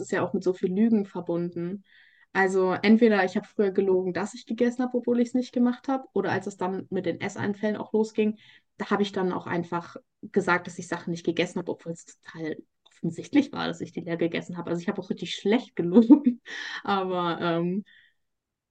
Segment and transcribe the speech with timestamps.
[0.00, 1.84] ist ja auch mit so viel Lügen verbunden.
[2.32, 5.86] Also entweder ich habe früher gelogen, dass ich gegessen habe, obwohl ich es nicht gemacht
[5.88, 8.38] habe, oder als es dann mit den Esseinfällen auch losging,
[8.76, 12.06] da habe ich dann auch einfach gesagt, dass ich Sachen nicht gegessen habe, obwohl es
[12.06, 14.70] total offensichtlich war, dass ich die leer gegessen habe.
[14.70, 16.40] Also ich habe auch richtig schlecht gelogen.
[16.84, 17.84] Aber ähm,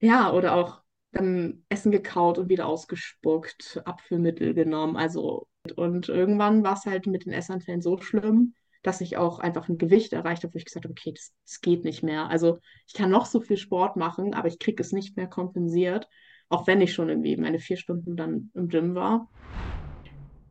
[0.02, 0.82] ja, oder auch
[1.12, 4.98] dann Essen gekaut und wieder ausgespuckt, Abführmittel genommen.
[4.98, 9.70] Also und irgendwann war es halt mit den Essanfällen so schlimm, dass ich auch einfach
[9.70, 12.30] ein Gewicht erreicht habe, wo ich gesagt habe, okay, das, das geht nicht mehr.
[12.30, 16.08] Also ich kann noch so viel Sport machen, aber ich kriege es nicht mehr kompensiert,
[16.50, 19.30] auch wenn ich schon irgendwie meine vier Stunden dann im Gym war.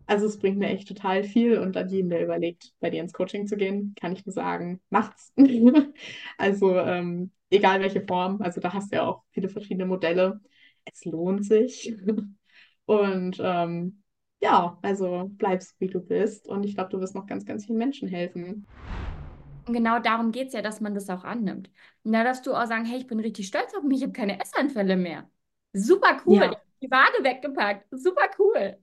[0.06, 3.12] Also es bringt mir echt total viel und an jeden, der überlegt, bei dir ins
[3.12, 5.32] Coaching zu gehen, kann ich nur sagen, macht's.
[6.38, 10.40] also ähm, egal welche Form, also da hast du ja auch viele verschiedene Modelle.
[10.84, 11.94] Es lohnt sich.
[12.86, 14.01] und ähm,
[14.42, 17.78] ja, also bleibst wie du bist und ich glaube, du wirst noch ganz, ganz vielen
[17.78, 18.66] Menschen helfen.
[19.66, 21.70] Und genau darum geht es ja, dass man das auch annimmt.
[22.02, 24.12] Und da darfst du auch sagen, hey, ich bin richtig stolz auf mich, ich habe
[24.12, 25.30] keine Essanfälle mehr.
[25.72, 26.36] Super cool.
[26.36, 26.56] Ja.
[26.82, 27.86] Die Waage weggepackt.
[27.92, 28.76] Super cool.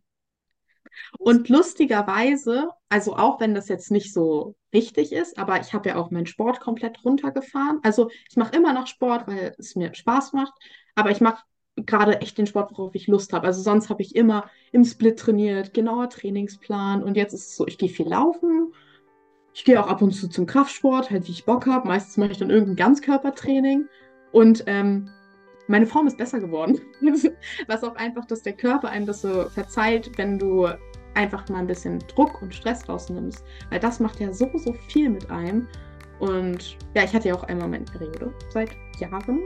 [1.20, 5.96] Und lustigerweise, also auch wenn das jetzt nicht so wichtig ist, aber ich habe ja
[5.98, 7.80] auch meinen Sport komplett runtergefahren.
[7.84, 10.54] Also ich mache immer noch Sport, weil es mir Spaß macht,
[10.96, 11.44] aber ich mache
[11.86, 13.48] gerade echt den Sport, worauf ich Lust habe.
[13.48, 17.68] Also sonst habe ich immer im Split trainiert, genauer Trainingsplan und jetzt ist es so,
[17.68, 18.74] ich gehe viel laufen.
[19.54, 21.88] Ich gehe auch ab und zu zum Kraftsport, halt wie ich Bock habe.
[21.88, 23.88] Meistens mache ich dann irgendein Ganzkörpertraining
[24.32, 25.10] und ähm,
[25.68, 26.80] meine Form ist besser geworden.
[27.68, 30.68] Was auch einfach, dass der Körper einem das so verzeiht, wenn du
[31.14, 33.44] einfach mal ein bisschen Druck und Stress rausnimmst.
[33.70, 35.68] Weil das macht ja so, so viel mit einem.
[36.20, 39.46] Und ja, ich hatte ja auch einmal meine Periode seit Jahren.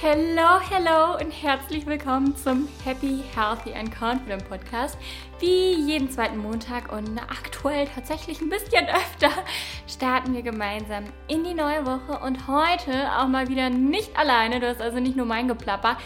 [0.00, 4.96] Hello, hello und herzlich willkommen zum Happy, Healthy and Confident Podcast.
[5.40, 9.30] Wie jeden zweiten Montag und aktuell tatsächlich ein bisschen öfter
[9.88, 14.60] starten wir gemeinsam in die neue Woche und heute auch mal wieder nicht alleine.
[14.60, 15.98] Du hast also nicht nur mein Geplapper,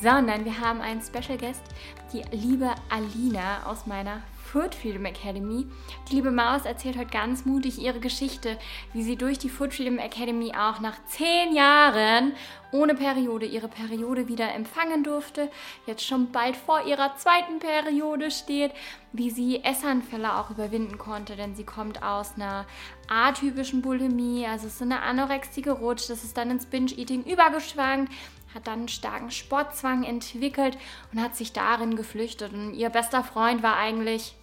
[0.00, 1.64] sondern wir haben einen Special Guest,
[2.12, 4.22] die liebe Alina aus meiner
[4.52, 5.66] Food Freedom Academy.
[6.10, 8.58] Die liebe Maus erzählt heute ganz mutig ihre Geschichte,
[8.92, 12.34] wie sie durch die Food Freedom Academy auch nach zehn Jahren
[12.70, 15.50] ohne Periode ihre Periode wieder empfangen durfte,
[15.86, 18.72] jetzt schon bald vor ihrer zweiten Periode steht,
[19.14, 22.66] wie sie Essanfälle auch überwinden konnte, denn sie kommt aus einer
[23.08, 28.12] atypischen Bulimie, also ist eine Anorexie gerutscht, das ist dann ins Binge-Eating übergeschwankt,
[28.54, 30.76] hat dann einen starken Sportzwang entwickelt
[31.10, 32.52] und hat sich darin geflüchtet.
[32.52, 34.34] Und ihr bester Freund war eigentlich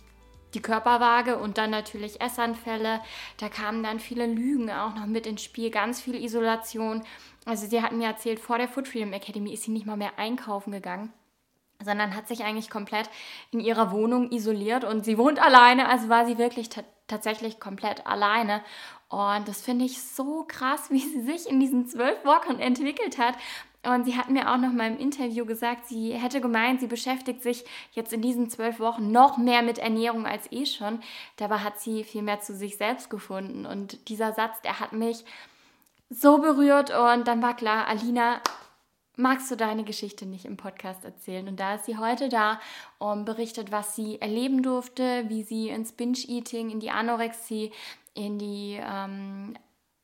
[0.54, 3.02] die Körperwaage und dann natürlich Essanfälle.
[3.38, 7.04] Da kamen dann viele Lügen auch noch mit ins Spiel, ganz viel Isolation.
[7.46, 10.18] Also sie hat mir erzählt, vor der Food Freedom Academy ist sie nicht mal mehr
[10.18, 11.14] einkaufen gegangen
[11.84, 13.10] sondern hat sich eigentlich komplett
[13.52, 16.70] in ihrer Wohnung isoliert und sie wohnt alleine, also war sie wirklich
[17.08, 18.62] tatsächlich komplett alleine.
[19.08, 23.36] Und das finde ich so krass, wie sie sich in diesen zwölf Wochen entwickelt hat.
[23.84, 27.42] Und sie hat mir auch noch mal im Interview gesagt, sie hätte gemeint, sie beschäftigt
[27.42, 27.64] sich
[27.94, 31.00] jetzt in diesen zwölf Wochen noch mehr mit Ernährung als eh schon.
[31.38, 33.66] Dabei hat sie viel mehr zu sich selbst gefunden.
[33.66, 35.24] Und dieser Satz, der hat mich
[36.10, 36.90] so berührt.
[36.92, 38.42] Und dann war klar, Alina,
[39.16, 41.48] magst du deine Geschichte nicht im Podcast erzählen?
[41.48, 42.60] Und da ist sie heute da
[42.98, 47.72] und berichtet, was sie erleben durfte, wie sie ins Binge-Eating, in die Anorexie,
[48.14, 49.56] in die ähm,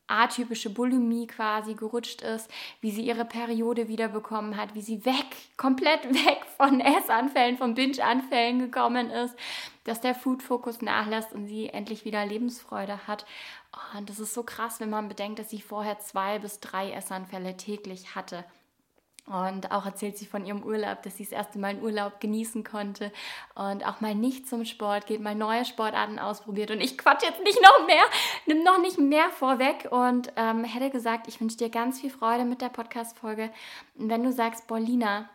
[0.07, 2.49] atypische Bulimie quasi gerutscht ist,
[2.81, 5.25] wie sie ihre Periode wiederbekommen hat, wie sie weg,
[5.57, 9.35] komplett weg von Essanfällen, von Binge-Anfällen gekommen ist,
[9.83, 13.25] dass der Food-Fokus nachlässt und sie endlich wieder Lebensfreude hat.
[13.97, 17.57] Und das ist so krass, wenn man bedenkt, dass sie vorher zwei bis drei Essanfälle
[17.57, 18.45] täglich hatte.
[19.27, 22.63] Und auch erzählt sie von ihrem Urlaub, dass sie das erste Mal einen Urlaub genießen
[22.63, 23.11] konnte
[23.55, 26.69] und auch mal nicht zum Sport geht, mal neue Sportarten ausprobiert.
[26.69, 28.03] Und ich quatsch jetzt nicht noch mehr,
[28.45, 32.45] nimm noch nicht mehr vorweg und ähm, hätte gesagt, ich wünsche dir ganz viel Freude
[32.45, 33.49] mit der Podcast-Folge.
[33.97, 35.27] Und wenn du sagst, Paulina,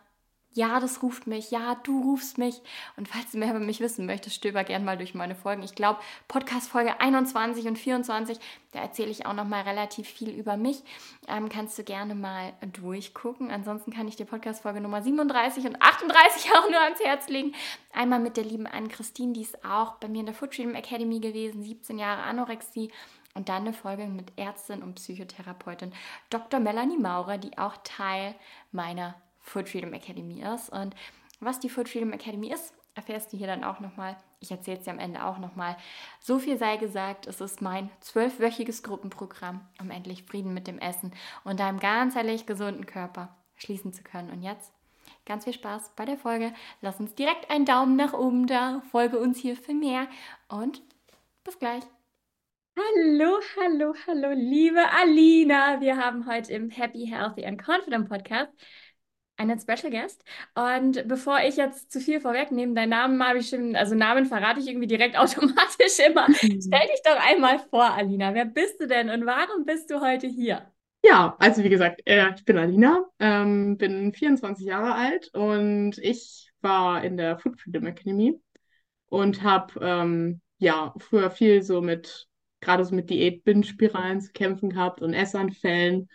[0.53, 2.61] ja, das ruft mich, ja, du rufst mich.
[2.97, 5.63] Und falls du mehr über mich wissen möchtest, stöber gern mal durch meine Folgen.
[5.63, 8.37] Ich glaube, Podcast Folge 21 und 24,
[8.73, 10.83] da erzähle ich auch noch mal relativ viel über mich.
[11.29, 13.49] Ähm, kannst du gerne mal durchgucken.
[13.49, 17.53] Ansonsten kann ich dir Podcast Folge Nummer 37 und 38 auch nur ans Herz legen.
[17.93, 21.21] Einmal mit der lieben Anne-Christine, die ist auch bei mir in der Food Freedom Academy
[21.21, 22.91] gewesen, 17 Jahre Anorexie.
[23.33, 25.93] Und dann eine Folge mit Ärztin und Psychotherapeutin
[26.29, 26.59] Dr.
[26.59, 28.35] Melanie Maurer, die auch Teil
[28.73, 30.69] meiner Food Freedom Academy ist.
[30.69, 30.95] Und
[31.39, 34.17] was die Food Freedom Academy ist, erfährst du hier dann auch nochmal.
[34.39, 35.77] Ich erzähle es dir am Ende auch nochmal.
[36.19, 41.11] So viel sei gesagt, es ist mein zwölfwöchiges Gruppenprogramm, um endlich Frieden mit dem Essen
[41.43, 44.29] und deinem ganzheitlich gesunden Körper schließen zu können.
[44.29, 44.73] Und jetzt
[45.25, 46.53] ganz viel Spaß bei der Folge.
[46.81, 50.07] Lass uns direkt einen Daumen nach oben da, folge uns hier für mehr
[50.49, 50.81] und
[51.43, 51.83] Bis gleich.
[52.77, 55.81] Hallo, hallo, hallo, liebe Alina.
[55.81, 58.51] Wir haben heute im Happy, Healthy and Confident Podcast
[59.41, 60.23] einen Special Guest.
[60.55, 64.59] Und bevor ich jetzt zu viel vorwegnehme, deinen Namen habe ich schon, also Namen verrate
[64.59, 66.27] ich irgendwie direkt automatisch immer.
[66.33, 68.33] Stell dich doch einmal vor, Alina.
[68.33, 70.71] Wer bist du denn und warum bist du heute hier?
[71.03, 76.51] Ja, also wie gesagt, äh, ich bin Alina, ähm, bin 24 Jahre alt und ich
[76.61, 78.39] war in der Food Freedom Academy
[79.07, 82.27] und habe ähm, ja früher viel so mit,
[82.59, 86.07] gerade so mit Diät-Binge-Spiralen zu kämpfen gehabt und Essanfällen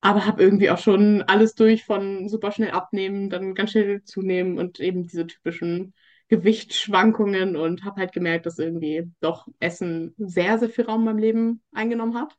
[0.00, 4.58] aber habe irgendwie auch schon alles durch von super schnell abnehmen, dann ganz schnell zunehmen
[4.58, 5.94] und eben diese typischen
[6.28, 11.18] Gewichtsschwankungen und habe halt gemerkt, dass irgendwie doch Essen sehr, sehr viel Raum in meinem
[11.18, 12.36] Leben eingenommen hat.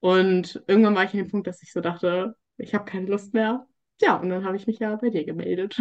[0.00, 3.34] Und irgendwann war ich an dem Punkt, dass ich so dachte, ich habe keine Lust
[3.34, 3.66] mehr.
[4.00, 5.76] Ja, und dann habe ich mich ja bei dir gemeldet.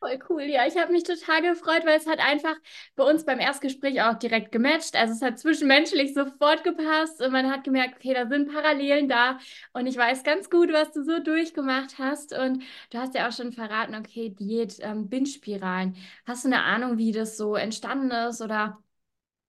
[0.00, 0.66] Voll cool, ja.
[0.66, 2.56] Ich habe mich total gefreut, weil es hat einfach
[2.96, 4.96] bei uns beim Erstgespräch auch direkt gematcht.
[4.96, 9.38] Also es hat zwischenmenschlich sofort gepasst und man hat gemerkt, okay, da sind Parallelen da
[9.74, 12.32] und ich weiß ganz gut, was du so durchgemacht hast.
[12.32, 15.94] Und du hast ja auch schon verraten, okay, Diät, ähm, Binge-Spiralen.
[16.26, 18.82] Hast du eine Ahnung, wie das so entstanden ist oder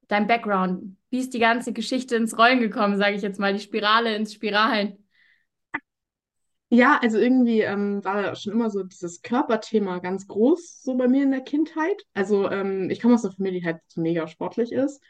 [0.10, 0.98] dein Background?
[1.12, 4.34] Wie ist die ganze Geschichte ins Rollen gekommen, sage ich jetzt mal, die Spirale ins
[4.34, 4.98] Spiralen?
[6.74, 11.24] Ja, also irgendwie ähm, war schon immer so dieses Körperthema ganz groß, so bei mir
[11.24, 12.06] in der Kindheit.
[12.14, 15.02] Also ähm, ich komme aus einer Familie, die halt so mega sportlich ist.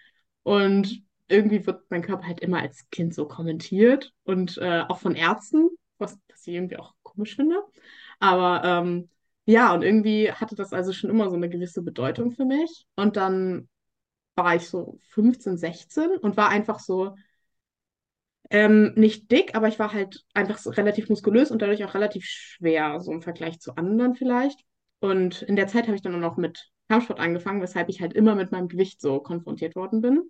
[0.43, 5.13] Und irgendwie wird mein Körper halt immer als Kind so kommentiert und äh, auch von
[5.15, 5.69] Ärzten,
[5.99, 7.61] was, was ich irgendwie auch komisch finde.
[8.19, 9.09] Aber ähm,
[9.45, 12.87] ja, und irgendwie hatte das also schon immer so eine gewisse Bedeutung für mich.
[12.95, 13.69] Und dann
[14.35, 17.15] war ich so 15, 16 und war einfach so,
[18.51, 22.25] ähm, nicht dick, aber ich war halt einfach so relativ muskulös und dadurch auch relativ
[22.25, 24.59] schwer, so im Vergleich zu anderen vielleicht.
[24.99, 28.13] Und in der Zeit habe ich dann auch noch mit Kampfsport angefangen, weshalb ich halt
[28.13, 30.29] immer mit meinem Gewicht so konfrontiert worden bin.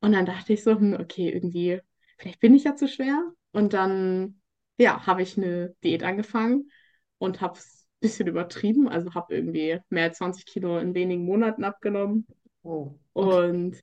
[0.00, 1.80] Und dann dachte ich so, hm, okay, irgendwie,
[2.18, 3.32] vielleicht bin ich ja zu schwer.
[3.52, 4.40] Und dann,
[4.76, 6.70] ja, habe ich eine Diät angefangen
[7.16, 8.86] und habe es ein bisschen übertrieben.
[8.86, 12.26] Also habe irgendwie mehr als 20 Kilo in wenigen Monaten abgenommen.
[12.62, 13.48] Oh, okay.
[13.48, 13.82] Und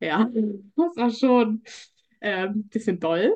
[0.00, 0.28] ja,
[0.76, 1.62] das war schon
[2.24, 3.32] ähm, bisschen doll.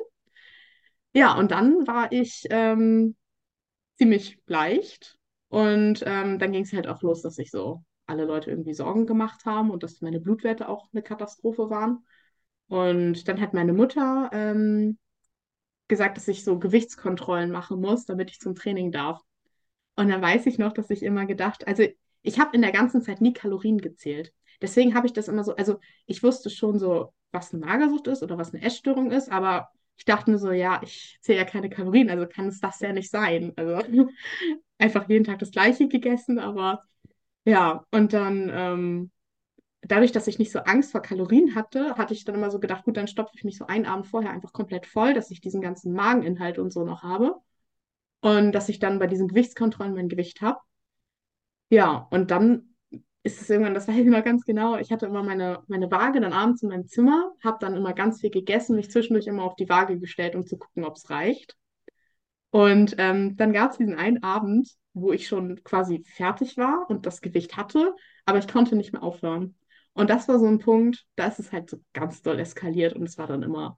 [1.13, 3.15] Ja, und dann war ich ähm,
[3.97, 5.17] ziemlich leicht.
[5.47, 9.05] Und ähm, dann ging es halt auch los, dass sich so alle Leute irgendwie Sorgen
[9.05, 12.05] gemacht haben und dass meine Blutwerte auch eine Katastrophe waren.
[12.67, 14.97] Und dann hat meine Mutter ähm,
[15.87, 19.21] gesagt, dass ich so Gewichtskontrollen machen muss, damit ich zum Training darf.
[19.95, 21.83] Und dann weiß ich noch, dass ich immer gedacht, also
[22.21, 24.33] ich habe in der ganzen Zeit nie Kalorien gezählt.
[24.61, 28.23] Deswegen habe ich das immer so, also ich wusste schon so, was eine Magersucht ist
[28.23, 31.69] oder was eine Essstörung ist, aber ich dachte mir so, ja, ich zähle ja keine
[31.69, 33.53] Kalorien, also kann es das ja nicht sein.
[33.57, 33.81] Also
[34.77, 36.83] einfach jeden Tag das Gleiche gegessen, aber
[37.45, 39.11] ja, und dann ähm,
[39.81, 42.85] dadurch, dass ich nicht so Angst vor Kalorien hatte, hatte ich dann immer so gedacht,
[42.85, 45.61] gut, dann stopfe ich mich so einen Abend vorher einfach komplett voll, dass ich diesen
[45.61, 47.35] ganzen Mageninhalt und so noch habe
[48.21, 50.59] und dass ich dann bei diesen Gewichtskontrollen mein Gewicht habe.
[51.69, 52.68] Ja, und dann
[53.23, 56.21] ist es irgendwann, das weiß ich noch ganz genau, ich hatte immer meine, meine Waage
[56.21, 59.55] dann abends in meinem Zimmer, habe dann immer ganz viel gegessen, mich zwischendurch immer auf
[59.55, 61.55] die Waage gestellt, um zu gucken, ob es reicht.
[62.51, 67.05] Und ähm, dann gab es diesen einen Abend, wo ich schon quasi fertig war und
[67.05, 67.93] das Gewicht hatte,
[68.25, 69.55] aber ich konnte nicht mehr aufhören.
[69.93, 73.03] Und das war so ein Punkt, da ist es halt so ganz doll eskaliert und
[73.03, 73.77] es war dann immer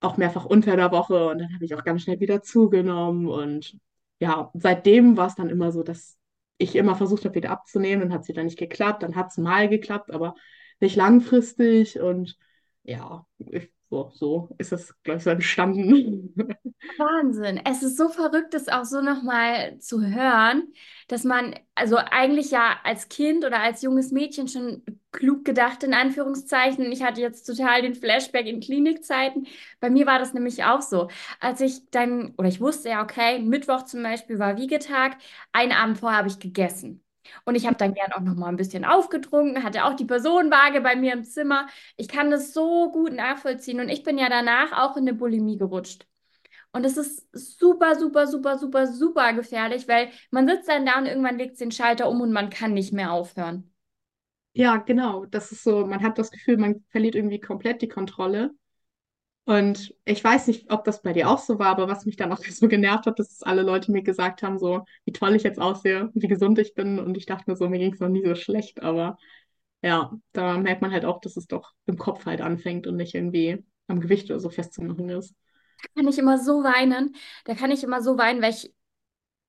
[0.00, 3.78] auch mehrfach unter der Woche und dann habe ich auch ganz schnell wieder zugenommen und
[4.18, 6.16] ja, seitdem war es dann immer so, dass
[6.58, 9.36] ich immer versucht habe, wieder abzunehmen, dann hat es wieder nicht geklappt, dann hat es
[9.38, 10.34] mal geklappt, aber
[10.80, 12.36] nicht langfristig und
[12.84, 16.34] ja, ich, so, so ist das, glaube ich, so entstanden.
[16.98, 17.60] Wahnsinn.
[17.64, 20.72] Es ist so verrückt, das auch so nochmal zu hören,
[21.08, 25.94] dass man, also eigentlich ja als Kind oder als junges Mädchen schon klug gedacht, in
[25.94, 26.90] Anführungszeichen.
[26.92, 29.46] Ich hatte jetzt total den Flashback in Klinikzeiten.
[29.80, 31.08] Bei mir war das nämlich auch so.
[31.40, 35.16] Als ich dann, oder ich wusste ja, okay, Mittwoch zum Beispiel war Wiegetag,
[35.52, 37.02] einen Abend vorher habe ich gegessen.
[37.44, 40.80] Und ich habe dann gern auch noch mal ein bisschen aufgetrunken, hatte auch die Personenwaage
[40.80, 41.66] bei mir im Zimmer.
[41.96, 45.56] Ich kann das so gut nachvollziehen und ich bin ja danach auch in eine Bulimie
[45.58, 46.06] gerutscht.
[46.72, 51.06] Und das ist super, super, super, super, super gefährlich, weil man sitzt dann da und
[51.06, 53.72] irgendwann legt den Schalter um und man kann nicht mehr aufhören.
[54.52, 55.26] Ja, genau.
[55.26, 58.54] Das ist so, man hat das Gefühl, man verliert irgendwie komplett die Kontrolle.
[59.46, 62.32] Und ich weiß nicht, ob das bei dir auch so war, aber was mich dann
[62.32, 65.60] auch so genervt hat, dass alle Leute mir gesagt haben, so wie toll ich jetzt
[65.60, 66.98] aussehe, wie gesund ich bin.
[66.98, 68.82] Und ich dachte mir so, mir ging es noch nie so schlecht.
[68.82, 69.18] Aber
[69.82, 73.14] ja, da merkt man halt auch, dass es doch im Kopf halt anfängt und nicht
[73.14, 75.34] irgendwie am Gewicht oder so festzumachen ist.
[75.82, 77.14] Da kann ich immer so weinen.
[77.44, 78.72] Da kann ich immer so weinen, weil ich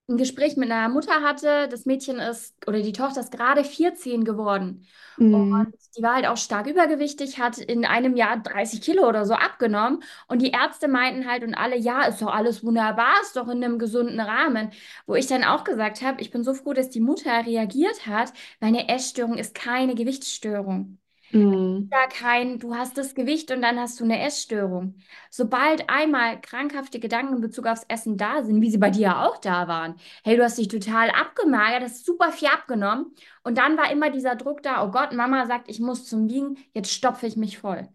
[0.07, 1.67] ein Gespräch mit einer Mutter hatte.
[1.69, 4.85] Das Mädchen ist oder die Tochter ist gerade 14 geworden.
[5.29, 5.73] Und Mhm.
[5.97, 10.03] die war halt auch stark übergewichtig, hat in einem Jahr 30 Kilo oder so abgenommen.
[10.27, 13.63] Und die Ärzte meinten halt und alle, ja, ist doch alles wunderbar, ist doch in
[13.63, 14.71] einem gesunden Rahmen.
[15.05, 18.31] Wo ich dann auch gesagt habe, ich bin so froh, dass die Mutter reagiert hat,
[18.59, 20.97] weil eine Essstörung ist keine Gewichtsstörung
[21.31, 21.91] Mhm.
[21.91, 24.95] ja kein, du hast das Gewicht und dann hast du eine Essstörung.
[25.29, 29.25] Sobald einmal krankhafte Gedanken in Bezug aufs Essen da sind, wie sie bei dir ja
[29.27, 33.77] auch da waren, hey, du hast dich total abgemagert, hast super viel abgenommen und dann
[33.77, 37.27] war immer dieser Druck da, oh Gott, Mama sagt, ich muss zum Wiegen, jetzt stopfe
[37.27, 37.87] ich mich voll.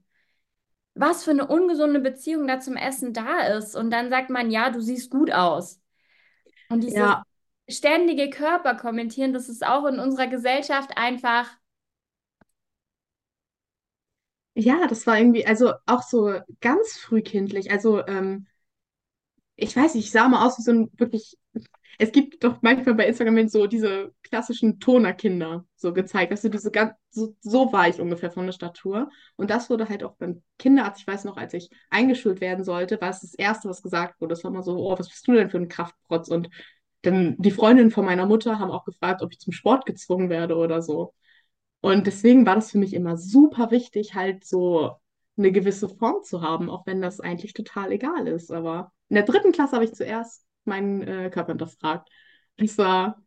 [0.94, 4.70] Was für eine ungesunde Beziehung da zum Essen da ist und dann sagt man, ja,
[4.70, 5.80] du siehst gut aus.
[6.68, 7.24] Und dieses Ja,
[7.68, 11.48] ständige Körperkommentieren, das ist auch in unserer Gesellschaft einfach
[14.54, 17.70] ja, das war irgendwie, also auch so ganz frühkindlich.
[17.70, 18.46] Also, ähm,
[19.56, 21.38] ich weiß nicht, ich sah mal aus wie so ein wirklich.
[21.98, 26.32] Es gibt doch manchmal bei Instagram so diese klassischen Tonerkinder so gezeigt.
[26.32, 29.10] Also diese ganz, so, so war ich ungefähr von der Statur.
[29.36, 33.00] Und das wurde halt auch beim Kinderarzt, ich weiß noch, als ich eingeschult werden sollte,
[33.00, 34.30] war es das Erste, was gesagt wurde.
[34.32, 36.28] Das war immer so, oh, was bist du denn für ein Kraftprotz?
[36.28, 36.48] Und
[37.02, 40.56] dann die Freundinnen von meiner Mutter haben auch gefragt, ob ich zum Sport gezwungen werde
[40.56, 41.12] oder so.
[41.82, 44.92] Und deswegen war das für mich immer super wichtig, halt so
[45.36, 48.52] eine gewisse Form zu haben, auch wenn das eigentlich total egal ist.
[48.52, 52.08] Aber in der dritten Klasse habe ich zuerst meinen äh, Körper hinterfragt.
[52.56, 53.20] Das war,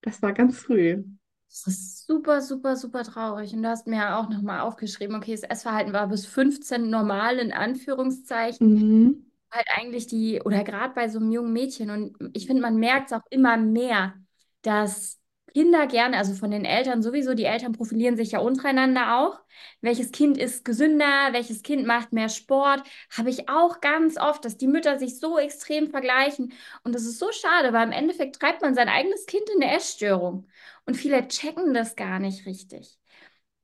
[0.00, 1.04] das war ganz früh.
[1.46, 3.52] Das ist super, super, super traurig.
[3.52, 7.38] Und du hast mir ja auch nochmal aufgeschrieben, okay, das Essverhalten war bis 15 normal
[7.38, 8.66] in Anführungszeichen.
[8.66, 9.30] Mhm.
[9.50, 11.90] Halt eigentlich die, oder gerade bei so einem jungen Mädchen.
[11.90, 14.14] Und ich finde, man merkt es auch immer mehr,
[14.62, 15.20] dass
[15.54, 19.40] Kinder gerne, also von den Eltern sowieso, die Eltern profilieren sich ja untereinander auch.
[19.80, 22.82] Welches Kind ist gesünder, welches Kind macht mehr Sport,
[23.16, 26.52] habe ich auch ganz oft, dass die Mütter sich so extrem vergleichen.
[26.82, 29.74] Und das ist so schade, weil im Endeffekt treibt man sein eigenes Kind in eine
[29.76, 30.48] Essstörung.
[30.86, 32.98] Und viele checken das gar nicht richtig.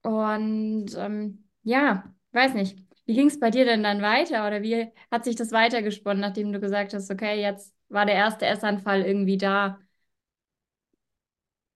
[0.03, 2.79] Und ähm, ja, weiß nicht.
[3.07, 6.53] Wie ging es bei dir denn dann weiter oder wie hat sich das weitergesponnen, nachdem
[6.53, 9.81] du gesagt hast, okay, jetzt war der erste Essanfall irgendwie da?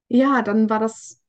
[0.08, 1.22] Ja, dann war das,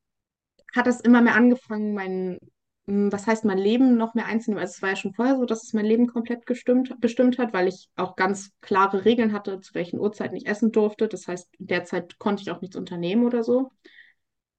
[0.76, 2.40] hat das immer mehr angefangen, mein,
[2.88, 4.62] mh, was heißt mein Leben noch mehr einzunehmen.
[4.62, 7.54] Also es war ja schon vorher so, dass es mein Leben komplett gestimmt, bestimmt hat,
[7.54, 11.08] weil ich auch ganz klare Regeln hatte, zu welchen Uhrzeiten ich essen durfte.
[11.08, 13.72] Das heißt, derzeit konnte ich auch nichts unternehmen oder so.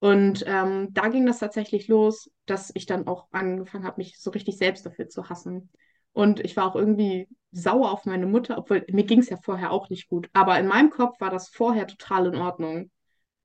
[0.01, 4.31] Und ähm, da ging das tatsächlich los, dass ich dann auch angefangen habe, mich so
[4.31, 5.71] richtig selbst dafür zu hassen.
[6.13, 9.73] Und ich war auch irgendwie sauer auf meine Mutter, obwohl mir ging es ja vorher
[9.73, 10.29] auch nicht gut.
[10.35, 12.91] Aber in meinem Kopf war das vorher total in Ordnung.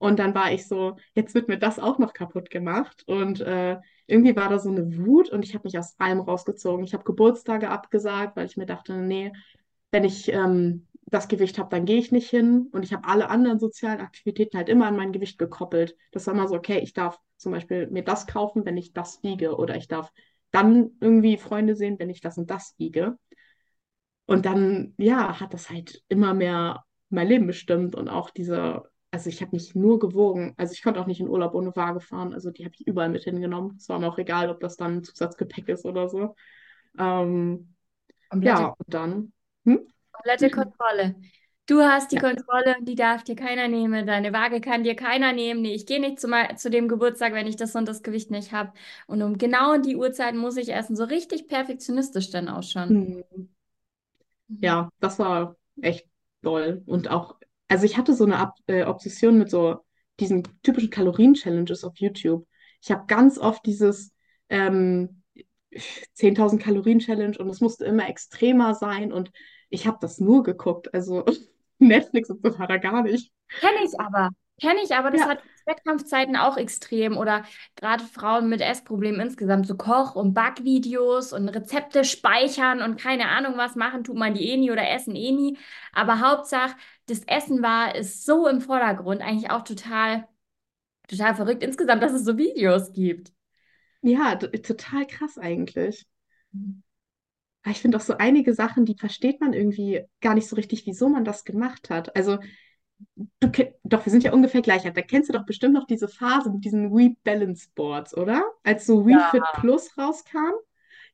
[0.01, 3.03] Und dann war ich so, jetzt wird mir das auch noch kaputt gemacht.
[3.05, 3.77] Und äh,
[4.07, 6.83] irgendwie war da so eine Wut und ich habe mich aus allem rausgezogen.
[6.83, 9.31] Ich habe Geburtstage abgesagt, weil ich mir dachte, nee,
[9.91, 12.67] wenn ich ähm, das Gewicht habe, dann gehe ich nicht hin.
[12.71, 15.95] Und ich habe alle anderen sozialen Aktivitäten halt immer an mein Gewicht gekoppelt.
[16.11, 19.21] Das war immer so, okay, ich darf zum Beispiel mir das kaufen, wenn ich das
[19.21, 19.55] wiege.
[19.55, 20.11] Oder ich darf
[20.49, 23.19] dann irgendwie Freunde sehen, wenn ich das und das wiege.
[24.25, 29.29] Und dann, ja, hat das halt immer mehr mein Leben bestimmt und auch diese, also
[29.29, 30.53] ich habe mich nur gewogen.
[30.57, 32.33] Also ich konnte auch nicht in Urlaub ohne Waage fahren.
[32.33, 33.75] Also die habe ich überall mit hingenommen.
[33.77, 36.35] Es war mir auch egal, ob das dann Zusatzgepäck ist oder so.
[36.97, 37.75] Ähm,
[38.41, 39.33] ja, und dann.
[39.65, 39.87] Hm?
[40.11, 41.15] komplette Kontrolle.
[41.67, 42.21] Du hast die Ja.
[42.21, 44.05] Kontrolle und die darf dir keiner nehmen.
[44.07, 45.61] Deine Waage kann dir keiner nehmen.
[45.61, 48.31] Nee, ich gehe nicht zu, mei- zu dem Geburtstag, wenn ich das und das Gewicht
[48.31, 48.73] nicht habe.
[49.07, 50.95] Und um genau die Uhrzeit muss ich essen.
[50.95, 52.97] So richtig perfektionistisch dann auch schon.
[52.97, 53.47] Hm.
[54.59, 56.07] Ja, das war echt
[56.43, 56.83] toll.
[56.85, 57.37] Und auch,
[57.71, 59.77] also ich hatte so eine Ab äh, Obsession mit so
[60.19, 62.45] diesen typischen Kalorien-Challenges auf YouTube.
[62.81, 64.13] Ich habe ganz oft dieses
[64.49, 65.23] ähm,
[66.17, 69.31] 10.000 Kalorien-Challenge und es musste immer extremer sein und
[69.69, 70.93] ich habe das nur geguckt.
[70.93, 71.23] Also
[71.79, 73.31] Netflix und so war da gar nicht.
[73.47, 74.31] Kenne ich aber.
[74.61, 77.43] Kenne ich aber, das Ja, hat Wettkampfzeiten auch extrem oder
[77.75, 83.53] gerade Frauen mit Essproblemen insgesamt, so Koch- und Backvideos und Rezepte speichern und keine Ahnung
[83.57, 85.57] was machen, tut man die eh nie oder essen eh nie.
[85.93, 86.75] Aber Hauptsache,
[87.07, 90.27] das Essen war, ist so im Vordergrund, eigentlich auch total,
[91.09, 93.33] total verrückt insgesamt, dass es so Videos gibt.
[94.03, 96.05] ja, total krass eigentlich.
[97.63, 100.85] Aber ich finde auch so einige Sachen, die versteht man irgendwie gar nicht so richtig,
[100.85, 102.15] wieso man das gemacht hat.
[102.15, 102.39] Also
[103.39, 103.51] Du,
[103.83, 104.97] doch, wir sind ja ungefähr gleich alt.
[104.97, 108.43] Da kennst du doch bestimmt noch diese Phase mit diesen Wii Balance Boards, oder?
[108.63, 109.29] Als so Wii Ja.
[109.31, 110.53] Fit Plus rauskam.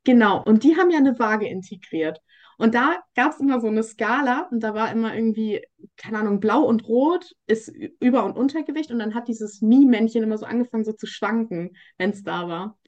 [0.03, 2.21] Genau, und die haben ja eine Waage integriert.
[2.57, 5.61] Und da gab es immer so eine Skala und da war immer irgendwie,
[5.95, 10.37] keine Ahnung, blau und rot ist Über- und Untergewicht und dann hat dieses Mii-Männchen immer
[10.37, 12.79] so angefangen, so zu schwanken, wenn es da war.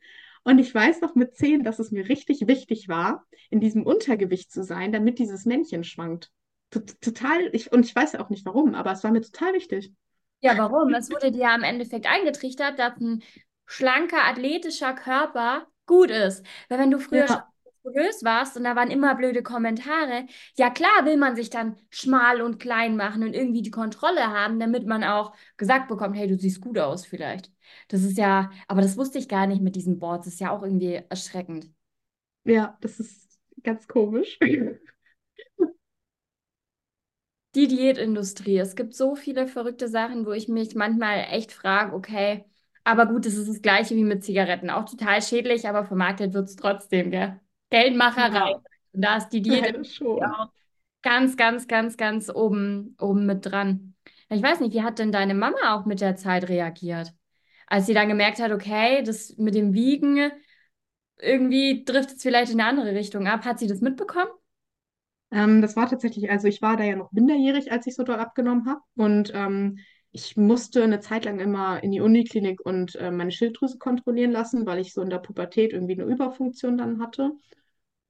[0.44, 4.52] Und ich weiß noch mit zehn, dass es mir richtig wichtig war, in diesem Untergewicht
[4.52, 6.32] zu sein, damit dieses Männchen schwankt.
[6.72, 9.94] Total, ich, und ich weiß ja auch nicht warum, aber es war mir total wichtig.
[10.42, 10.94] Ja, warum?
[10.94, 13.24] Es wurde dir ja im Endeffekt eingetrichtert, dass ein
[13.66, 16.46] schlanker, athletischer Körper gut ist.
[16.70, 17.52] Weil wenn du früher schon Ja,
[17.84, 20.26] muskulös warst und da waren immer blöde Kommentare,
[20.58, 24.60] ja klar will man sich dann schmal und klein machen und irgendwie die Kontrolle haben,
[24.60, 27.52] damit man auch gesagt bekommt, hey, du siehst gut aus vielleicht.
[27.90, 30.26] Das ist ja, aber das wusste ich gar nicht mit diesen Boards.
[30.26, 31.70] Das ist ja auch irgendwie erschreckend.
[32.46, 34.38] ja, das ist ganz komisch.
[37.56, 38.58] Die Diätindustrie.
[38.60, 42.46] Es gibt so viele verrückte Sachen, wo ich mich manchmal echt frage, okay,
[42.84, 44.70] aber gut, es ist das Gleiche wie mit Zigaretten.
[44.70, 47.40] Auch total schädlich, aber vermarktet wird es trotzdem, gell?
[47.72, 48.40] Geldmacherei.
[48.42, 48.62] Ja,
[48.94, 50.36] Und da ist die Diätindustrie schon.
[50.40, 50.50] auch
[51.02, 53.96] ganz, ganz, ganz, ganz oben, oben mit dran.
[54.30, 57.14] Ich weiß nicht, wie hat denn deine Mama auch mit der Zeit reagiert?
[57.68, 60.32] Als sie dann gemerkt hat, okay, das mit dem Wiegen,
[61.20, 63.46] irgendwie driftet es vielleicht in eine andere Richtung ab.
[63.46, 64.30] Hat sie das mitbekommen?
[65.32, 68.18] Ähm, das war tatsächlich, also ich war da ja noch minderjährig, als ich so doll
[68.18, 68.82] abgenommen habe.
[68.96, 69.80] Und ähm,
[70.12, 74.66] ich musste eine Zeit lang immer in die Uniklinik und äh, meine Schilddrüse kontrollieren lassen,
[74.66, 77.32] weil ich so in der Pubertät irgendwie eine Überfunktion dann hatte.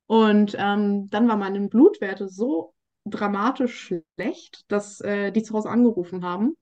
[0.07, 2.73] Und ähm, dann waren meine Blutwerte so
[3.05, 6.55] dramatisch schlecht, dass äh, die zu Hause angerufen haben.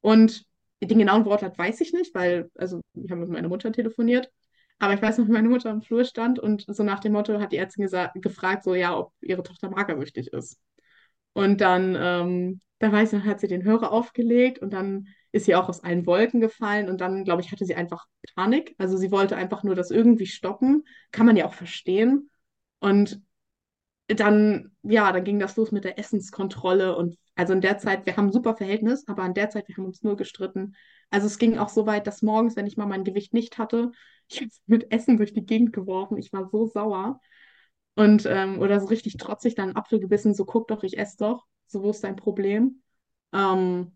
[0.00, 0.44] Und
[0.82, 4.30] den genauen Wortlaut weiß ich nicht, weil, also, ich habe mit meiner Mutter telefoniert.
[4.80, 7.38] Aber ich weiß noch, wie meine Mutter am Flur stand und so nach dem Motto
[7.38, 10.58] hat die Ärztin gefragt, so, ja, ob ihre Tochter magersüchtig ist.
[11.34, 15.44] Und dann, ähm, da weiß ich noch, hat sie den Hörer aufgelegt und dann ist
[15.44, 18.74] sie auch aus allen Wolken gefallen und dann, glaube ich, hatte sie einfach Panik.
[18.78, 20.84] Also sie wollte einfach nur das irgendwie stoppen.
[21.12, 22.30] Kann man ja auch verstehen.
[22.80, 23.22] Und
[24.08, 28.16] dann, ja, dann ging das los mit der Essenskontrolle und also in der Zeit, wir
[28.16, 30.74] haben ein super Verhältnis, aber in der Zeit, wir haben uns nur gestritten.
[31.10, 33.92] Also es ging auch so weit, dass morgens, wenn ich mal mein Gewicht nicht hatte,
[34.28, 36.16] ich mit Essen durch die Gegend geworfen.
[36.18, 37.20] Ich war so sauer
[37.94, 41.16] und ähm, oder so richtig trotzig dann einen Apfel gebissen, so guck doch, ich esse
[41.18, 41.44] doch.
[41.66, 42.82] So, wo ist dein Problem?
[43.32, 43.92] Ähm,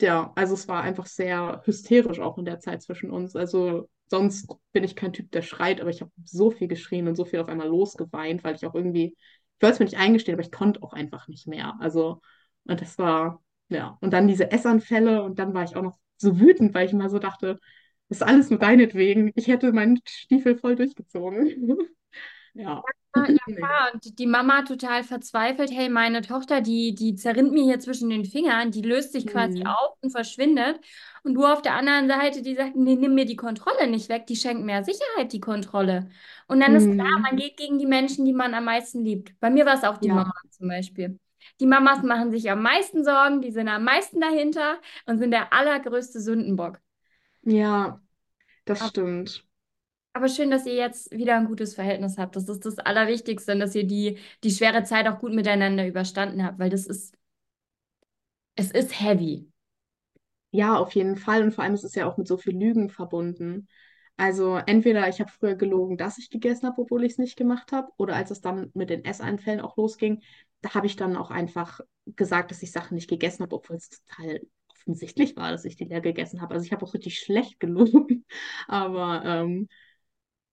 [0.00, 3.34] ja, also es war einfach sehr hysterisch auch in der Zeit zwischen uns.
[3.36, 7.16] Also sonst bin ich kein Typ, der schreit, aber ich habe so viel geschrien und
[7.16, 10.34] so viel auf einmal losgeweint, weil ich auch irgendwie, ich wollte es mir nicht eingestehen,
[10.36, 11.76] aber ich konnte auch einfach nicht mehr.
[11.80, 12.20] Also,
[12.64, 16.40] und das war, ja, und dann diese Essanfälle und dann war ich auch noch so
[16.40, 17.58] wütend, weil ich immer so dachte,
[18.08, 19.32] das ist alles nur deinetwegen.
[19.36, 21.88] Ich hätte meinen Stiefel voll durchgezogen.
[22.54, 22.82] Ja.
[23.16, 23.88] Ja, ja.
[23.92, 28.24] Und die Mama total verzweifelt, hey, meine Tochter, die, die zerrinnt mir hier zwischen den
[28.24, 29.66] Fingern, die löst sich quasi Hm.
[29.66, 30.80] auf und verschwindet.
[31.24, 34.26] Und du auf der anderen Seite, die sagt, nee, nimm mir die Kontrolle nicht weg,
[34.26, 36.10] die schenkt mehr Sicherheit, die Kontrolle.
[36.46, 37.38] Und dann ist klar, man Hm.
[37.38, 39.38] geht gegen die Menschen, die man am meisten liebt.
[39.40, 40.14] Bei mir war es auch die Ja.
[40.14, 41.18] Mama zum Beispiel.
[41.60, 45.52] Die Mamas machen sich am meisten Sorgen, die sind am meisten dahinter und sind der
[45.52, 46.80] allergrößte Sündenbock.
[47.42, 48.00] Ja,
[48.66, 49.46] das Aber stimmt.
[50.12, 52.34] aber schön, dass ihr jetzt wieder ein gutes Verhältnis habt.
[52.36, 56.44] Das ist das Allerwichtigste, und dass ihr die, die schwere Zeit auch gut miteinander überstanden
[56.44, 57.14] habt, weil das ist,
[58.56, 59.48] es ist heavy.
[60.50, 61.42] Ja, auf jeden Fall.
[61.42, 63.68] Und vor allem ist es ja auch mit so viel Lügen verbunden.
[64.16, 67.70] Also entweder ich habe früher gelogen, dass ich gegessen habe, obwohl ich es nicht gemacht
[67.72, 70.22] habe, oder als es dann mit den Esseinfällen auch losging,
[70.66, 74.40] habe ich dann auch einfach gesagt, dass ich Sachen nicht gegessen habe, obwohl es total
[74.68, 76.54] offensichtlich war, dass ich die leer gegessen habe.
[76.54, 78.24] Also ich habe auch richtig schlecht gelogen.
[78.68, 79.68] Aber ähm,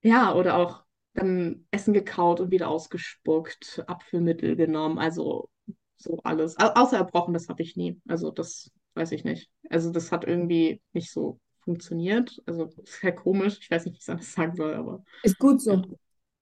[0.02, 5.50] ja, oder auch dann Essen gekaut und wieder ausgespuckt, Abführmittel genommen, also
[5.98, 6.58] so alles.
[6.60, 8.00] Au außer erbrochen, das habe ich nie.
[8.08, 9.50] Also das weiß ich nicht.
[9.70, 12.42] Also das hat irgendwie nicht so funktioniert.
[12.46, 13.58] Also ist ja komisch.
[13.62, 15.82] Ich weiß nicht, wie ich es anders sagen soll, aber Ist gut so.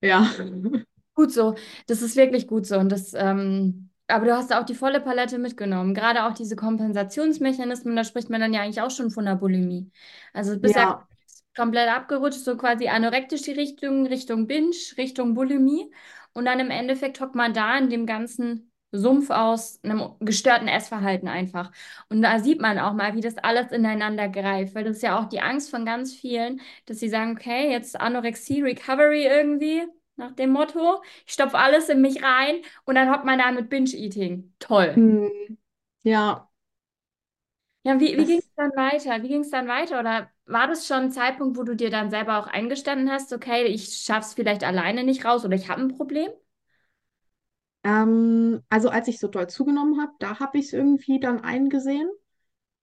[0.02, 0.30] Ja.
[1.16, 1.56] Gut so.
[1.88, 2.78] Das ist wirklich gut so.
[2.80, 5.94] Und das, ähm, aber du hast auch die volle Palette mitgenommen.
[5.94, 9.92] Gerade auch diese Kompensationsmechanismen, da spricht man dann ja eigentlich auch schon von der Bulimie.
[10.34, 11.08] Also du bist ja Ja.
[11.56, 15.92] komplett abgerutscht, so quasi anorektische Richtung, Richtung Binge, Richtung Bulimie.
[16.34, 21.28] Und dann im Endeffekt hockt man da in dem ganzen Sumpf aus einem gestörten Essverhalten
[21.28, 21.72] einfach.
[22.10, 25.20] Und da sieht man auch mal, wie das alles ineinander greift, weil das ist ja
[25.20, 29.84] auch die Angst von ganz vielen, dass sie sagen, okay, jetzt Anorexie, Recovery irgendwie,
[30.16, 33.70] nach dem Motto, ich stopfe alles in mich rein und dann hockt man da mit
[33.70, 34.54] Binge-Eating.
[34.60, 34.96] Toll.
[34.96, 35.58] Hm.
[36.04, 36.50] Ja,
[37.86, 39.22] Ja, wie, wie ging es dann weiter?
[39.24, 40.00] Wie ging es dann weiter?
[40.00, 43.66] Oder war das schon ein Zeitpunkt, wo du dir dann selber auch eingestanden hast, okay,
[43.66, 46.30] ich schaff's vielleicht alleine nicht raus oder ich habe ein Problem?
[47.84, 52.10] ähm, also als ich so doll zugenommen habe, da habe ich es irgendwie dann eingesehen.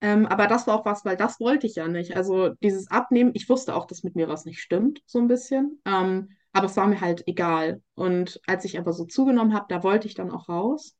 [0.03, 2.17] Ähm, aber das war auch was, weil das wollte ich ja nicht.
[2.17, 5.81] Also dieses Abnehmen, ich wusste auch, dass mit mir was nicht stimmt, so ein bisschen.
[5.87, 7.83] Ähm, aber es war mir halt egal.
[7.95, 10.97] Und als ich aber so zugenommen habe, da wollte ich dann auch raus.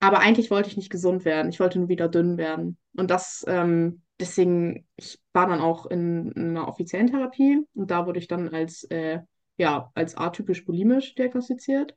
[0.00, 1.50] Aber eigentlich wollte ich nicht gesund werden.
[1.50, 2.78] Ich wollte nur wieder dünn werden.
[2.96, 8.06] Und das, ähm, deswegen, ich war dann auch in, in einer offiziellen Therapie und da
[8.06, 9.20] wurde ich dann als, äh,
[9.56, 11.96] ja, als atypisch bulimisch diagnostiziert.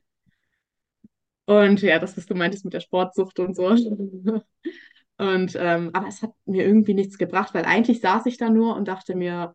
[1.44, 3.68] Und ja, das, was du meintest mit der Sportsucht und so.
[5.18, 8.74] Und ähm, aber es hat mir irgendwie nichts gebracht, weil eigentlich saß ich da nur
[8.74, 9.54] und dachte mir,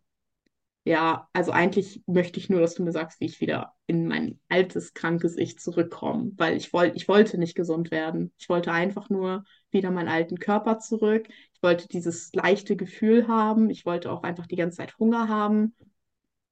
[0.87, 4.39] ja, also eigentlich möchte ich nur, dass du mir sagst, wie ich wieder in mein
[4.47, 8.33] altes, krankes Ich zurückkomme, weil ich wollte, ich wollte nicht gesund werden.
[8.37, 11.27] Ich wollte einfach nur wieder meinen alten Körper zurück.
[11.53, 13.69] Ich wollte dieses leichte Gefühl haben.
[13.69, 15.75] Ich wollte auch einfach die ganze Zeit Hunger haben.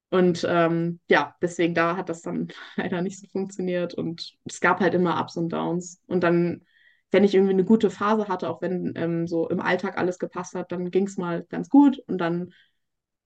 [0.09, 3.93] Und ähm, ja, deswegen da hat das dann leider nicht so funktioniert.
[3.93, 6.01] Und es gab halt immer Ups und Downs.
[6.07, 6.65] Und dann,
[7.09, 10.55] wenn ich irgendwie eine gute Phase hatte, auch wenn ähm, so im Alltag alles gepasst
[10.55, 11.99] hat, dann ging es mal ganz gut.
[12.07, 12.51] Und dann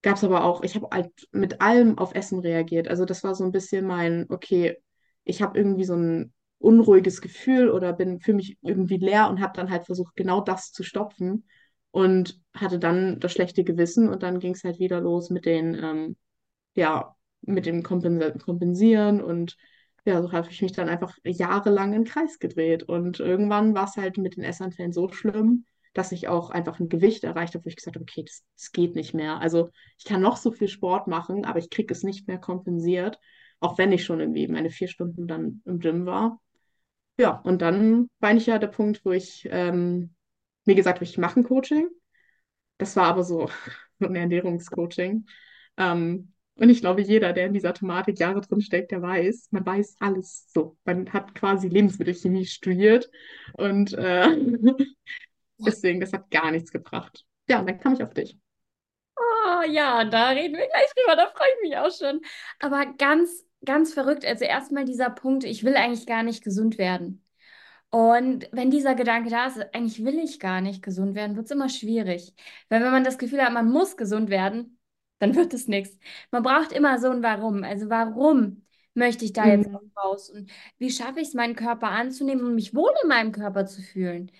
[0.02, 2.88] gab es aber auch, ich habe halt mit allem auf Essen reagiert.
[2.88, 4.78] Also das war so ein bisschen mein, okay,
[5.24, 9.54] ich habe irgendwie so ein unruhiges Gefühl oder bin für mich irgendwie leer und habe
[9.56, 11.46] dann halt versucht, genau das zu stopfen
[11.92, 15.76] und hatte dann das schlechte Gewissen und dann ging es halt wieder los mit den,
[15.76, 16.18] ähm,
[16.76, 19.58] ja, mit dem Kompensa Kompensieren und
[20.06, 23.98] ja, so habe ich mich dann einfach jahrelang im Kreis gedreht und irgendwann war es
[23.98, 27.70] halt mit den Essanfällen so schlimm, dass ich auch einfach ein Gewicht erreicht habe, wo
[27.70, 29.40] ich gesagt habe, okay, das, das geht nicht mehr.
[29.40, 33.20] Also ich kann noch so viel Sport machen, aber ich kriege es nicht mehr kompensiert,
[33.60, 36.40] auch wenn ich schon irgendwie meine vier Stunden dann im Gym war.
[37.18, 40.16] Ja, und dann war ich ja der Punkt, wo ich ähm,
[40.66, 41.90] mir gesagt habe, ich mache ein Coaching.
[42.78, 43.50] Das war aber so
[44.00, 45.26] ein Ernährungscoaching.
[45.78, 49.66] Ähm, und ich glaube, jeder, der in dieser Thematik Jahre drin steckt, der weiß, man
[49.66, 50.78] weiß alles so.
[50.84, 53.10] Man hat quasi Lebensmittelchemie studiert
[53.54, 54.28] und äh,
[55.60, 57.26] deswegen, das hat gar nichts gebracht.
[57.48, 58.38] Ja, dann kam ich auf dich.
[59.18, 62.22] Oh ja, da reden wir gleich drüber, da freue ich mich auch schon.
[62.60, 64.26] Aber ganz, ganz verrückt.
[64.26, 67.26] Also erstmal dieser Punkt, ich will eigentlich gar nicht gesund werden.
[67.92, 71.52] Und wenn dieser Gedanke da ist, eigentlich will ich gar nicht gesund werden, wird es
[71.52, 72.34] immer schwierig.
[72.70, 74.80] Weil wenn man das Gefühl hat, man muss gesund werden,
[75.20, 75.98] dann wird es nichts.
[76.32, 77.64] Man braucht immer so ein Warum.
[77.64, 79.92] Also warum möchte ich da jetzt Mhm.
[79.98, 80.30] raus?
[80.30, 83.82] Und wie schaffe ich es, meinen Körper anzunehmen und mich wohl in meinem Körper zu
[83.82, 84.32] fühlen?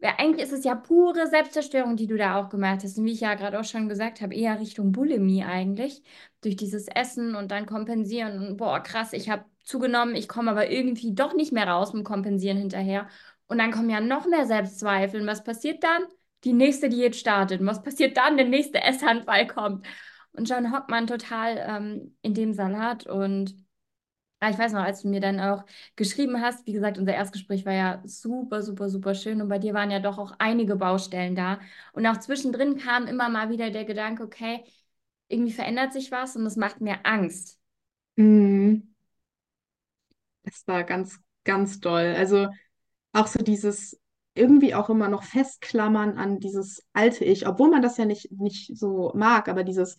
[0.00, 2.98] Ja, eigentlich ist es ja pure Selbstzerstörung, die du da auch gemacht hast.
[2.98, 6.02] Und wie ich ja gerade auch schon gesagt habe, eher Richtung Bulimie eigentlich.
[6.42, 8.46] Durch dieses Essen und dann kompensieren.
[8.46, 12.04] Und boah, krass, ich habe zugenommen, ich komme aber irgendwie doch nicht mehr raus mit
[12.04, 13.08] Kompensieren hinterher.
[13.46, 15.22] Und dann kommen ja noch mehr Selbstzweifel.
[15.22, 16.04] Und was passiert dann?
[16.44, 17.60] Die nächste Diät startet.
[17.60, 18.36] Und was passiert dann?
[18.36, 19.86] Der nächste Essanfall kommt.
[20.32, 23.54] Und schon hockt man total ähm, in dem Salat und
[24.44, 25.64] Ah, ich weiß noch, als du mir dann auch
[25.96, 29.74] geschrieben hast, wie gesagt, unser Erstgespräch war ja super, super, super schön und bei dir
[29.74, 31.60] waren ja doch auch einige Baustellen da.
[31.92, 34.64] Und auch zwischendrin kam immer mal wieder der Gedanke, okay,
[35.28, 37.58] irgendwie verändert sich was und das macht mir Angst.
[38.16, 38.94] Mhm.
[40.42, 42.14] Das war ganz, ganz doll.
[42.16, 42.48] Also
[43.12, 44.00] auch so dieses
[44.34, 48.76] irgendwie auch immer noch festklammern an dieses alte Ich, obwohl man das ja nicht, nicht
[48.76, 49.96] so mag, aber dieses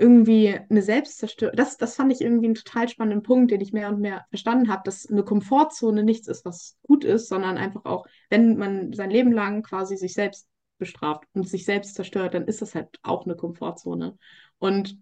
[0.00, 3.88] irgendwie eine Selbstzerstörung, das, das fand ich irgendwie einen total spannenden Punkt, den ich mehr
[3.88, 8.06] und mehr verstanden habe, dass eine Komfortzone nichts ist, was gut ist, sondern einfach auch,
[8.30, 12.62] wenn man sein Leben lang quasi sich selbst bestraft und sich selbst zerstört, dann ist
[12.62, 14.16] das halt auch eine Komfortzone.
[14.58, 14.98] Und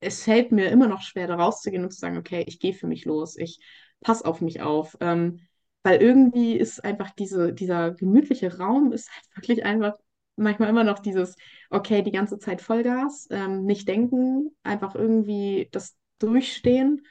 [0.00, 2.86] es fällt mir immer noch schwer, da rauszugehen und zu sagen, okay, ich gehe für
[2.86, 3.60] mich los, ich
[4.00, 4.96] passe auf mich auf.
[5.00, 5.40] Ähm,
[5.82, 9.96] weil irgendwie ist einfach diese, dieser gemütliche Raum ist halt wirklich einfach
[10.38, 11.36] manchmal immer noch dieses,
[11.70, 17.02] okay, die ganze Zeit Vollgas, ähm, nicht denken, einfach irgendwie das durchstehen.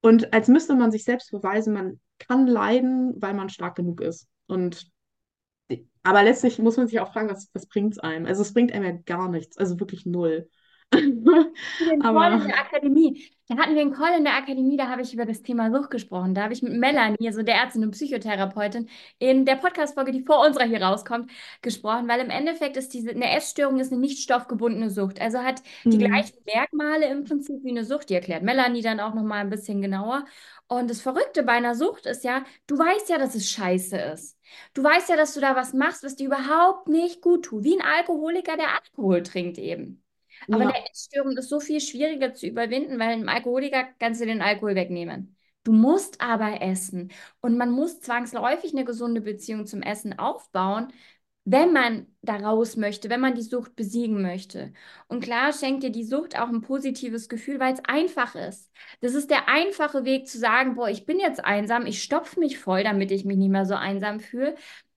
[0.00, 4.28] Und als müsste man sich selbst beweisen, man kann leiden, weil man stark genug ist.
[4.46, 4.90] Und
[6.02, 8.26] aber letztlich muss man sich auch fragen, was, was bringt es einem?
[8.26, 10.48] Also es bringt einem ja gar nichts, also wirklich null.
[10.92, 11.52] Call
[11.88, 13.35] in Aber der Akademie.
[13.48, 15.90] Da hatten wir einen Call in der Akademie, da habe ich über das Thema Sucht
[15.90, 16.34] gesprochen.
[16.34, 18.88] Da habe ich mit Melanie, also der Ärztin und Psychotherapeutin,
[19.20, 21.30] in der Podcast-Folge, die vor unserer hier rauskommt,
[21.62, 25.20] gesprochen, weil im Endeffekt ist diese, eine Essstörung ist eine nicht stoffgebundene Sucht.
[25.20, 25.98] Also hat die Mhm.
[25.98, 28.10] gleichen Merkmale im Prinzip wie eine Sucht.
[28.10, 30.24] Die erklärt Melanie dann auch nochmal ein bisschen genauer.
[30.66, 34.36] Und das Verrückte bei einer Sucht ist ja, du weißt ja, dass es scheiße ist.
[34.74, 37.62] Du weißt ja, dass du da was machst, was dir überhaupt nicht gut tut.
[37.64, 40.02] Wie ein Alkoholiker, der Alkohol trinkt eben.
[40.50, 44.26] Aber eine Ja, Essstörung ist so viel schwieriger zu überwinden, weil einem Alkoholiker kannst du
[44.26, 45.36] den Alkohol wegnehmen.
[45.64, 47.10] Du musst aber essen.
[47.40, 50.92] Und man muss zwangsläufig eine gesunde Beziehung zum Essen aufbauen,
[51.48, 54.72] wenn man da raus möchte, wenn man die Sucht besiegen möchte.
[55.06, 58.72] Und klar schenkt dir die Sucht auch ein positives Gefühl, weil es einfach ist.
[59.00, 62.58] Das ist der einfache Weg zu sagen, boah, ich bin jetzt einsam, ich stopfe mich
[62.58, 64.56] voll, damit ich mich nicht mehr so einsam fühle.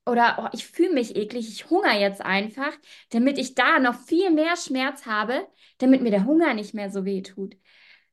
[0.10, 2.74] Oder oh, ich fühle mich eklig, ich hungere jetzt einfach,
[3.12, 7.06] damit ich da noch viel mehr Schmerz habe, damit mir der Hunger nicht mehr so
[7.06, 7.56] weh tut.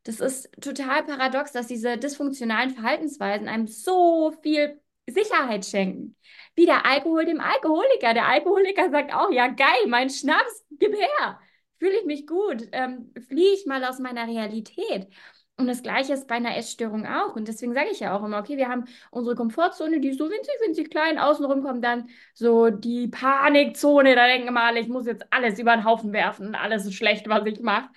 [0.02, 6.16] Das ist total paradox, dass diese dysfunktionalen Verhaltensweisen einem so viel Sicherheit schenken.
[6.54, 8.14] Wie der Alkohol dem Alkoholiker.
[8.14, 11.40] Der Alkoholiker sagt auch, ja geil, mein Schnaps, gib her.
[11.78, 15.08] Fühle ich mich gut, ähm, fliehe ich mal aus meiner Realität.
[15.58, 17.34] Und das Gleiche ist bei einer Essstörung auch.
[17.34, 20.24] Und deswegen sage ich ja auch immer, okay, wir haben unsere Komfortzone, die ist so
[20.28, 21.18] winzig, winzig klein.
[21.18, 24.14] Außenrum kommt dann so die Panikzone.
[24.14, 27.28] Da denken wir alle, ich muss jetzt alles über den Haufen werfen alles ist schlecht,
[27.28, 27.88] was ich mache.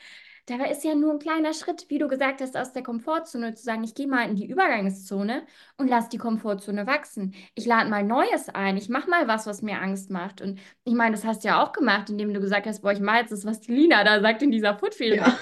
[0.50, 3.64] Dabei ist ja nur ein kleiner Schritt, wie du gesagt hast, aus der Komfortzone zu
[3.64, 5.44] sagen, ich gehe mal in die Übergangszone
[5.78, 7.36] und lass die Komfortzone wachsen.
[7.54, 10.42] Ich lade mal Neues ein, ich mache mal was, was mir Angst macht.
[10.42, 13.00] Und ich meine, das hast du ja auch gemacht, indem du gesagt hast, boah, ich
[13.00, 15.18] mache jetzt das, was die Lina da sagt in dieser Footfield.
[15.18, 15.38] Ja.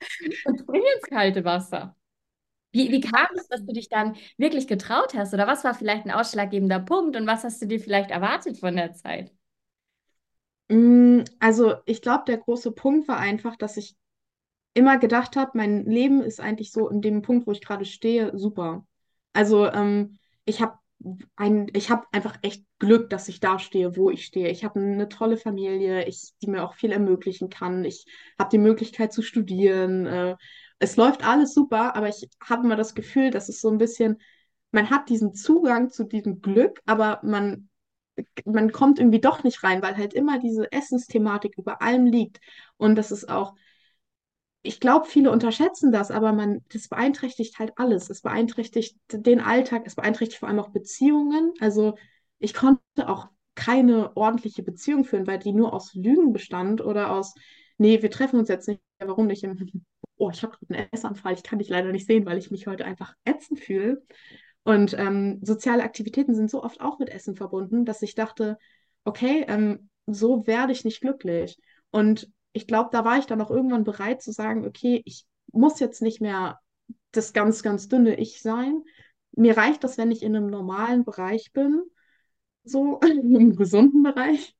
[0.44, 1.96] Und spring ins kalte Wasser.
[2.72, 5.34] Wie, wie kam es, dass du dich dann wirklich getraut hast?
[5.34, 8.76] Oder was war vielleicht ein ausschlaggebender Punkt und was hast du dir vielleicht erwartet von
[8.76, 9.32] der Zeit?
[10.68, 13.96] Mm, also ich glaube, der große Punkt war einfach, dass ich
[14.74, 18.38] immer gedacht habe, mein Leben ist eigentlich so in dem Punkt, wo ich gerade stehe,
[18.38, 18.86] super.
[19.34, 20.78] Also ähm, ich habe
[21.36, 24.48] ein, ich habe einfach echt Glück, dass ich da stehe, wo ich stehe.
[24.50, 27.84] Ich habe eine tolle Familie, ich, die mir auch viel ermöglichen kann.
[27.84, 28.04] Ich
[28.38, 30.06] habe die Möglichkeit zu studieren.
[30.06, 30.36] Äh,
[30.78, 34.18] es läuft alles super, aber ich habe immer das Gefühl, dass es so ein bisschen,
[34.72, 37.68] man hat diesen Zugang zu diesem Glück, aber man
[38.44, 42.40] man kommt irgendwie doch nicht rein, weil halt immer diese Essensthematik über allem liegt.
[42.76, 43.54] Und das ist auch,
[44.62, 48.10] ich glaube, viele unterschätzen das, aber man, das beeinträchtigt halt alles.
[48.10, 51.52] Es beeinträchtigt den Alltag, es beeinträchtigt vor allem auch Beziehungen.
[51.60, 51.96] Also
[52.38, 57.34] ich konnte auch keine ordentliche Beziehung führen, weil die nur aus Lügen bestand oder aus,
[57.78, 59.44] nee, wir treffen uns jetzt nicht, warum nicht?
[60.22, 62.66] Oh, ich habe gerade einen Essanfall, ich kann dich leider nicht sehen, weil ich mich
[62.66, 64.02] heute einfach ätzend fühle.
[64.64, 68.58] Und ähm, soziale Aktivitäten sind so oft auch mit Essen verbunden, dass ich dachte,
[69.04, 71.58] okay, ähm, so werde ich nicht glücklich.
[71.90, 75.80] Und ich glaube, da war ich dann auch irgendwann bereit zu sagen, okay, ich muss
[75.80, 76.58] jetzt nicht mehr
[77.12, 78.82] das ganz, ganz dünne Ich sein.
[79.32, 81.82] Mir reicht das, wenn ich in einem normalen Bereich bin,
[82.64, 84.56] so im gesunden Bereich.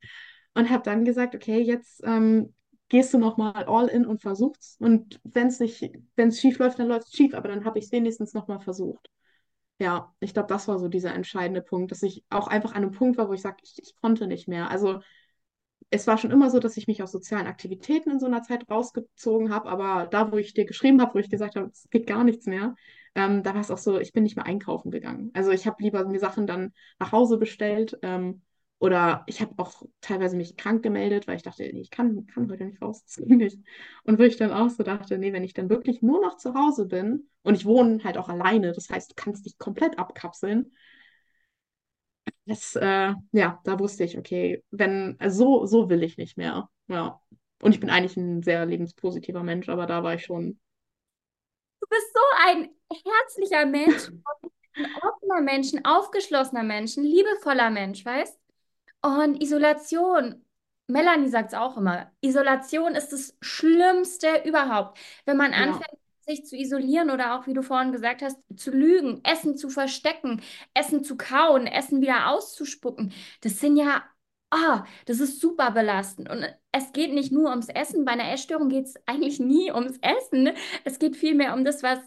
[0.54, 2.54] Und habe dann gesagt, okay, jetzt ähm,
[2.88, 4.80] gehst du nochmal all in und versuchst.
[4.80, 7.78] Und wenn es nicht, wenn es schief läuft, dann läuft es schief, aber dann habe
[7.78, 9.08] ich es wenigstens nochmal versucht.
[9.78, 12.90] Ja, ich glaube, das war so dieser entscheidende Punkt, dass ich auch einfach an einem
[12.92, 14.70] Punkt war, wo ich sage, ich, ich konnte nicht mehr.
[14.70, 15.00] Also
[15.90, 18.68] es war schon immer so, dass ich mich aus sozialen Aktivitäten in so einer Zeit
[18.70, 22.06] rausgezogen habe, aber da, wo ich dir geschrieben habe, wo ich gesagt habe, es geht
[22.06, 22.76] gar nichts mehr,
[23.14, 25.30] ähm, da war es auch so, ich bin nicht mehr einkaufen gegangen.
[25.34, 28.42] Also ich habe lieber mir Sachen dann nach Hause bestellt ähm,
[28.78, 32.50] oder ich habe auch teilweise mich krank gemeldet, weil ich dachte, nee, ich kann, kann
[32.50, 33.58] heute nicht raus, das geht nicht.
[34.04, 36.54] Und wo ich dann auch so dachte, nee, wenn ich dann wirklich nur noch zu
[36.54, 40.72] Hause bin und ich wohne halt auch alleine, das heißt, du kannst dich komplett abkapseln.
[42.46, 46.68] Das, äh, ja, da wusste ich, okay, wenn, also so, so will ich nicht mehr.
[46.88, 47.20] Ja.
[47.62, 50.58] Und ich bin eigentlich ein sehr lebenspositiver Mensch, aber da war ich schon.
[51.80, 54.08] Du bist so ein herzlicher Mensch,
[54.76, 58.38] ein offener Mensch, ein aufgeschlossener Mensch, ein liebevoller Mensch, weißt?
[59.02, 60.44] Und Isolation,
[60.88, 64.98] Melanie sagt es auch immer, Isolation ist das Schlimmste überhaupt.
[65.24, 65.58] Wenn man ja.
[65.58, 69.68] anfängt, sich zu isolieren oder auch, wie du vorhin gesagt hast, zu lügen, Essen zu
[69.70, 70.42] verstecken,
[70.74, 74.02] Essen zu kauen, Essen wieder auszuspucken, das sind ja,
[74.50, 76.28] ah, oh, das ist super belastend.
[76.30, 78.04] Und es geht nicht nur ums Essen.
[78.04, 80.50] Bei einer Essstörung geht es eigentlich nie ums Essen.
[80.84, 81.98] Es geht vielmehr um das, was,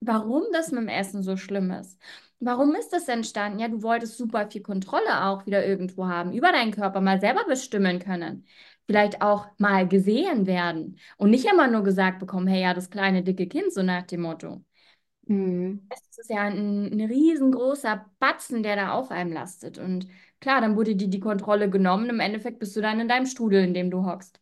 [0.00, 1.98] warum das mit dem Essen so schlimm ist.
[2.40, 3.58] Warum ist das entstanden?
[3.58, 7.44] Ja, du wolltest super viel Kontrolle auch wieder irgendwo haben, über deinen Körper mal selber
[7.46, 8.46] bestimmen können.
[8.88, 13.22] Vielleicht auch mal gesehen werden und nicht immer nur gesagt bekommen, hey, ja, das kleine
[13.22, 14.64] dicke Kind, so nach dem Motto.
[15.26, 15.90] Mhm.
[15.90, 19.78] Das ist ja ein, ein riesengroßer Batzen, der da auf einem lastet.
[19.78, 20.06] Und
[20.40, 22.10] klar, dann wurde dir die Kontrolle genommen.
[22.10, 24.40] Im Endeffekt bist du dann in deinem Strudel, in dem du hockst.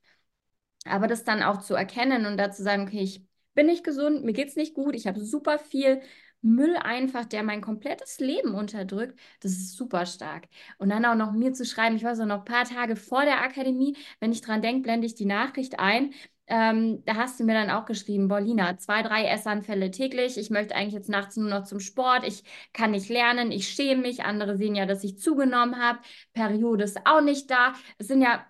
[0.86, 4.32] Aber das dann auch zu erkennen und dazu sagen, okay, ich bin nicht gesund, mir
[4.32, 6.02] geht es nicht gut, ich habe super viel
[6.46, 10.48] Müll einfach, der mein komplettes Leben unterdrückt, das ist super stark.
[10.78, 13.24] Und dann auch noch mir zu schreiben, ich war so noch ein paar Tage vor
[13.24, 16.12] der Akademie, wenn ich dran denke, blende ich die Nachricht ein.
[16.48, 20.38] Ähm, da hast du mir dann auch geschrieben, Bolina, zwei, drei Essanfälle täglich.
[20.38, 22.26] Ich möchte eigentlich jetzt nachts nur noch zum Sport.
[22.26, 23.50] Ich kann nicht lernen.
[23.50, 24.24] Ich schäme mich.
[24.24, 25.98] Andere sehen ja, dass ich zugenommen habe.
[26.34, 27.74] Periode ist auch nicht da.
[27.98, 28.46] Es sind ja.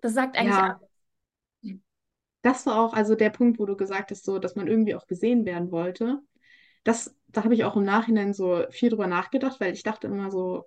[0.00, 0.80] Das sagt eigentlich ja
[2.44, 5.06] das war auch also der Punkt, wo du gesagt hast, so, dass man irgendwie auch
[5.06, 6.20] gesehen werden wollte.
[6.84, 10.30] Das, da habe ich auch im Nachhinein so viel drüber nachgedacht, weil ich dachte immer
[10.30, 10.66] so,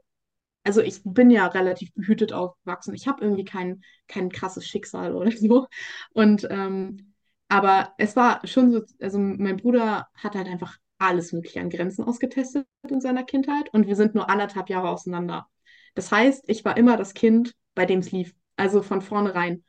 [0.63, 2.93] also ich bin ja relativ behütet aufgewachsen.
[2.95, 5.67] Ich habe irgendwie kein, kein krasses Schicksal oder so.
[6.11, 7.13] Und ähm,
[7.49, 12.03] aber es war schon so, also mein Bruder hat halt einfach alles Mögliche an Grenzen
[12.03, 15.47] ausgetestet in seiner Kindheit und wir sind nur anderthalb Jahre auseinander.
[15.95, 18.33] Das heißt, ich war immer das Kind, bei dem es lief.
[18.57, 19.63] Also von vornherein.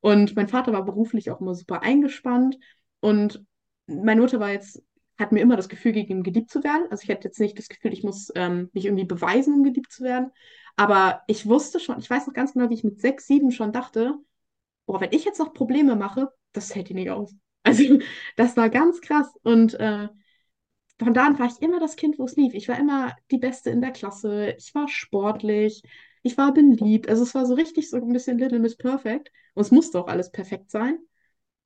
[0.00, 2.58] Und mein Vater war beruflich auch immer super eingespannt.
[3.00, 3.44] Und
[3.86, 4.82] meine Mutter war jetzt,
[5.18, 6.86] hat mir immer das Gefühl gegeben, geliebt zu werden.
[6.90, 9.92] Also ich hatte jetzt nicht das Gefühl, ich muss ähm, mich irgendwie beweisen, um geliebt
[9.92, 10.30] zu werden.
[10.76, 13.72] Aber ich wusste schon, ich weiß noch ganz genau, wie ich mit sechs, sieben schon
[13.72, 14.14] dachte,
[14.86, 17.34] boah, wenn ich jetzt noch Probleme mache, das hält die nicht aus.
[17.66, 17.98] Also
[18.36, 19.26] das war ganz krass.
[19.42, 20.08] Und äh,
[20.98, 22.52] von da an war ich immer das Kind, wo es lief.
[22.52, 24.54] Ich war immer die Beste in der Klasse.
[24.58, 25.82] Ich war sportlich.
[26.24, 27.08] Ich war beliebt.
[27.08, 29.30] Also es war so richtig so ein bisschen Little Miss Perfect.
[29.54, 30.98] Und es musste auch alles perfekt sein.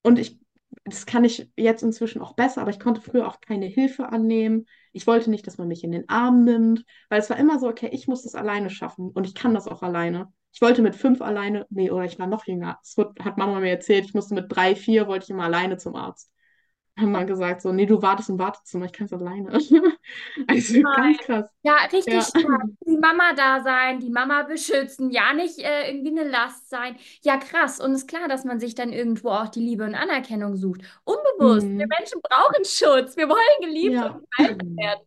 [0.02, 0.38] Und ich,
[0.84, 4.66] das kann ich jetzt inzwischen auch besser, aber ich konnte früher auch keine Hilfe annehmen.
[4.92, 7.68] Ich wollte nicht, dass man mich in den Arm nimmt, weil es war immer so,
[7.68, 10.32] okay, ich muss das alleine schaffen und ich kann das auch alleine.
[10.52, 12.78] Ich wollte mit fünf alleine, nee, oder ich war noch jünger.
[12.82, 15.96] Das hat Mama mir erzählt, ich musste mit drei, vier, wollte ich immer alleine zum
[15.96, 16.32] Arzt
[17.02, 19.58] haben dann gesagt, so, nee, du wartest im Wartezimmer, ich kann es alleine.
[20.46, 21.50] Also ganz krass.
[21.62, 22.22] Ja, richtig Ja.
[22.22, 22.62] stark.
[22.86, 26.96] Die Mama da sein, die Mama beschützen, ja nicht äh, irgendwie eine Last sein.
[27.22, 27.80] Ja, krass.
[27.80, 30.82] Und ist klar, dass man sich dann irgendwo auch die Liebe und Anerkennung sucht.
[31.04, 31.70] Unbewusst.
[31.76, 31.88] Wir Mhm.
[31.98, 33.16] Menschen brauchen Schutz.
[33.16, 34.06] Wir wollen geliebt Ja.
[34.06, 35.00] und gehalten werden.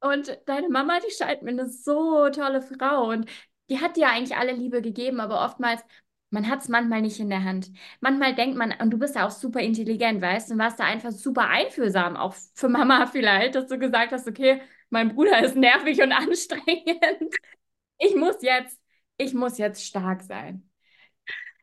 [0.00, 3.08] Und deine Mama, die scheint mir eine so tolle Frau.
[3.10, 3.28] Und
[3.70, 5.82] die hat dir eigentlich alle Liebe gegeben, aber oftmals,
[6.32, 7.70] man hat es manchmal nicht in der Hand.
[8.00, 10.84] Manchmal denkt man, und du bist ja auch super intelligent, weißt du, und warst da
[10.84, 15.56] einfach super einfühlsam, auch für Mama vielleicht, dass du gesagt hast, okay, mein Bruder ist
[15.56, 17.34] nervig und anstrengend.
[17.98, 18.80] Ich muss jetzt,
[19.18, 20.68] ich muss jetzt stark sein.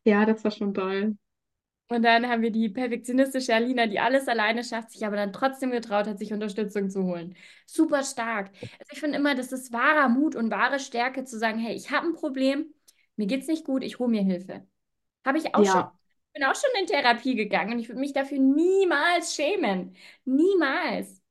[0.03, 1.17] Ja, das war schon toll.
[1.89, 5.71] Und dann haben wir die perfektionistische Alina, die alles alleine schafft, sich aber dann trotzdem
[5.71, 7.35] getraut hat, sich Unterstützung zu holen.
[7.65, 8.51] Super stark.
[8.61, 11.89] Also ich finde immer, das ist wahrer Mut und wahre Stärke zu sagen, hey, ich
[11.91, 12.73] habe ein Problem,
[13.19, 14.67] mir geht's nicht gut, ich hole mir Hilfe.
[15.25, 15.93] Habe ich auch schon, Ja,
[16.33, 19.95] bin auch schon in Therapie gegangen und ich würde mich dafür niemals schämen.
[20.25, 21.21] Niemals.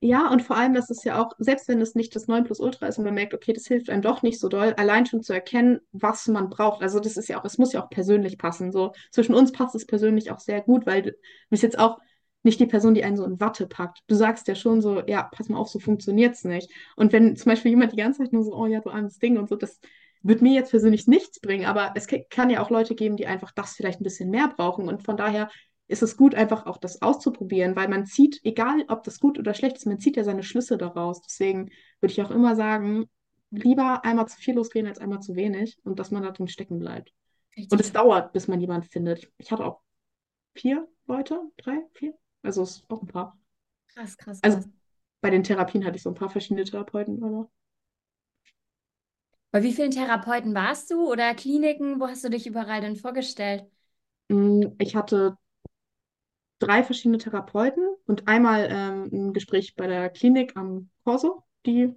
[0.00, 2.98] ja, und vor allem, das ist ja auch, selbst wenn es nicht das 9+Ultra ist
[2.98, 5.80] und man merkt, okay, das hilft einem doch nicht so doll, allein schon zu erkennen,
[5.90, 6.82] was man braucht.
[6.82, 8.70] Also das ist ja auch, es muss ja auch persönlich passen.
[8.70, 11.12] So zwischen uns passt es persönlich auch sehr gut, weil du
[11.50, 11.98] bist jetzt auch
[12.44, 13.98] nicht die Person, die einen so in Watte packt.
[14.06, 16.70] Du sagst ja schon so, ja, pass mal auf, so funktioniert's nicht.
[16.94, 19.36] Und wenn zum Beispiel jemand die ganze Zeit nur so, oh ja, du armes Ding
[19.36, 19.80] und so, das
[20.22, 23.26] wird mir jetzt persönlich nichts bringen, aber es ka- kann ja auch Leute geben, die
[23.26, 24.88] einfach das vielleicht ein bisschen mehr brauchen.
[24.88, 25.50] Und von daher
[25.86, 29.54] ist es gut, einfach auch das auszuprobieren, weil man zieht, egal ob das gut oder
[29.54, 31.22] schlecht ist, man zieht ja seine Schlüsse daraus.
[31.22, 33.06] Deswegen würde ich auch immer sagen,
[33.50, 36.78] lieber einmal zu viel losgehen als einmal zu wenig und dass man da drin stecken
[36.78, 37.12] bleibt.
[37.70, 39.30] Und Richtig es dauert, bis man jemanden findet.
[39.38, 39.80] Ich hatte auch
[40.54, 43.38] vier Leute, drei, vier, also es ist auch ein paar.
[43.88, 44.68] krass, krass, Also krass.
[45.20, 47.50] bei den Therapien hatte ich so ein paar verschiedene Therapeuten, aber
[49.50, 52.00] Bei wie vielen Therapeuten warst du oder Kliniken?
[52.00, 53.64] Wo hast du dich überall denn vorgestellt?
[54.28, 55.36] mh, ich hatte
[56.58, 61.94] drei verschiedene Therapeuten und einmal ähm, ein Gespräch bei der Klinik am Corso, die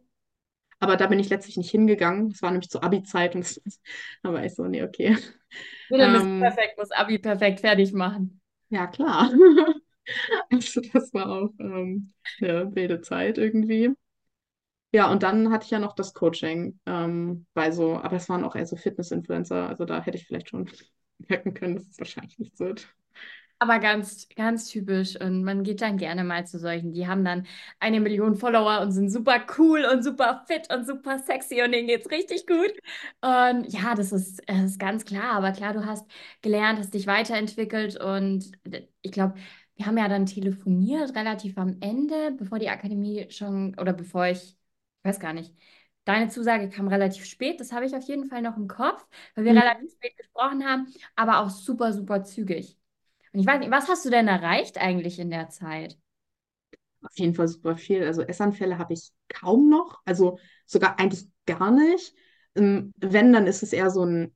[0.79, 2.29] Aber da bin ich letztlich nicht hingegangen.
[2.31, 3.61] Das war nämlich zur Abi-Zeit und
[4.23, 5.17] da war ich so, nee, okay.
[5.89, 8.41] Ist Ähm, perfekt, muss Abi perfekt fertig machen.
[8.69, 9.29] ja, klar.
[10.51, 13.91] Also das war auch ähm, eine wilde Zeit irgendwie.
[14.93, 18.43] Ja, und dann hatte ich ja noch das Coaching ähm, bei so, aber es waren
[18.43, 19.67] auch eher so Fitness-Influencer.
[19.69, 20.69] Also da hätte ich vielleicht schon
[21.19, 22.87] merken können, dass es wahrscheinlich nichts wird.
[23.59, 25.15] Aber ganz, ganz typisch.
[25.21, 26.93] Und man geht dann gerne mal zu solchen.
[26.93, 27.45] Die haben dann
[27.79, 31.87] eine Million Follower und sind super cool und super fit und super sexy und denen
[31.87, 32.71] geht's richtig gut.
[33.21, 35.33] Und ja, das ist, das ist ganz klar.
[35.33, 36.09] Aber klar, du hast
[36.41, 38.51] gelernt, hast dich weiterentwickelt und
[39.03, 39.35] ich glaube,
[39.75, 44.39] wir haben ja dann telefoniert relativ am Ende, bevor die Akademie schon, oder bevor ich,
[44.41, 44.60] ich
[45.03, 45.53] weiß gar nicht.
[46.05, 49.45] Deine Zusage kam relativ spät, das habe ich auf jeden Fall noch im Kopf, weil
[49.45, 49.61] wir Mhm.
[49.61, 52.77] relativ spät gesprochen haben, aber auch super, super zügig.
[53.33, 55.97] Und ich weiß nicht, was hast du denn erreicht eigentlich in der Zeit?
[57.03, 58.03] Auf jeden Fall super viel.
[58.05, 62.13] Also Essanfälle habe ich kaum noch, also sogar eigentlich gar nicht.
[62.55, 64.35] Ähm, wenn, dann ist es eher so ein,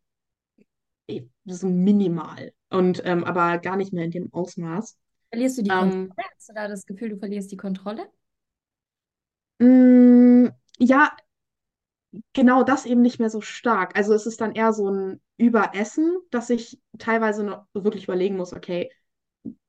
[1.08, 4.97] eh, so minimal und ähm, aber gar nicht mehr in dem Ausmaß.
[5.30, 6.01] Verlierst du die Kontrolle?
[6.01, 8.10] Ähm, Hast du da das Gefühl, du verlierst die Kontrolle?
[9.60, 9.67] mh,
[10.79, 11.15] ja,
[12.33, 13.95] genau das eben nicht mehr so stark.
[13.97, 18.53] Also es ist dann eher so ein Überessen, dass ich teilweise noch wirklich überlegen muss,
[18.53, 18.91] okay,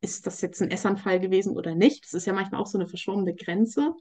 [0.01, 2.05] ist das jetzt ein Essanfall gewesen oder nicht?
[2.05, 3.95] Das ist ja manchmal auch so eine verschwommene Grenze.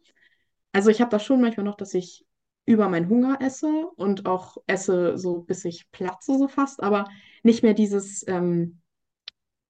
[0.74, 2.26] Also ich habe das schon manchmal noch, dass ich
[2.66, 7.06] über meinen Hunger esse und auch esse so, bis ich platze so fast, aber
[7.44, 8.82] nicht mehr dieses, ähm,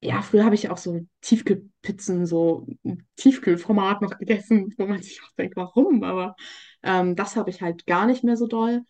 [0.05, 2.67] ja, früher habe ich auch so Tiefkühlpizzen, so
[3.15, 6.03] Tiefkühlformat noch gegessen, wo man sich auch denkt, warum?
[6.03, 6.35] Aber
[6.83, 8.83] ähm, das habe ich halt gar nicht mehr so doll.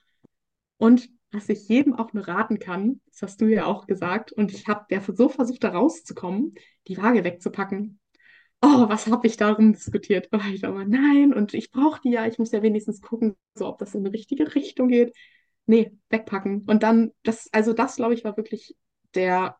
[0.77, 4.53] Und was ich jedem auch nur raten kann, das hast du ja auch gesagt, und
[4.53, 6.55] ich habe der so versucht, da rauszukommen,
[6.87, 7.99] die Waage wegzupacken.
[8.61, 10.29] Oh, was habe ich darum diskutiert?
[10.31, 13.67] Oh, ich aber nein, und ich brauche die ja, ich muss ja wenigstens gucken, so
[13.67, 15.15] ob das in die richtige Richtung geht.
[15.67, 16.63] Nee, wegpacken.
[16.67, 18.75] Und dann, das, also das, glaube ich, war wirklich
[19.13, 19.57] der,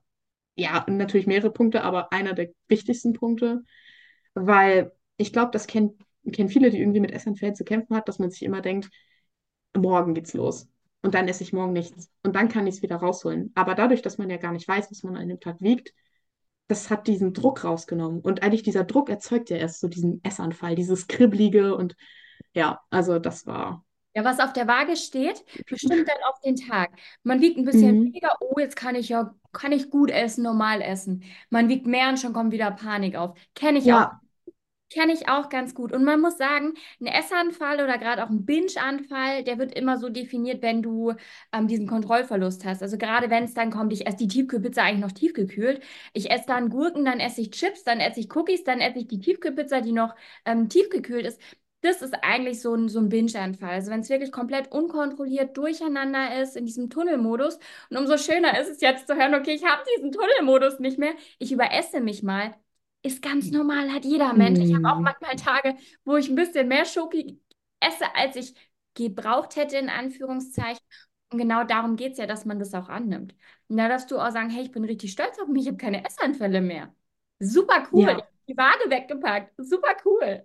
[0.55, 3.63] ja, natürlich mehrere Punkte, aber einer der wichtigsten Punkte,
[4.33, 5.97] weil ich glaube, das kennen,
[6.31, 8.89] kennen viele, die irgendwie mit Essanfällen zu kämpfen hat, dass man sich immer denkt,
[9.75, 10.67] morgen geht's los.
[11.01, 12.09] Und dann esse ich morgen nichts.
[12.23, 13.51] Und dann kann ich es wieder rausholen.
[13.53, 15.93] Aber dadurch, dass man ja gar nicht weiß, was man an dem Tag wiegt,
[16.67, 18.21] das hat diesen Druck rausgenommen.
[18.21, 21.95] Und eigentlich dieser Druck erzeugt ja erst so diesen Essanfall, dieses Kribbelige und
[22.53, 23.84] ja, also das war.
[24.15, 26.91] Ja, was auf der Waage steht, bestimmt dann auf den Tag.
[27.23, 28.13] Man wiegt ein bisschen Mhm.
[28.13, 31.23] weniger, oh, jetzt kann ich ja, kann ich gut essen, normal essen.
[31.49, 33.37] Man wiegt mehr und schon kommt wieder Panik auf.
[33.55, 34.21] Kenne ich auch Ja,
[34.91, 35.91] Kenne ich auch ganz gut.
[35.91, 40.09] Und man muss sagen, ein Essanfall oder gerade auch ein Binge-Anfall, der wird immer so
[40.09, 41.13] definiert, wenn du
[41.51, 42.83] ähm, diesen Kontrollverlust hast.
[42.83, 45.81] Also gerade wenn es dann kommt, ich esse die Tiefkühlpizza eigentlich noch tiefgekühlt.
[46.13, 49.07] Ich esse dann Gurken, dann esse ich Chips, dann esse ich Cookies, dann esse ich
[49.07, 51.41] die Tiefkühlpizza, die noch ähm, tiefgekühlt ist.
[51.85, 53.69] Das ist eigentlich so ein, so ein Binge-Anfall.
[53.71, 57.59] Also wenn es wirklich komplett unkontrolliert durcheinander ist in diesem Tunnelmodus.
[57.89, 61.13] Und umso schöner ist es jetzt zu hören, okay, ich habe diesen Tunnelmodus nicht mehr.
[61.39, 62.55] Ich überesse mich mal
[63.03, 64.59] ist ganz normal, hat jeder Mensch.
[64.59, 65.03] Ich habe auch Mhm.
[65.03, 65.75] manchmal Tage,
[66.05, 67.39] wo ich ein bisschen mehr Schoki
[67.79, 68.55] esse, als ich
[68.95, 70.81] gebraucht hätte, in Anführungszeichen.
[71.31, 73.35] Und genau darum geht es ja, dass man das auch annimmt.
[73.67, 75.77] Und da darfst du auch sagen, hey, ich bin richtig stolz auf mich, ich habe
[75.77, 76.95] keine Essanfälle mehr.
[77.39, 78.01] Super cool.
[78.01, 78.13] Ich ja.
[78.17, 79.53] habe die Waage weggepackt.
[79.57, 80.43] Super cool.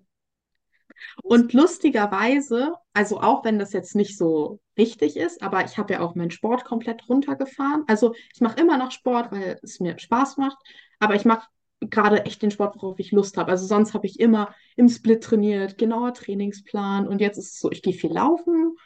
[1.22, 6.00] Und lustigerweise, also auch wenn das jetzt nicht so richtig ist, aber ich habe ja
[6.00, 7.84] auch meinen Sport komplett runtergefahren.
[7.86, 10.58] Also ich mache immer noch Sport, weil es mir Spaß macht,
[10.98, 11.46] aber ich mache
[11.80, 13.50] gerade echt den Sport, worauf ich Lust habe.
[13.50, 17.70] Also sonst habe ich immer im Split trainiert, genauer Trainingsplan und jetzt ist es so,
[17.70, 18.76] ich gehe viel laufen.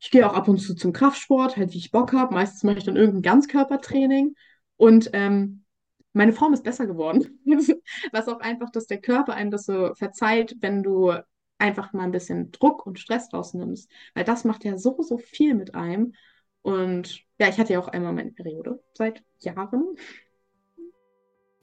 [0.00, 2.34] Ich gehe auch ab und zu zum Kraftsport, halt wie ich Bock habe.
[2.34, 4.34] Meistens mache ich dann irgendein Ganzkörpertraining
[4.76, 5.64] und ähm,
[6.12, 7.40] meine Form ist besser geworden.
[8.12, 11.12] Was auch einfach, dass der Körper einem das so verzeiht, wenn du
[11.58, 13.90] einfach mal ein bisschen Druck und Stress rausnimmst.
[14.14, 16.14] Weil das macht ja so, so viel mit einem.
[16.62, 19.96] Und ja, ich hatte ja auch einmal meine Periode seit Jahren.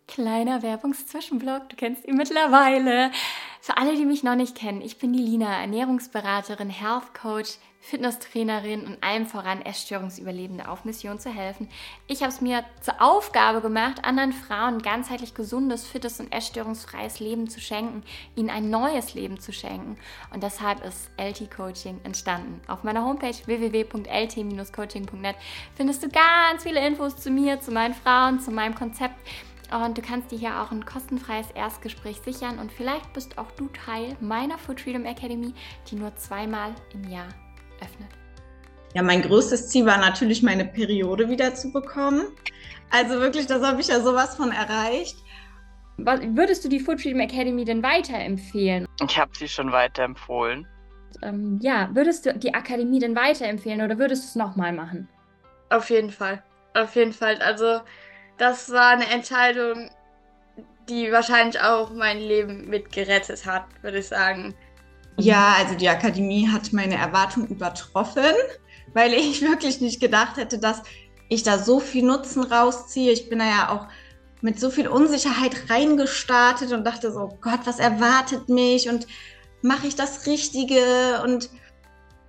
[0.10, 3.12] Kleiner Werbungszwischenblock, du kennst ihn mittlerweile.
[3.62, 8.86] Für alle, die mich noch nicht kennen, ich bin die Lina, Ernährungsberaterin, Health Coach, Fitnesstrainerin
[8.86, 11.70] und allem voran Essstörungsüberlebende auf Mission zu helfen.
[12.08, 17.48] Ich habe es mir zur Aufgabe gemacht, anderen Frauen ganzheitlich gesundes, fittes und essstörungsfreies Leben
[17.48, 18.04] zu schenken,
[18.36, 19.98] ihnen ein neues Leben zu schenken.
[20.34, 22.60] Und deshalb ist LT Coaching entstanden.
[22.68, 25.36] Auf meiner Homepage www.lt-coaching.net
[25.76, 29.16] findest du ganz viele Infos zu mir, zu meinen Frauen, zu meinem Konzept.
[29.72, 33.68] Und du kannst dir hier auch ein kostenfreies Erstgespräch sichern und vielleicht bist auch du
[33.68, 35.54] Teil meiner Food Freedom Academy,
[35.90, 37.30] die nur zweimal im Jahr
[37.82, 38.10] öffnet.
[38.96, 42.24] Ja, mein größtes Ziel war natürlich, meine Periode wieder zu bekommen.
[42.90, 45.18] Also wirklich, das habe ich ja sowas von erreicht.
[45.98, 48.88] Was, würdest du die Food Freedom Academy denn weiterempfehlen?
[49.06, 50.66] Ich habe sie schon weiterempfohlen.
[51.22, 55.08] Ähm, ja, würdest du die Akademie denn weiterempfehlen oder würdest du es nochmal machen?
[55.70, 56.44] Auf jeden Fall.
[56.74, 57.40] Auf jeden Fall.
[57.42, 57.82] Also,
[58.40, 59.90] das war eine Entscheidung,
[60.88, 64.56] die wahrscheinlich auch mein Leben mit gerettet hat, würde ich sagen.
[65.18, 68.34] Ja, also die Akademie hat meine Erwartung übertroffen,
[68.94, 70.82] weil ich wirklich nicht gedacht hätte, dass
[71.28, 73.12] ich da so viel Nutzen rausziehe.
[73.12, 73.88] Ich bin da ja auch
[74.42, 79.06] mit so viel Unsicherheit reingestartet und dachte so, Gott, was erwartet mich und
[79.62, 81.22] mache ich das Richtige?
[81.24, 81.50] Und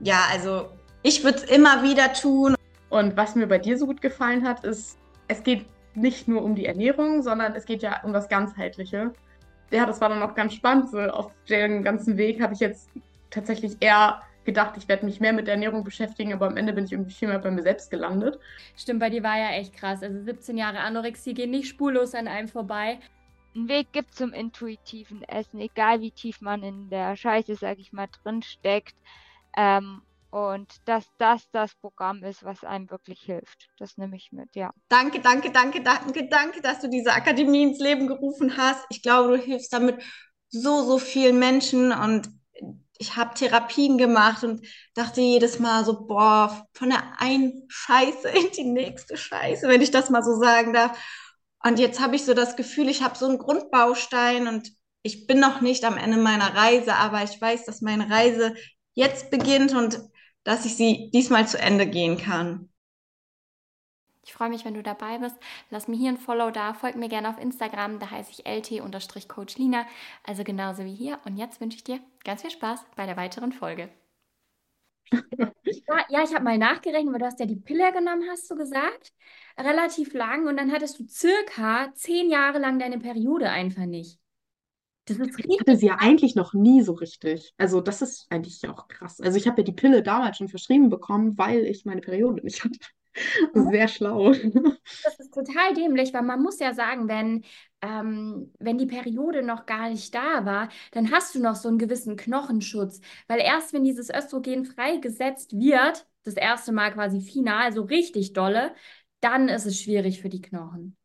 [0.01, 0.69] ja, also
[1.03, 2.57] ich würde es immer wieder tun.
[2.91, 4.99] Und was mir bei dir so gut gefallen hat, ist,
[5.29, 5.65] es geht
[6.01, 9.13] nicht nur um die Ernährung, sondern es geht ja um das Ganzheitliche.
[9.71, 10.91] Ja, das war dann auch ganz spannend.
[10.91, 12.91] So auf dem ganzen Weg habe ich jetzt
[13.31, 16.85] tatsächlich eher gedacht, ich werde mich mehr mit der Ernährung beschäftigen, aber am Ende bin
[16.85, 18.39] ich irgendwie viel mehr bei mir selbst gelandet.
[18.77, 20.03] Stimmt, bei dir war ja echt krass.
[20.03, 22.99] Also 17 Jahre Anorexie gehen nicht spurlos an einem vorbei.
[23.55, 27.93] Einen Weg gibt zum intuitiven Essen, egal wie tief man in der Scheiße, sag ich
[27.93, 28.95] mal, drin steckt.
[29.57, 33.69] Ähm, und dass das das Programm ist, was einem wirklich hilft.
[33.79, 34.71] Das nehme ich mit, ja.
[34.89, 38.85] Danke, danke, danke, danke, danke, dass du diese Akademie ins Leben gerufen hast.
[38.91, 40.03] Ich glaube, du hilfst damit
[40.49, 42.29] so, so vielen Menschen und
[42.99, 48.51] ich habe Therapien gemacht und dachte jedes Mal so, boah, von der einen Scheiße in
[48.53, 50.99] die nächste Scheiße, wenn ich das mal so sagen darf.
[51.65, 54.71] Und jetzt habe ich so das Gefühl, ich habe so einen Grundbaustein und
[55.03, 58.55] ich bin noch nicht am Ende meiner Reise, aber ich weiß, dass meine Reise
[58.95, 59.99] jetzt beginnt und
[60.51, 62.69] dass ich sie diesmal zu Ende gehen kann.
[64.25, 65.37] Ich freue mich, wenn du dabei bist.
[65.71, 66.75] Lass mir hier ein Follow da.
[66.75, 68.01] Folg mir gerne auf Instagram.
[68.01, 69.87] Da heiße ich lt-coachlina.
[70.25, 71.21] Also genauso wie hier.
[71.25, 73.91] Und jetzt wünsche ich dir ganz viel Spaß bei der weiteren Folge.
[75.13, 78.57] Ja, ja ich habe mal nachgerechnet, weil du hast ja die Pille genommen, hast du
[78.57, 79.13] gesagt.
[79.57, 80.49] Relativ lang.
[80.49, 84.19] Und dann hattest du circa zehn Jahre lang deine Periode einfach nicht.
[85.11, 87.53] Das ist Ich hatte sie ja eigentlich noch nie so richtig.
[87.59, 89.21] Also das ist eigentlich auch krass.
[89.21, 92.65] Also ich habe ja die Pille damals schon verschrieben bekommen, weil ich meine Periode nicht
[92.65, 92.79] hatte.
[93.55, 94.33] Sehr schlau.
[95.03, 97.45] Das ist total dämlich, weil man muss ja sagen, wenn,
[97.83, 101.79] ähm, wenn die Periode noch gar nicht da war, dann hast du noch so einen
[101.79, 103.01] gewissen Knochenschutz.
[103.27, 108.75] Weil erst wenn dieses Östrogen freigesetzt wird, das erste Mal quasi final, so richtig dolle,
[109.21, 110.97] dann ist es schwierig für die Knochen.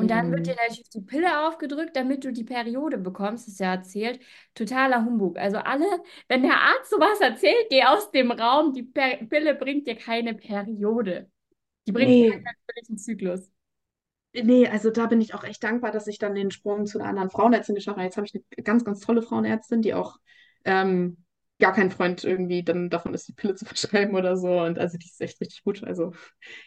[0.00, 0.60] Und dann wird dir Mhm.
[0.68, 4.20] natürlich die Pille aufgedrückt, damit du die Periode bekommst, ist ja erzählt.
[4.54, 5.38] Totaler Humbug.
[5.38, 5.84] Also alle,
[6.28, 8.72] wenn der Arzt sowas erzählt, geh aus dem Raum.
[8.74, 11.30] Die per Pille bringt dir keine Periode.
[11.86, 13.50] Die bringt dir keinen Nee, natürlichen Zyklus.
[14.34, 17.08] nee, also da bin ich auch echt dankbar, dass ich dann den Sprung zu einer
[17.08, 18.04] anderen Frauenärztin geschafft habe.
[18.06, 20.16] Jetzt habe ich eine ganz, ganz tolle Frauenärztin, die auch
[20.64, 21.24] ähm,
[21.58, 24.60] gar kein Freund irgendwie dann davon ist, die Pille zu verschreiben oder so.
[24.60, 25.82] Und also die ist echt richtig gut.
[25.84, 26.12] Also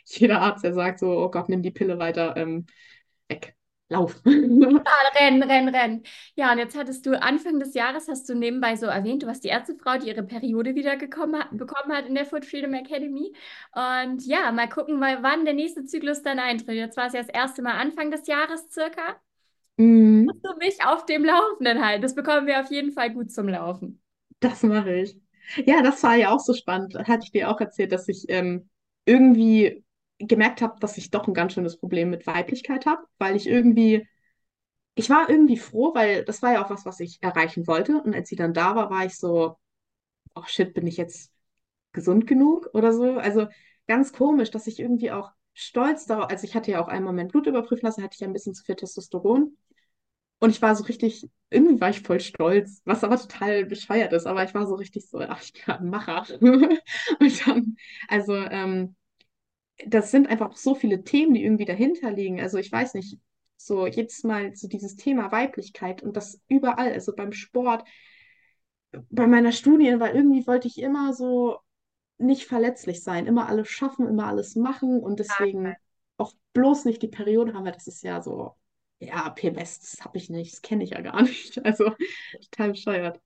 [0.05, 2.65] jeder Arzt, der sagt so, oh Gott, nimm die Pille weiter, ähm,
[3.29, 3.55] weg,
[3.89, 4.21] lauf.
[5.15, 6.03] Rennen, rennen, rennen.
[6.35, 9.43] Ja, und jetzt hattest du Anfang des Jahres, hast du nebenbei so erwähnt, du warst
[9.43, 12.73] die erste Frau, die ihre Periode wieder gekommen hat, bekommen hat in der Food Freedom
[12.73, 13.33] Academy.
[13.73, 16.75] Und ja, mal gucken, weil, wann der nächste Zyklus dann eintritt.
[16.75, 19.15] Jetzt war es ja das erste Mal Anfang des Jahres circa.
[19.77, 22.01] Mhm, Musst du mich auf dem Laufenden halten.
[22.01, 24.01] Das bekommen wir auf jeden Fall gut zum Laufen.
[24.39, 25.17] das mache ich.
[25.65, 26.95] Ja, das war ja auch so spannend.
[26.95, 28.69] Hatte ich dir auch erzählt, dass ich ähm,
[29.05, 29.83] irgendwie
[30.27, 34.07] gemerkt habe, dass ich doch ein ganz schönes Problem mit Weiblichkeit habe, weil ich irgendwie
[34.95, 38.01] ich war irgendwie froh, weil das war ja auch was, was ich erreichen wollte.
[38.01, 39.57] Und als sie dann da war, war ich so,
[40.35, 41.31] oh shit, bin ich jetzt
[41.93, 43.17] gesund genug oder so?
[43.19, 43.47] Also
[43.87, 47.27] ganz komisch, dass ich irgendwie auch stolz darauf, also ich hatte ja auch einmal mein
[47.29, 49.57] Blut überprüfen lassen, hatte ich ja ein bisschen zu viel Testosteron.
[50.39, 54.27] Und ich war so richtig, irgendwie war ich voll stolz, was aber total bescheuert ist,
[54.27, 56.25] aber ich war so richtig so, ach, ich bin ein Macher.
[56.41, 57.77] Und dann,
[58.09, 58.95] also, ähm,
[59.87, 62.39] das sind einfach so viele Themen, die irgendwie dahinter liegen.
[62.41, 63.17] Also ich weiß nicht,
[63.57, 67.83] so jetzt mal so dieses Thema Weiblichkeit und das überall, also beim Sport,
[69.09, 71.57] bei meiner Studie, weil irgendwie wollte ich immer so
[72.17, 75.75] nicht verletzlich sein, immer alles schaffen, immer alles machen und deswegen
[76.17, 78.55] auch bloß nicht die Periode haben, weil das ist ja so,
[78.99, 81.57] ja, PMS, das habe ich nicht, das kenne ich ja gar nicht.
[81.65, 81.91] Also
[82.51, 83.19] total bescheuert.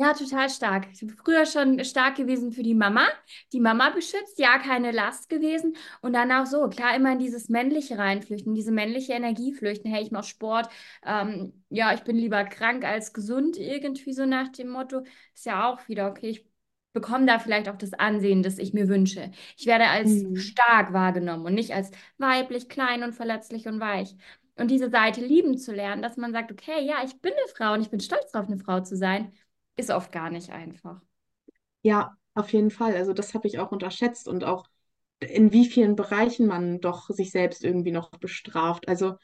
[0.00, 0.86] Ja, total stark.
[0.92, 3.04] Ich bin früher schon stark gewesen für die Mama.
[3.52, 5.76] Die Mama beschützt, ja, keine Last gewesen.
[6.02, 9.90] Und dann auch so, klar, immer in dieses Männliche reinflüchten, diese männliche Energie flüchten.
[9.90, 10.68] Hey, ich mache Sport.
[11.04, 15.02] Ähm, ja, ich bin lieber krank als gesund, irgendwie so nach dem Motto.
[15.34, 16.46] Ist ja auch wieder, okay, ich
[16.92, 19.32] bekomme da vielleicht auch das Ansehen, das ich mir wünsche.
[19.56, 20.36] Ich werde als Mhm.
[20.36, 24.14] stark wahrgenommen und nicht als weiblich, klein und verletzlich und weich.
[24.56, 27.72] Und diese Seite lieben zu lernen, dass man sagt, okay, ja, ich bin eine Frau
[27.74, 29.32] und ich bin stolz darauf, eine Frau zu sein
[29.78, 31.00] ist oft gar nicht einfach.
[31.82, 32.94] Ja, auf jeden Fall.
[32.96, 34.66] Also das habe ich auch unterschätzt und auch
[35.20, 38.88] in wie vielen Bereichen man doch sich selbst irgendwie noch bestraft.
[38.88, 39.16] Also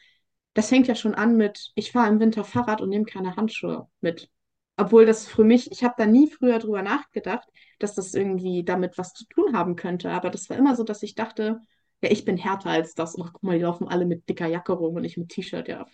[0.55, 3.88] das fängt ja schon an mit, ich fahre im Winter Fahrrad und nehme keine Handschuhe
[4.00, 4.30] mit.
[4.76, 7.48] Obwohl das für mich, ich habe da nie früher drüber nachgedacht,
[7.78, 10.11] dass das irgendwie damit was zu tun haben könnte.
[10.11, 11.61] Aber das war immer so, dass ich dachte,
[12.02, 13.14] ja, ich bin härter als das.
[13.14, 15.86] Und guck mal, die laufen alle mit dicker Jacke rum und ich mit T-Shirt, ja.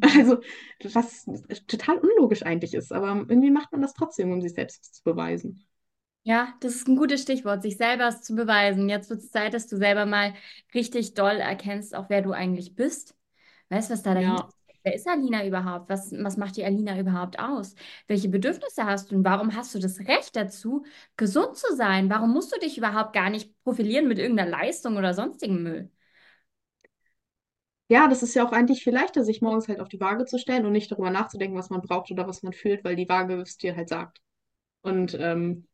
[0.18, 0.40] Also,
[0.94, 1.24] was
[1.66, 5.66] total unlogisch eigentlich ist, aber irgendwie macht man das trotzdem, um sich selbst zu beweisen.
[6.24, 8.88] Ja, das ist ein gutes Stichwort, sich selber zu beweisen.
[8.88, 10.34] Jetzt wird es Zeit, dass du selber mal
[10.74, 13.14] richtig doll erkennst, auch wer du eigentlich bist.
[13.70, 14.52] Weißt du, was da dahinter Ja.
[14.64, 14.80] steckt?
[14.84, 15.88] Wer ist Alina überhaupt?
[15.90, 17.74] Was, was macht die Alina überhaupt aus?
[18.08, 20.84] Welche Bedürfnisse hast du und warum hast du das Recht dazu,
[21.16, 22.10] gesund zu sein?
[22.10, 25.90] Warum musst du dich überhaupt gar nicht profilieren mit irgendeiner Leistung oder sonstigem Müll?
[27.88, 30.38] Ja, das ist ja auch eigentlich viel leichter, sich morgens halt auf die Waage zu
[30.38, 33.34] stellen und nicht darüber nachzudenken, was man braucht oder was man fühlt, weil die Waage
[33.40, 34.20] es dir halt sagt.
[34.82, 35.68] Und ähm,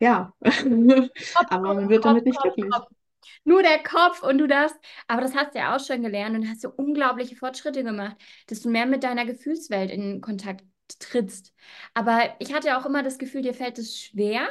[0.00, 0.34] ja,
[1.50, 2.74] aber man wird damit nicht glücklich.
[3.44, 4.76] Nur der Kopf und du darfst,
[5.08, 8.16] aber das hast du ja auch schon gelernt und hast so unglaubliche Fortschritte gemacht,
[8.48, 10.64] dass du mehr mit deiner Gefühlswelt in Kontakt
[11.00, 11.52] trittst.
[11.94, 14.48] Aber ich hatte auch immer das Gefühl, dir fällt es schwer,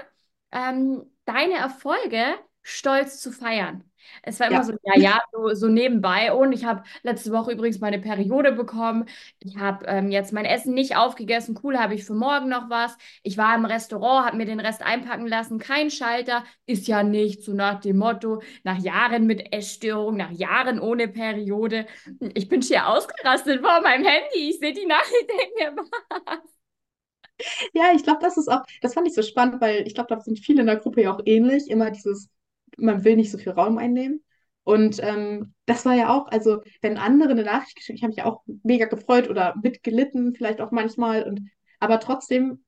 [0.52, 3.87] ähm, deine Erfolge stolz zu feiern.
[4.24, 6.34] Es war immer Ja, so, ja, ja, so, so nebenbei.
[6.34, 9.06] Und ich habe letzte Woche übrigens meine Periode bekommen.
[9.40, 11.60] Ich habe ähm, jetzt mein Essen nicht aufgegessen.
[11.64, 12.98] Cool, habe ich für morgen noch was.
[13.24, 15.60] Ich war im Restaurant, habe mir den Rest einpacken lassen.
[15.60, 20.80] Kein Schalter, ist ja nicht so nach dem Motto, nach Jahren mit Essstörung, nach Jahren
[20.80, 21.86] ohne Periode.
[22.34, 24.50] Ich bin schier ausgerastet vor meinem Handy.
[24.50, 26.58] Ich sehe die Nachricht, denke mir, was?
[27.74, 30.20] ja, ich glaube, das ist auch, das fand ich so spannend, weil ich glaube, da
[30.22, 32.30] sind viele in der Gruppe ja auch ähnlich, immer dieses,
[32.78, 34.24] man will nicht so viel Raum einnehmen.
[34.64, 38.18] Und ähm, das war ja auch, also wenn andere eine Nachricht geschickt, ich habe mich
[38.18, 41.24] ja auch mega gefreut oder mitgelitten, vielleicht auch manchmal.
[41.24, 41.50] Und
[41.80, 42.64] aber trotzdem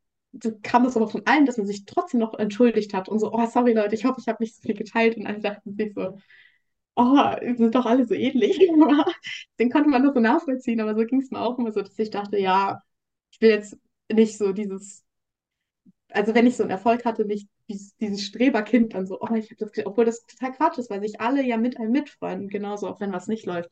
[0.63, 3.45] kam es aber von allen, dass man sich trotzdem noch entschuldigt hat und so, oh,
[3.47, 5.17] sorry Leute, ich hoffe, ich habe nicht so viel geteilt.
[5.17, 6.17] Und alle dachten sich so,
[6.95, 7.17] oh,
[7.57, 8.59] sind doch alle so ähnlich.
[9.59, 11.97] Den konnte man nur so nachvollziehen, aber so ging es mir auch immer so, dass
[11.97, 12.81] ich dachte, ja,
[13.31, 13.77] ich will jetzt
[14.11, 15.03] nicht so dieses
[16.11, 19.51] also wenn ich so einen Erfolg hatte, nicht dieses, dieses Streberkind dann so, oh, ich
[19.51, 22.87] habe das, obwohl das total Quatsch ist, weil sich alle ja mit einem mitfreuen, genauso
[22.87, 23.69] auch wenn was nicht läuft.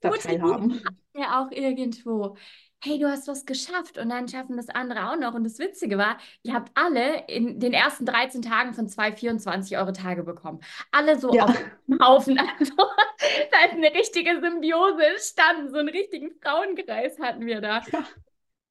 [0.00, 0.80] da teilhaben.
[1.18, 2.36] Ja, auch irgendwo.
[2.84, 5.32] Hey, du hast was geschafft und dann schaffen das andere auch noch.
[5.32, 10.24] Und das Witzige war, ihr habt alle in den ersten 13 Tagen von zwei 24-Euro-Tage
[10.24, 10.60] bekommen.
[10.92, 11.46] Alle so Ja.
[11.46, 11.56] auf
[11.88, 12.38] dem Haufen.
[12.60, 15.70] Also, da ist eine richtige Symbiose entstanden.
[15.70, 17.80] So einen richtigen Frauenkreis hatten wir da.
[17.92, 18.04] Ja.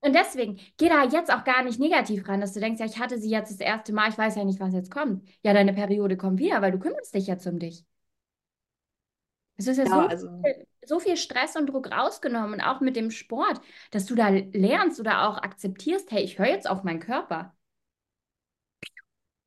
[0.05, 2.99] Und deswegen, geh da jetzt auch gar nicht negativ ran, dass du denkst, ja, ich
[2.99, 5.27] hatte sie jetzt das erste Mal, ich weiß ja nicht, was jetzt kommt.
[5.43, 7.83] Ja, deine Periode kommt wieder, weil du kümmerst dich jetzt um dich.
[9.57, 12.95] Es ist ja Ja, so also viel, so viel Stress und Druck rausgenommen, auch mit
[12.95, 16.99] dem Sport, dass du da lernst oder auch akzeptierst, hey, ich höre jetzt auf meinen
[16.99, 17.55] Körper.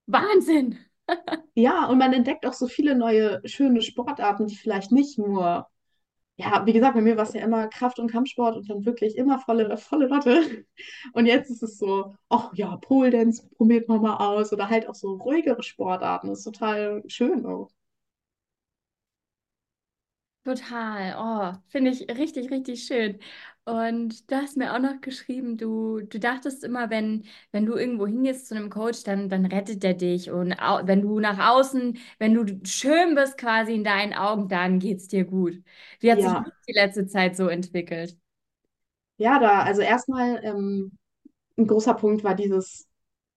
[0.06, 0.78] Wahnsinn!
[1.54, 5.68] ja, und man entdeckt auch so viele neue schöne Sportarten, die vielleicht nicht nur,
[6.39, 9.16] ja, wie gesagt, bei mir war es ja immer Kraft- und Kampfsport und dann wirklich
[9.16, 10.64] immer volle, volle Lotte.
[11.12, 14.89] Und jetzt ist es so, ach ja, Pole Dance probiert man mal aus oder halt
[14.89, 16.28] auch so ruhigere Sportarten.
[16.28, 17.70] Das ist total schön auch.
[20.49, 21.14] Total.
[21.18, 23.18] Oh, finde ich richtig, richtig schön.
[23.66, 28.07] Und du hast mir auch noch geschrieben, du, du dachtest immer, wenn, wenn du irgendwo
[28.07, 30.30] hingehst zu einem Coach, dann, dann rettet der dich.
[30.30, 34.78] Und au wenn du nach außen, wenn du schön bist quasi in deinen Augen, dann
[34.78, 35.62] geht's dir gut.
[36.01, 38.16] Wie hat sich Ja, das die letzte Zeit so entwickelt?
[39.16, 40.92] ja, da, also erstmal ähm,
[41.59, 42.88] ein großer Punkt war dieses,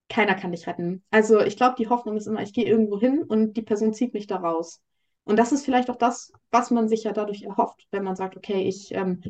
[0.10, 1.04] keiner kann dich retten.
[1.12, 4.14] Also ich glaube, die Hoffnung ist immer, ich gehe irgendwo hin und die Person zieht
[4.16, 4.82] mich da raus.
[5.24, 8.38] Und das ist vielleicht auch das, was man sich ja dadurch erhofft, wenn man sagt,
[8.38, 9.22] okay, ich ähm,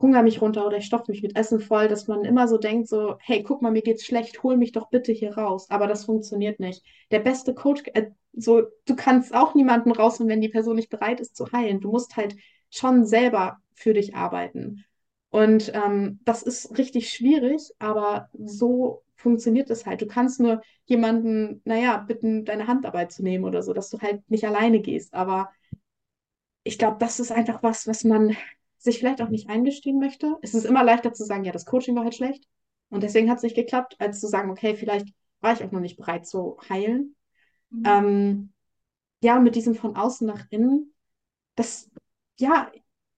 [0.00, 2.88] hungere mich runter oder ich stopfe mich mit Essen voll, dass man immer so denkt,
[2.88, 5.70] so, hey, guck mal, mir geht's schlecht, hol mich doch bitte hier raus.
[5.70, 6.84] Aber das funktioniert nicht.
[7.10, 11.20] Der beste Coach, äh, so, du kannst auch niemanden rausholen, wenn die Person nicht bereit
[11.20, 11.80] ist zu heilen.
[11.80, 12.36] Du musst halt
[12.70, 14.84] schon selber für dich arbeiten.
[15.34, 20.00] Und ähm, das ist richtig schwierig, aber so funktioniert es halt.
[20.00, 24.22] Du kannst nur jemanden, naja, bitten, deine Handarbeit zu nehmen oder so, dass du halt
[24.30, 25.12] nicht alleine gehst.
[25.12, 25.50] Aber
[26.62, 28.36] ich glaube, das ist einfach was, was man
[28.78, 30.36] sich vielleicht auch nicht eingestehen möchte.
[30.40, 32.44] Es ist immer leichter zu sagen, ja, das Coaching war halt schlecht
[32.88, 35.08] und deswegen hat es nicht geklappt, als zu sagen, okay, vielleicht
[35.40, 37.16] war ich auch noch nicht bereit zu heilen.
[37.70, 37.82] Mhm.
[37.84, 38.52] Ähm,
[39.20, 40.94] ja, mit diesem von außen nach innen,
[41.56, 41.90] das,
[42.38, 42.70] ja,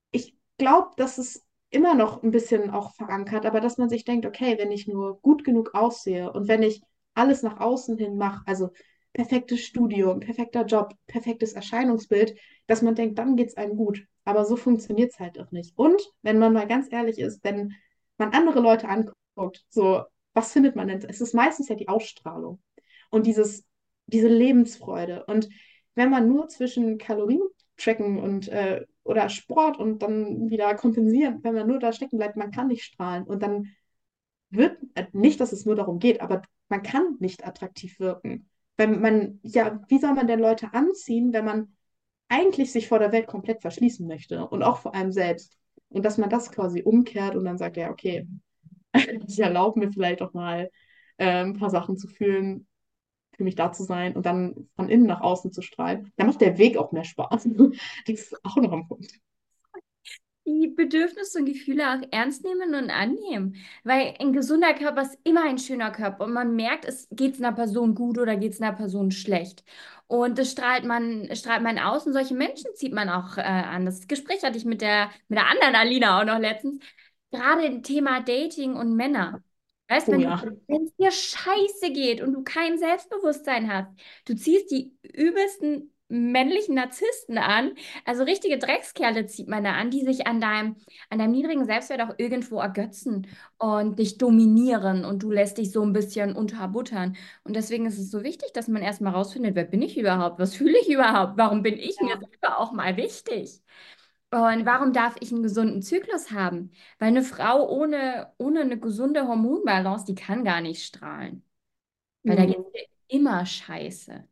[0.09, 1.46] ich glaube, dass es
[1.77, 5.21] immer noch ein bisschen auch verankert, aber dass man sich denkt, okay, wenn ich nur
[5.21, 6.81] gut genug aussehe und wenn ich
[7.13, 8.71] alles nach außen hin mache, also
[9.13, 14.03] perfektes Studium, perfekter Job, perfektes Erscheinungsbild, dass man denkt, dann geht es einem gut.
[14.25, 15.77] Aber so funktioniert es halt auch nicht.
[15.77, 17.73] Und wenn man mal ganz ehrlich ist, wenn
[18.17, 20.01] man andere Leute anguckt, so,
[20.33, 21.05] was findet man denn?
[21.07, 22.59] Es ist meistens ja die Ausstrahlung
[23.11, 23.65] und dieses,
[24.07, 25.25] diese Lebensfreude.
[25.25, 25.47] Und
[25.93, 27.41] wenn man nur zwischen Kalorien
[27.77, 32.35] tracken und äh, oder Sport und dann wieder kompensieren, wenn man nur da stecken bleibt,
[32.35, 33.23] man kann nicht strahlen.
[33.23, 33.69] Und dann
[34.49, 38.49] wird, äh, nicht, dass es nur darum geht, aber man kann nicht attraktiv wirken.
[38.75, 41.75] Wenn man, ja, wie soll man denn Leute anziehen, wenn man
[42.27, 45.57] eigentlich sich vor der Welt komplett verschließen möchte und auch vor einem selbst?
[45.89, 48.27] Und dass man das quasi umkehrt und dann sagt, ja, okay,
[49.27, 50.69] ich erlaube mir vielleicht auch mal
[51.17, 52.67] äh, ein paar Sachen zu fühlen,
[53.37, 56.41] für mich da zu sein und dann von innen nach außen zu strahlen, dann macht
[56.41, 57.47] der Weg auch mehr Spaß.
[58.07, 59.11] Das ist auch noch ein Punkt.
[60.45, 63.55] die Bedürfnisse und Gefühle auch ernst nehmen und annehmen.
[63.83, 67.51] Weil ein gesunder Körper ist immer ein schöner Körper und man merkt, es geht einer
[67.53, 69.63] Person gut oder geht es einer Person schlecht.
[70.07, 73.85] Und das strahlt man, strahlt man aus und solche Menschen zieht man auch äh, an.
[73.85, 76.81] Das Gespräch hatte ich mit der, mit der anderen Alina auch noch letztens.
[77.31, 79.43] Gerade im Thema Dating und Männer.
[79.89, 80.37] Weißt, Oh wenn ja.
[80.37, 83.89] du, wenn es dir scheiße geht und du kein Selbstbewusstsein hast,
[84.25, 87.73] du ziehst die übelsten männlichen Narzissten an,
[88.05, 90.77] also richtige Dreckskerle zieht man da an, die sich an deinem,
[91.09, 93.27] an deinem niedrigen Selbstwert auch irgendwo ergötzen
[93.57, 97.17] und dich dominieren und du lässt dich so ein bisschen unterbuttern.
[97.43, 100.39] Und deswegen ist es so wichtig, dass man erstmal rausfindet, wer bin ich überhaupt?
[100.39, 101.37] Was fühle ich überhaupt?
[101.37, 102.19] Warum bin ich mir Ja.
[102.19, 103.61] selber auch mal wichtig?
[104.29, 106.71] Und warum darf ich einen gesunden Zyklus haben?
[106.99, 111.43] Weil eine Frau ohne, ohne eine gesunde Hormonbalance, die kann gar nicht strahlen.
[112.27, 112.65] Weil da geht Mhm.
[112.73, 114.27] es immer scheiße.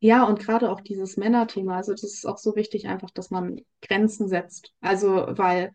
[0.00, 3.60] Ja, und gerade auch dieses Männerthema, also das ist auch so wichtig einfach, dass man
[3.80, 4.72] Grenzen setzt.
[4.80, 5.74] Also, weil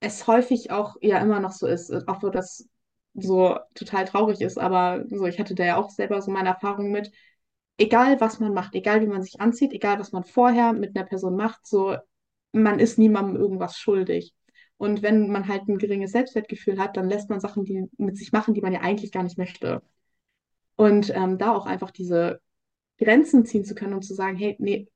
[0.00, 2.68] es häufig auch ja immer noch so ist, auch wo das
[3.14, 6.90] so total traurig ist, aber so, ich hatte da ja auch selber so meine Erfahrung
[6.92, 7.12] mit,
[7.78, 11.06] egal was man macht, egal wie man sich anzieht, egal was man vorher mit einer
[11.06, 11.96] Person macht, so,
[12.52, 14.34] man ist niemandem irgendwas schuldig.
[14.76, 18.32] Und wenn man halt ein geringes Selbstwertgefühl hat, dann lässt man Sachen die mit sich
[18.32, 19.82] machen, die man ja eigentlich gar nicht möchte.
[20.76, 22.40] Und ähm, da auch einfach diese
[22.98, 24.88] Grenzen ziehen zu können und zu sagen, hey, nee,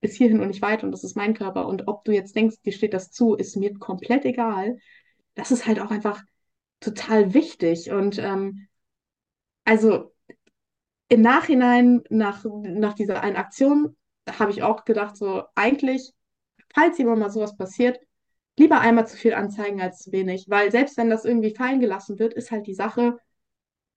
[0.00, 1.66] bis hierhin und nicht weiter und das ist mein Körper.
[1.66, 4.78] Und ob du jetzt denkst, dir steht das zu, ist mir komplett egal.
[5.34, 6.22] Das ist halt auch einfach
[6.80, 7.90] total wichtig.
[7.90, 8.68] Und ähm,
[9.64, 10.12] also
[11.10, 13.96] im Nachhinein, nach, nach dieser einen Aktion,
[14.38, 16.14] habe ich auch gedacht, so eigentlich
[16.74, 17.98] falls jemand mal sowas passiert,
[18.58, 20.46] lieber einmal zu viel anzeigen als zu wenig.
[20.48, 23.18] Weil selbst wenn das irgendwie fallen gelassen wird, ist halt die Sache,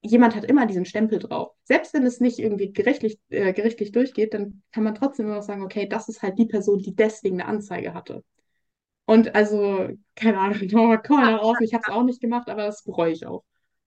[0.02, 1.52] jemand hat immer diesen Stempel drauf.
[1.64, 5.44] Selbst wenn es nicht irgendwie gerichtlich, äh, gerichtlich durchgeht, dann kann man trotzdem immer noch
[5.44, 8.24] sagen, okay, das ist halt die Person, die deswegen eine Anzeige hatte.
[9.06, 10.58] Und also, keine Ahnung,
[11.06, 13.44] komm mal raus, ich habe es auch nicht gemacht, aber das bereue ich auch.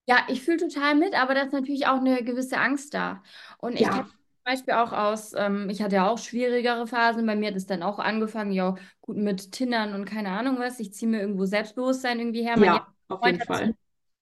[0.06, 3.22] Ja, ich fühle total mit, aber da ist natürlich auch eine gewisse Angst da.
[3.58, 4.08] Und ich Ja,
[4.44, 7.26] Beispiel auch aus, ähm, ich hatte ja auch schwierigere Phasen.
[7.26, 10.78] Bei mir hat es dann auch angefangen, ja, gut mit Tindern und keine Ahnung was.
[10.78, 12.56] Ich ziehe mir irgendwo Selbstbewusstsein irgendwie her.
[12.56, 13.74] Mein ja, auf Freund jeden zu, Fall.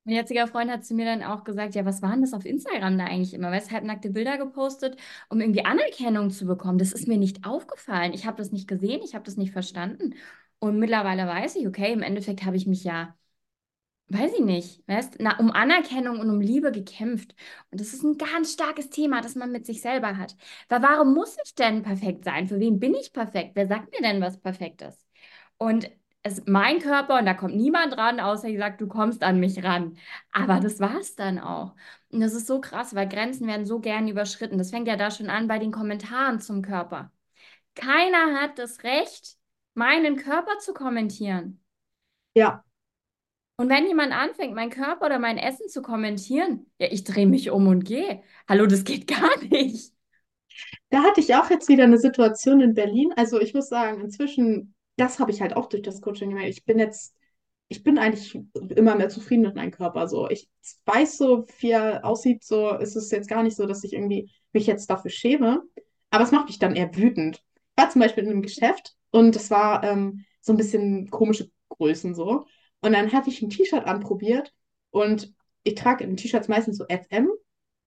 [0.04, 2.98] mein jetziger Freund hat zu mir dann auch gesagt, ja, was waren das auf Instagram
[2.98, 3.50] da eigentlich immer?
[3.52, 4.98] Weißt, halbnackte Bilder gepostet,
[5.30, 6.78] um irgendwie Anerkennung zu bekommen.
[6.78, 8.14] Das ist mir nicht aufgefallen.
[8.14, 10.14] Ich habe das nicht gesehen, ich habe das nicht verstanden.
[10.58, 13.16] Und mittlerweile weiß ich, okay, im Endeffekt habe ich mich ja
[14.08, 17.34] weiß ich nicht, weißt, na, um Anerkennung und um Liebe gekämpft.
[17.70, 20.36] Und das ist ein ganz starkes Thema, das man mit sich selber hat.
[20.68, 22.46] Weil warum muss ich denn perfekt sein?
[22.46, 23.52] Für wen bin ich perfekt?
[23.54, 25.06] Wer sagt mir denn, was perfekt ist?
[25.58, 25.90] Und
[26.22, 29.40] es ist mein Körper und da kommt niemand ran, außer ich sage, du kommst an
[29.40, 29.96] mich ran.
[30.32, 31.74] Aber das war es dann auch.
[32.10, 34.58] Und das ist so krass, weil Grenzen werden so gern überschritten.
[34.58, 37.12] Das fängt ja da schon an bei den Kommentaren zum Körper.
[37.74, 39.36] Keiner hat das Recht,
[39.74, 41.60] meinen Körper zu kommentieren.
[42.34, 42.63] Ja,
[43.56, 47.50] Und wenn jemand anfängt, meinen Körper oder mein Essen zu kommentieren, ja, ich drehe mich
[47.50, 48.22] um und gehe.
[48.48, 49.92] Hallo, das geht gar nicht.
[50.90, 53.12] da hatte ich auch jetzt wieder eine Situation in Berlin.
[53.16, 56.50] Also ich muss sagen, inzwischen, das habe ich halt auch durch das Coaching gemerkt.
[56.50, 57.14] Ich bin jetzt,
[57.68, 58.38] ich bin eigentlich
[58.74, 60.08] immer mehr zufrieden mit meinem Körper.
[60.08, 60.48] So, ich
[60.86, 62.44] weiß so, wie er aussieht.
[62.44, 65.62] So, es ist jetzt gar nicht so, dass ich irgendwie mich jetzt dafür schäme.
[66.10, 67.42] Aber es macht mich dann eher wütend.
[67.76, 71.50] Ich war zum Beispiel in einem Geschäft und es war ähm, so ein bisschen komische
[71.70, 72.46] Größen so.
[72.84, 74.52] Und dann hatte ich ein T-Shirt anprobiert
[74.90, 75.32] und
[75.62, 77.30] ich trage in T-Shirts meistens so FM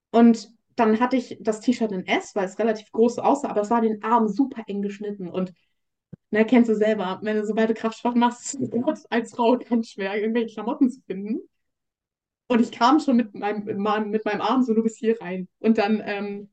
[0.10, 3.70] und dann hatte ich das T-Shirt in S, weil es relativ groß aussah, aber es
[3.70, 5.30] war den Arm super eng geschnitten.
[5.30, 5.54] Und
[6.32, 9.90] ne, kennst du selber, wenn du sobald du Kraftsport machst, ist es als Frau ganz
[9.90, 11.42] schwer, irgendwelche Klamotten zu finden.
[12.48, 13.66] Und ich kam schon mit meinem,
[14.10, 15.48] mit meinem Arm so nur bis hier rein.
[15.60, 16.50] Und dann ähm,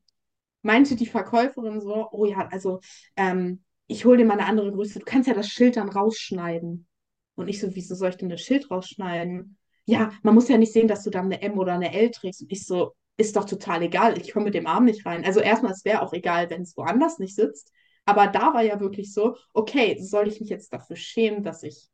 [0.60, 2.80] meinte die Verkäuferin so, oh ja, also
[3.16, 4.98] ähm, ich hole dir mal eine andere Größe.
[4.98, 6.86] Du kannst ja das Schild dann rausschneiden.
[7.34, 9.56] Und ich so, wieso soll ich denn das Schild rausschneiden?
[9.86, 12.42] Ja, man muss ja nicht sehen, dass du dann eine M oder eine L trägst.
[12.42, 14.18] Und ich so, ist doch total egal.
[14.18, 15.24] Ich komme mit dem Arm nicht rein.
[15.24, 17.72] Also erstmal, es wäre auch egal, wenn es woanders nicht sitzt.
[18.04, 21.88] Aber da war ja wirklich so, okay, soll ich mich jetzt dafür schämen, dass ich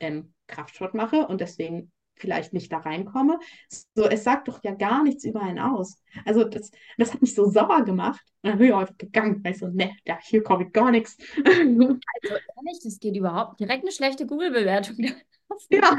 [0.00, 3.38] ähm, Kraftsport mache und deswegen vielleicht nicht da reinkomme.
[3.94, 6.02] So, es sagt doch ja gar nichts über einen aus.
[6.24, 8.20] Also das, das hat mich so sauer gemacht.
[8.42, 9.42] Und dann bin ich einfach gegangen.
[9.54, 11.16] So, ne, da, hier komme ich gar nichts.
[12.22, 14.96] Also ehrlich, das geht überhaupt direkt eine schlechte Google-Bewertung.
[15.70, 15.96] Ja,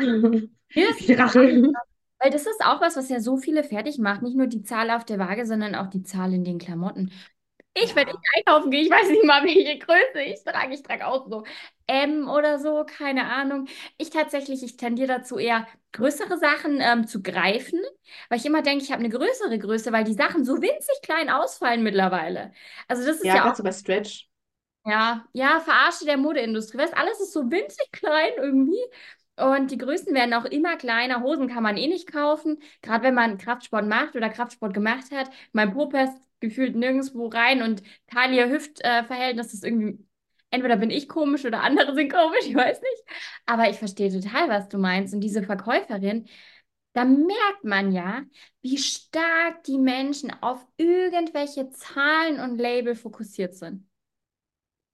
[0.99, 1.71] die Rache.
[2.19, 4.21] weil das ist auch was, was ja so viele fertig macht.
[4.21, 7.11] Nicht nur die Zahl auf der Waage, sondern auch die Zahl in den Klamotten.
[7.75, 10.73] Ich, wenn ich Ja, einkaufen gehe, ich weiß nicht mal, welche Größe ich trage.
[10.73, 11.45] Ich trage auch so
[11.87, 13.67] M oder so, keine Ahnung.
[13.97, 17.79] Ich tatsächlich, ich tendiere dazu eher größere Sachen ähm, zu greifen,
[18.29, 21.29] weil ich immer denke, ich habe eine größere Größe, weil die Sachen so winzig klein
[21.29, 22.51] ausfallen mittlerweile.
[22.87, 24.29] Also das ist ja, ja auch so bei Stretch.
[24.85, 26.77] Ja, ja, Verarsche der Modeindustrie.
[26.77, 28.79] Weißt, alles ist so winzig klein irgendwie.
[29.35, 31.21] Und die Größen werden auch immer kleiner.
[31.21, 32.61] Hosen kann man eh nicht kaufen.
[32.81, 35.29] Gerade wenn man Kraftsport macht oder Kraftsport gemacht hat.
[35.53, 40.05] Mein Po passt gefühlt nirgendwo rein und Taille-Hüft-Verhältnis ist irgendwie,
[40.51, 43.03] entweder bin ich komisch oder andere sind komisch, ich weiß nicht.
[43.45, 45.13] Aber ich verstehe total, was du meinst.
[45.13, 46.27] Und diese Verkäuferin,
[46.93, 48.23] da merkt man ja,
[48.61, 53.87] wie stark die Menschen auf irgendwelche Zahlen und Label fokussiert sind.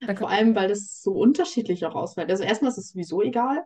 [0.02, 2.30] Da Vor allem, weil das so unterschiedlich auch ausfällt.
[2.30, 3.64] Also erstmal ist es sowieso egal,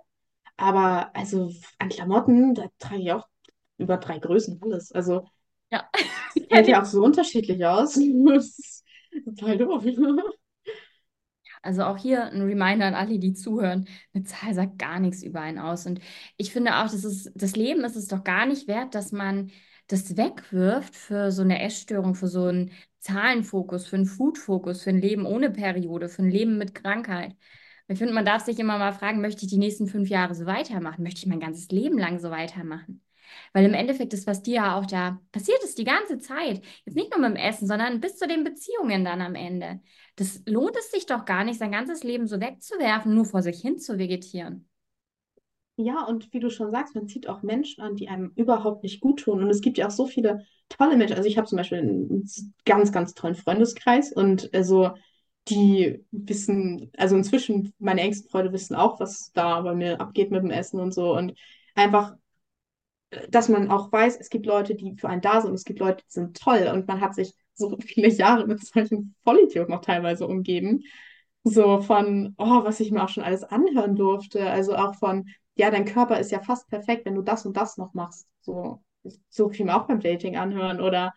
[0.58, 3.28] aber also an Klamotten, da trage ich auch
[3.78, 4.92] über drei Größen alles.
[4.92, 5.28] Also
[5.72, 5.90] Ja,
[6.36, 7.96] es fällt ja auch so unterschiedlich aus.
[8.26, 8.86] Das ist
[9.26, 9.84] total doof.
[11.62, 13.88] Also auch hier ein Reminder an alle, die zuhören.
[14.14, 15.86] Eine Zahl sagt gar nichts über einen aus.
[15.86, 16.00] Und
[16.38, 19.52] ich finde auch, das ist, das Leben ist es doch gar nicht wert, dass man
[19.88, 25.02] das wegwirft für so eine Essstörung, für so einen Zahlenfokus, für einen Foodfokus, für ein
[25.02, 27.36] Leben ohne Periode, für ein Leben mit Krankheit.
[27.88, 30.46] Ich finde, man darf sich immer mal fragen, möchte ich die nächsten fünf Jahre so
[30.46, 31.04] weitermachen?
[31.04, 33.02] Möchte ich mein ganzes Leben lang so weitermachen?
[33.54, 36.96] Weil im Endeffekt ist, was dir ja auch da passiert ist, die ganze Zeit, jetzt
[36.96, 39.82] nicht nur mit dem Essen, sondern bis zu den Beziehungen dann am Ende.
[40.16, 43.62] Das lohnt es sich doch gar nicht, sein ganzes Leben so wegzuwerfen, nur vor sich
[43.62, 44.70] hin zu vegetieren.
[45.82, 49.00] Ja, und wie du schon sagst, man zieht auch Menschen an, die einem überhaupt nicht
[49.00, 49.42] gut tun.
[49.42, 51.16] Und es gibt ja auch so viele tolle Menschen.
[51.16, 52.30] Also ich habe zum Beispiel einen
[52.66, 54.92] ganz, ganz tollen Freundeskreis und also
[55.48, 60.44] die wissen, also inzwischen meine engsten Freunde wissen auch, was da bei mir abgeht mit
[60.44, 61.16] dem Essen und so.
[61.16, 61.34] Und
[61.76, 62.16] einfach,
[63.30, 66.04] dass man auch weiß, es gibt Leute, die für einen da sind es gibt Leute,
[66.04, 66.70] die sind toll.
[66.74, 70.84] Und man hat sich so viele Jahre mit solchen Vollidioten noch teilweise umgeben.
[71.44, 74.50] So von, oh, was ich mir auch schon alles anhören durfte.
[74.50, 77.78] Also auch von, ja, dein Körper ist ja fast perfekt, wenn du das und das
[77.78, 78.28] noch machst.
[78.42, 78.84] So,
[79.30, 80.82] so viel mir auch beim Dating anhören.
[80.82, 81.14] Oder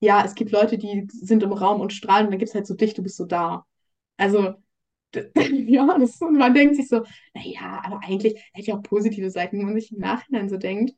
[0.00, 2.66] ja, es gibt Leute, die sind im Raum und strahlen und dann gibt es halt
[2.66, 3.66] so dich, du bist so da.
[4.16, 4.54] Also,
[5.66, 9.58] ja, das, und man denkt sich so, naja, aber eigentlich hätte ja auch positive Seiten,
[9.58, 10.94] wenn man sich im Nachhinein so denkt.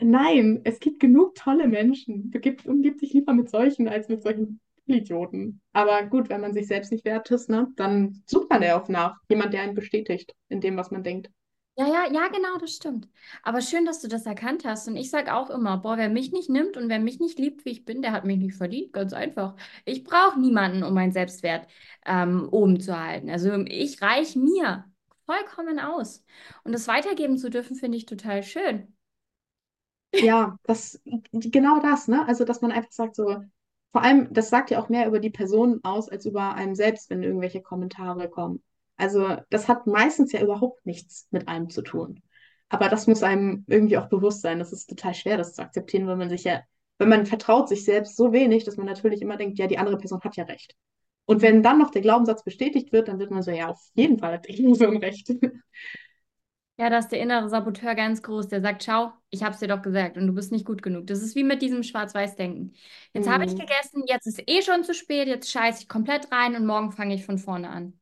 [0.00, 2.30] Nein, es gibt genug tolle Menschen.
[2.30, 5.60] Begib, umgib dich lieber mit solchen als mit solchen Idioten.
[5.72, 8.88] Aber gut, wenn man sich selbst nicht wert ist, ne, dann sucht man ja auch
[8.88, 9.16] nach.
[9.28, 11.30] Jemand, der einen bestätigt in dem, was man denkt.
[11.76, 13.08] Ja, ja, ja, genau, das stimmt.
[13.44, 14.88] Aber schön, dass du das erkannt hast.
[14.88, 17.64] Und ich sage auch immer, boah, wer mich nicht nimmt und wer mich nicht liebt,
[17.64, 18.92] wie ich bin, der hat mich nicht verdient.
[18.92, 19.54] Ganz einfach.
[19.84, 21.68] Ich brauche niemanden, um meinen Selbstwert
[22.04, 23.30] ähm, oben zu halten.
[23.30, 24.86] Also ich reiche mir
[25.24, 26.24] vollkommen aus.
[26.64, 28.92] Und das weitergeben zu dürfen, finde ich total schön.
[30.12, 31.00] Ja, das,
[31.32, 32.26] genau das, ne?
[32.26, 33.36] Also, dass man einfach sagt, so,
[33.92, 37.10] vor allem, das sagt ja auch mehr über die Person aus, als über einem selbst,
[37.10, 38.62] wenn irgendwelche Kommentare kommen.
[38.96, 42.22] Also, das hat meistens ja überhaupt nichts mit einem zu tun.
[42.68, 44.58] Aber das muss einem irgendwie auch bewusst sein.
[44.58, 46.62] Das ist total schwer, das zu akzeptieren, weil man sich ja,
[46.98, 49.98] wenn man vertraut sich selbst so wenig, dass man natürlich immer denkt, ja, die andere
[49.98, 50.74] Person hat ja recht.
[51.26, 54.18] Und wenn dann noch der Glaubenssatz bestätigt wird, dann wird man so, ja, auf jeden
[54.18, 55.30] Fall hat die Person recht.
[56.78, 59.82] Ja, da ist der innere Saboteur ganz groß, der sagt, schau, ich hab's dir doch
[59.82, 61.06] gesagt und du bist nicht gut genug.
[61.08, 62.74] Das ist wie mit diesem Schwarz-Weiß-Denken.
[63.12, 66.54] Jetzt habe ich gegessen, jetzt ist eh schon zu spät, jetzt scheiße ich komplett rein
[66.54, 67.98] und morgen fange ich von vorne an.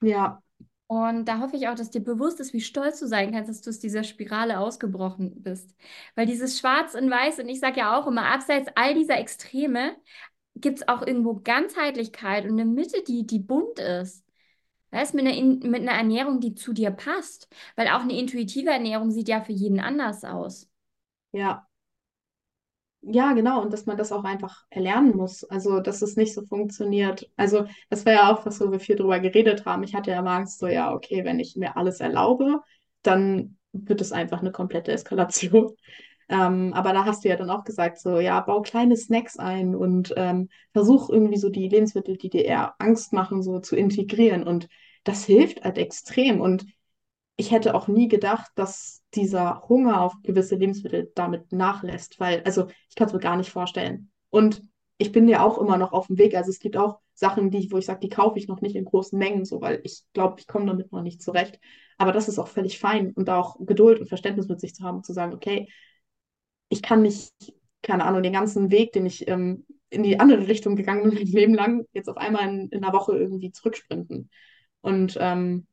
[0.00, 0.42] ja,
[0.86, 3.62] Und da hoffe ich auch, dass dir bewusst ist, wie stolz du sein kannst, dass
[3.62, 5.74] du aus dieser Spirale ausgebrochen bist.
[6.14, 9.96] Weil dieses Schwarz und Weiß, und ich sage ja auch immer, abseits all dieser Extreme
[10.56, 14.24] gibt es auch irgendwo Ganzheitlichkeit und eine Mitte, die, die bunt ist.
[14.92, 17.48] Weißt, mit einer, In- mit einer Ernährung, die zu dir passt.
[17.76, 20.68] Weil auch eine intuitive Ernährung sieht ja für jeden anders aus.
[21.32, 21.66] ja.
[23.04, 25.42] Ja, genau, und dass man das auch einfach erlernen muss.
[25.44, 27.28] Also, dass es nicht so funktioniert.
[27.36, 29.82] Also, das war ja auch was, wo wir viel drüber geredet haben.
[29.82, 32.60] Ich hatte ja mal Angst, so, ja, okay, wenn ich mir alles erlaube,
[33.02, 35.74] dann wird es einfach eine komplette Eskalation.
[36.28, 39.74] Ähm, aber da hast du ja dann auch gesagt, so, ja, bau kleine Snacks ein
[39.74, 44.44] und ähm, versuch irgendwie so die Lebensmittel, die dir eher Angst machen, so zu integrieren.
[44.44, 44.68] Und
[45.04, 46.40] das hilft halt extrem.
[46.40, 46.66] Und
[47.36, 52.68] ich hätte auch nie gedacht, dass dieser Hunger auf gewisse Lebensmittel damit nachlässt, weil, also
[52.88, 54.10] ich kann es mir gar nicht vorstellen.
[54.30, 54.62] Und
[54.98, 56.34] ich bin ja auch immer noch auf dem Weg.
[56.36, 58.84] Also es gibt auch Sachen, die, wo ich sage, die kaufe ich noch nicht in
[58.84, 61.58] großen Mengen, so, weil ich glaube, ich komme damit noch nicht zurecht.
[61.98, 65.02] Aber das ist auch völlig fein und auch Geduld und Verständnis mit sich zu haben,
[65.02, 65.68] zu sagen, okay,
[66.72, 67.32] ich kann nicht,
[67.82, 71.26] keine Ahnung, den ganzen Weg, den ich ähm, in die andere Richtung gegangen bin, mein
[71.26, 74.30] Leben lang, jetzt auf einmal in, in einer Woche irgendwie zurücksprinten.
[74.80, 75.66] Und ähm,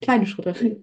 [0.00, 0.82] kleine Schritte.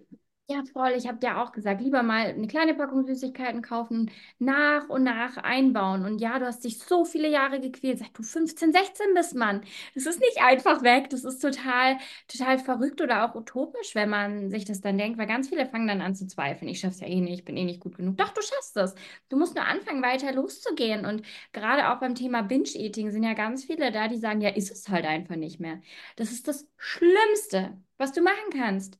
[0.51, 0.93] Ja, voll.
[0.97, 5.37] Ich habe dir auch gesagt, lieber mal eine kleine Packung Süßigkeiten kaufen, nach und nach
[5.37, 6.03] einbauen.
[6.05, 9.61] Und ja, du hast dich so viele Jahre gequält, seit du 15, 16 bist, Mann.
[9.93, 11.11] Das ist nicht einfach weg.
[11.11, 11.97] Das ist total,
[12.27, 15.87] total verrückt oder auch utopisch, wenn man sich das dann denkt, weil ganz viele fangen
[15.87, 16.67] dann an zu zweifeln.
[16.67, 18.17] Ich schaff's ja eh nicht, ich bin eh nicht gut genug.
[18.17, 18.95] Doch, du schaffst es.
[19.29, 21.05] Du musst nur anfangen, weiter loszugehen.
[21.05, 21.21] Und
[21.53, 24.89] gerade auch beim Thema Binge-Eating sind ja ganz viele da, die sagen, ja, ist es
[24.89, 25.79] halt einfach nicht mehr.
[26.15, 28.97] Das ist das Schlimmste, was du machen kannst.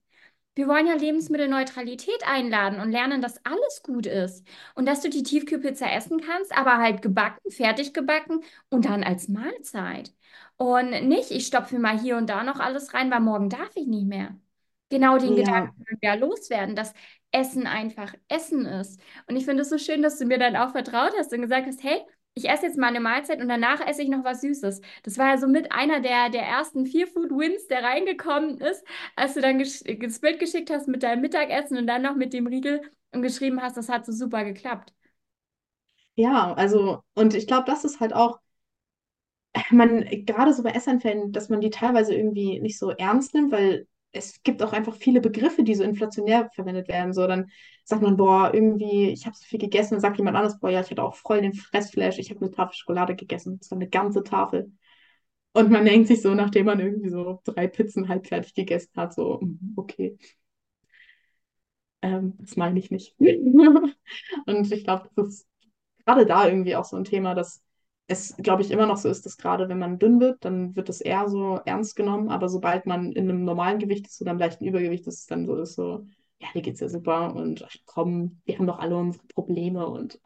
[0.56, 4.46] Wir wollen ja Lebensmittelneutralität einladen und lernen, dass alles gut ist.
[4.76, 9.30] Und dass du die Tiefkühlpizza essen kannst, aber halt gebacken, fertig gebacken und dann als
[9.30, 10.14] Mahlzeit.
[10.58, 13.88] Und nicht, ich stopfe mal hier und da noch alles rein, weil morgen darf ich
[13.88, 14.38] nicht mehr.
[14.90, 16.94] Genau den Ja, Gedanken wollen wir ja loswerden, dass
[17.32, 19.00] Essen einfach Essen ist.
[19.28, 21.68] Und ich finde es so schön, dass du mir dann auch vertraut hast und gesagt
[21.68, 22.02] hast, hey,
[22.36, 24.82] ich esse jetzt mal eine Mahlzeit und danach esse ich noch was Süßes.
[25.04, 28.84] Das war ja so mit einer der, der ersten vier Food Wins, der reingekommen ist
[29.16, 32.48] als du dann das Bild geschickt hast mit deinem Mittagessen und dann noch mit dem
[32.48, 34.94] Riegel und geschrieben hast, das hat so super geklappt.
[36.16, 38.40] ja, also, und ich glaube, das ist halt auch,
[39.72, 43.88] man, gerade so bei Essanfällen, dass man die teilweise irgendwie nicht so ernst nimmt, weil
[44.12, 47.14] es gibt auch einfach viele Begriffe, die so inflationär verwendet werden.
[47.14, 47.50] So, dann
[47.84, 50.82] sagt man, boah, irgendwie, ich habe so viel gegessen, dann sagt jemand anderes, boah, ja,
[50.82, 53.60] ich hatte auch voll den Fressflash, ich habe eine Tafel Schokolade gegessen.
[53.70, 54.72] War eine ganze Tafel.
[55.54, 59.40] Und man denkt sich so, nachdem man irgendwie so drei Pizzen halbfertig gegessen hat, so,
[59.42, 60.18] mhm, okay,
[62.02, 63.16] ähm, das meine ich nicht.
[63.20, 65.48] Und ich glaube, das ist
[66.06, 67.64] gerade da irgendwie auch so ein Thema, dass
[68.10, 70.90] es, glaube ich, immer noch so ist, dass gerade wenn man dünn wird, dann wird
[70.90, 74.40] das eher so ernst genommen, aber sobald man in einem normalen Gewicht ist oder einem
[74.40, 76.06] leichten Übergewicht ist, es dann so ist so,
[76.40, 80.20] ja, dir geht's ja super und ach, komm, wir haben doch alle unsere Probleme und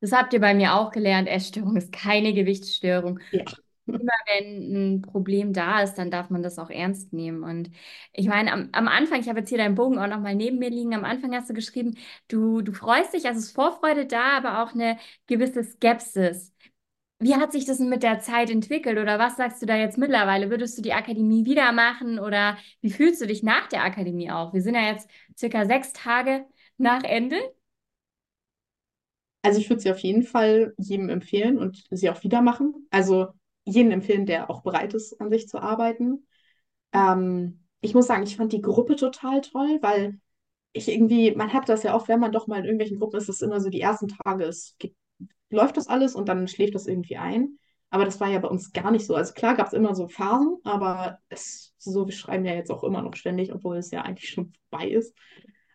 [0.00, 1.28] Das habt ihr bei mir auch gelernt.
[1.28, 3.20] Essstörung ist keine Gewichtsstörung.
[3.30, 3.44] ja.
[3.92, 7.42] Immer wenn ein Problem da ist, dann darf man das auch ernst nehmen.
[7.44, 7.70] Und
[8.12, 10.58] ich meine, am, am Anfang, ich habe jetzt hier deinen Bogen auch noch mal neben
[10.58, 11.96] mir liegen, am Anfang hast du geschrieben,
[12.28, 16.52] du, du freust dich, also ist Vorfreude da, aber auch eine gewisse Skepsis.
[17.20, 20.50] wie hat sich das mit der Zeit entwickelt oder was sagst du da jetzt mittlerweile?
[20.50, 24.52] Würdest du die Akademie wieder machen oder wie fühlst du dich nach der Akademie auch?
[24.54, 25.08] Wir sind ja jetzt
[25.38, 26.44] circa sechs Tage
[26.78, 27.36] nach Ende.
[29.42, 32.86] Also ich würde sie auf jeden Fall jedem empfehlen und sie auch wieder machen.
[32.90, 33.28] Also
[33.66, 36.26] jeden empfehlen, der auch bereit ist, an sich zu arbeiten.
[36.92, 40.18] Ähm, ich muss sagen, ich fand die Gruppe total toll, weil
[40.72, 43.28] ich irgendwie, man hat das ja oft, wenn man doch mal in irgendwelchen Gruppen ist,
[43.28, 44.96] das immer so die ersten Tage, es geht,
[45.50, 47.58] läuft das alles und dann schläft das irgendwie ein.
[47.90, 49.14] Aber das war ja bei uns gar nicht so.
[49.14, 52.84] Also klar gab es immer so Phasen, aber es, so, wir schreiben ja jetzt auch
[52.84, 55.14] immer noch ständig, obwohl es ja eigentlich schon vorbei ist.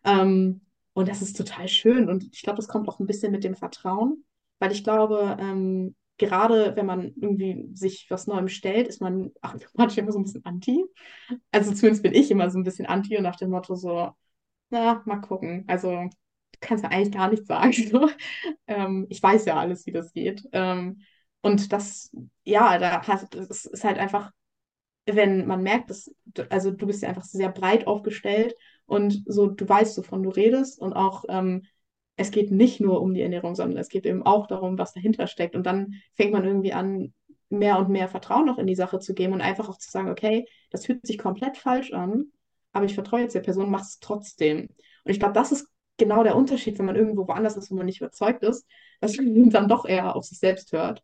[0.03, 0.61] Ähm,
[0.93, 2.09] und das ist total schön.
[2.09, 4.25] Und ich glaube, das kommt auch ein bisschen mit dem Vertrauen,
[4.59, 9.97] weil ich glaube, ähm, gerade wenn man irgendwie sich was Neuem stellt, ist man automatisch
[9.97, 10.86] immer so ein bisschen anti.
[11.51, 14.11] Also zumindest bin ich immer so ein bisschen anti und nach dem Motto so,
[14.69, 15.65] na, mal gucken.
[15.67, 16.09] Also du
[16.61, 17.74] kannst ja eigentlich gar nichts sagen.
[17.91, 18.09] So.
[18.67, 20.47] Ähm, ich weiß ja alles, wie das geht.
[20.53, 21.01] Ähm,
[21.41, 22.11] und das,
[22.43, 24.32] ja, da hat, es ist halt einfach,
[25.05, 26.13] wenn man merkt, dass,
[26.49, 28.55] also du bist ja einfach sehr breit aufgestellt
[28.86, 31.63] und so, du weißt, wovon du redest und auch, ähm,
[32.22, 35.28] es geht nicht nur um die Ernährung, sondern es geht eben auch darum, was dahinter
[35.28, 35.55] steckt.
[35.55, 37.13] Und dann fängt man irgendwie an,
[37.49, 40.09] mehr und mehr Vertrauen noch in die Sache zu geben und einfach auch zu sagen,
[40.09, 42.32] okay, das fühlt sich komplett falsch an,
[42.72, 44.69] aber ich vertraue jetzt der Person, mach es trotzdem.
[45.03, 45.67] Und ich glaube, das ist
[45.97, 48.65] genau der Unterschied, wenn man irgendwo woanders ist, wo man nicht überzeugt ist,
[49.01, 51.03] dass man dann doch eher auf sich selbst hört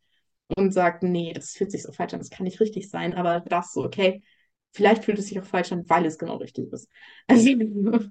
[0.56, 3.42] und sagt, nee, das fühlt sich so falsch an, das kann nicht richtig sein, aber
[3.42, 4.24] das so, okay,
[4.72, 6.90] vielleicht fühlt es sich auch falsch an, weil es genau richtig ist.
[7.28, 7.50] Also,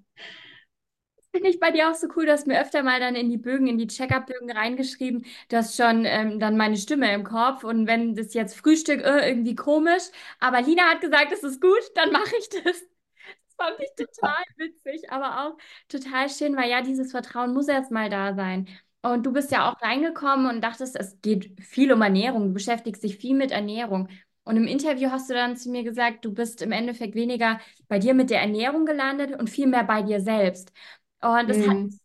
[1.36, 3.36] Finde ich bei dir auch so cool, du hast mir öfter mal dann in die
[3.36, 7.86] Bögen, in die Check-up-Bögen reingeschrieben, du hast schon ähm, dann meine Stimme im Kopf und
[7.86, 10.04] wenn das jetzt Frühstück äh, irgendwie komisch,
[10.40, 12.64] aber Lina hat gesagt, es ist gut, dann mache ich das.
[12.64, 15.58] Das fand ich total witzig, aber auch
[15.88, 18.68] total schön, weil ja, dieses Vertrauen muss erst mal da sein.
[19.02, 23.02] Und du bist ja auch reingekommen und dachtest, es geht viel um Ernährung, du beschäftigst
[23.02, 24.08] dich viel mit Ernährung.
[24.44, 27.98] Und im Interview hast du dann zu mir gesagt, du bist im Endeffekt weniger bei
[27.98, 30.72] dir mit der Ernährung gelandet und viel mehr bei dir selbst.
[31.20, 31.90] Und das hat Mhm.
[31.90, 32.00] mich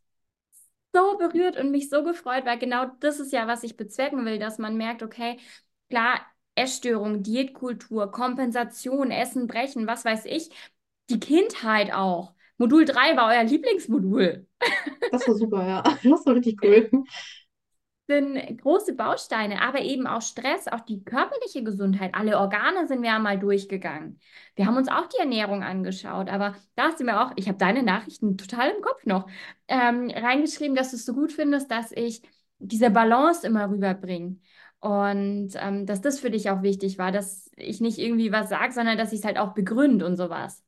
[0.93, 4.39] so berührt und mich so gefreut, weil genau das ist ja, was ich bezwecken will,
[4.39, 5.39] dass man merkt, okay,
[5.89, 6.21] klar,
[6.55, 10.49] Essstörung, Diätkultur, Kompensation, Essen, Brechen, was weiß ich,
[11.09, 12.33] die Kindheit auch.
[12.57, 14.47] Modul 3 war euer Lieblingsmodul.
[15.09, 15.83] das war super, ja.
[16.03, 16.89] Das war richtig cool.
[18.11, 22.13] Sind große Bausteine, aber eben auch Stress, auch die körperliche Gesundheit.
[22.13, 24.19] Alle Organe sind wir ja mal durchgegangen.
[24.55, 27.57] Wir haben uns auch die Ernährung angeschaut, aber da hast du mir auch, ich habe
[27.57, 29.27] deine Nachrichten total im Kopf noch,
[29.67, 32.21] ähm, reingeschrieben, dass du es so gut findest, dass ich
[32.59, 34.37] diese Balance immer rüberbringe.
[34.79, 38.73] Und ähm, dass das für dich auch wichtig war, dass ich nicht irgendwie was sage,
[38.73, 40.63] sondern dass ich es halt auch begründe und sowas.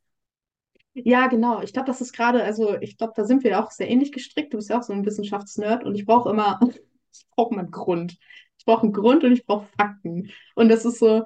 [0.93, 1.61] Ja, genau.
[1.61, 4.53] Ich glaube, das ist gerade, also ich glaube, da sind wir auch sehr ähnlich gestrickt.
[4.53, 6.59] Du bist ja auch so ein Wissenschaftsnerd und ich brauche immer,
[7.13, 8.17] ich brauche einen Grund.
[8.57, 10.31] Ich brauche einen Grund und ich brauche Fakten.
[10.55, 11.25] Und das ist so,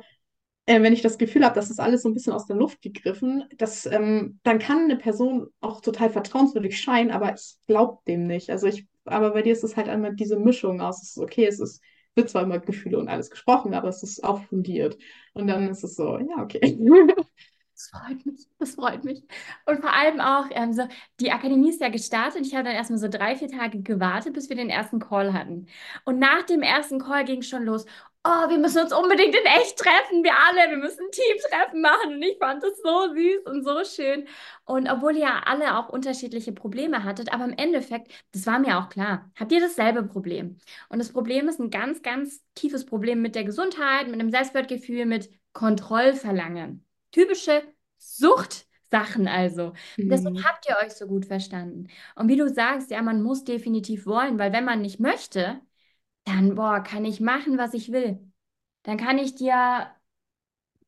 [0.66, 2.82] äh, wenn ich das Gefühl habe, das ist alles so ein bisschen aus der Luft
[2.82, 8.28] gegriffen, das, ähm, dann kann eine Person auch total vertrauenswürdig scheinen, aber ich glaube dem
[8.28, 8.50] nicht.
[8.50, 11.46] Also ich, aber bei dir ist es halt einmal diese Mischung aus, es ist okay,
[11.46, 11.82] es ist,
[12.16, 14.98] wird zwar immer Gefühle und alles gesprochen, aber es ist auch fundiert.
[15.34, 16.78] Und dann ist es so, ja, okay.
[17.78, 19.24] Das freut mich, das freut mich.
[19.68, 20.88] Und vor allem auch, ähm, so,
[21.20, 22.42] die Akademie ist ja gestartet.
[22.42, 25.68] Ich habe dann erstmal so drei, vier Tage gewartet, bis wir den ersten Call hatten.
[26.04, 27.86] Und nach dem ersten Call ging es schon los.
[28.24, 30.72] Oh, wir müssen uns unbedingt in echt treffen, wir alle.
[30.72, 32.16] Wir müssen ein Teamtreffen machen.
[32.16, 34.28] Und ich fand das so süß und so schön.
[34.66, 38.80] Und obwohl ihr ja alle auch unterschiedliche Probleme hattet, aber im Endeffekt, das war mir
[38.80, 40.58] auch klar, habt ihr dasselbe Problem.
[40.90, 45.06] Und das Problem ist ein ganz, ganz tiefes Problem mit der Gesundheit, mit dem Selbstwertgefühl,
[45.06, 46.87] mit Kontrollverlangen.
[47.12, 47.64] Typische
[47.98, 49.74] Suchtsachen also.
[50.10, 50.48] Deswegen Mhm.
[50.48, 51.88] habt ihr euch so gut verstanden.
[52.16, 55.62] Und wie du sagst, ja, man muss definitiv wollen, weil wenn man nicht möchte,
[56.26, 58.20] dann, boah, kann ich machen, was ich will.
[58.84, 59.92] Dann kann ich dir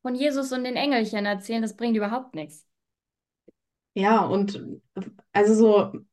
[0.02, 2.66] von Jesus und den Engelchen erzählen, das bringt überhaupt nichts.
[3.94, 4.60] Ja, und
[5.32, 6.04] also so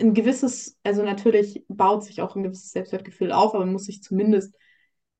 [0.00, 4.02] ein gewisses, also natürlich baut sich auch ein gewisses Selbstwertgefühl auf, aber man muss sich
[4.02, 4.54] zumindest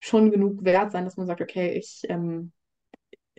[0.01, 2.53] schon genug wert sein, dass man sagt, okay, ich ähm,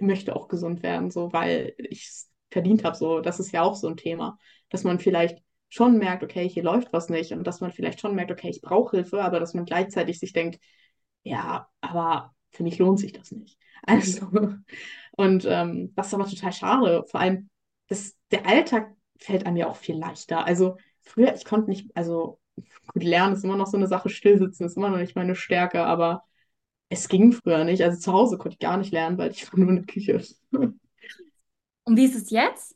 [0.01, 2.95] möchte auch gesund werden, so, weil ich es verdient habe.
[2.97, 4.37] So, das ist ja auch so ein Thema,
[4.69, 8.15] dass man vielleicht schon merkt, okay, hier läuft was nicht und dass man vielleicht schon
[8.15, 10.59] merkt, okay, ich brauche Hilfe, aber dass man gleichzeitig sich denkt,
[11.23, 13.57] ja, aber für mich lohnt sich das nicht.
[13.81, 14.27] Also,
[15.13, 17.05] und ähm, das ist aber total schade.
[17.07, 17.49] Vor allem,
[17.87, 20.45] das, der Alltag fällt einem ja auch viel leichter.
[20.45, 22.39] Also früher, ich konnte nicht, also
[22.93, 25.85] gut, lernen ist immer noch so eine Sache, stillsitzen ist immer noch nicht meine Stärke,
[25.85, 26.23] aber
[26.89, 27.81] es ging früher nicht.
[27.83, 30.21] Also zu Hause konnte ich gar nicht lernen, weil ich war nur in der Küche.
[30.51, 32.75] Und wie ist es jetzt?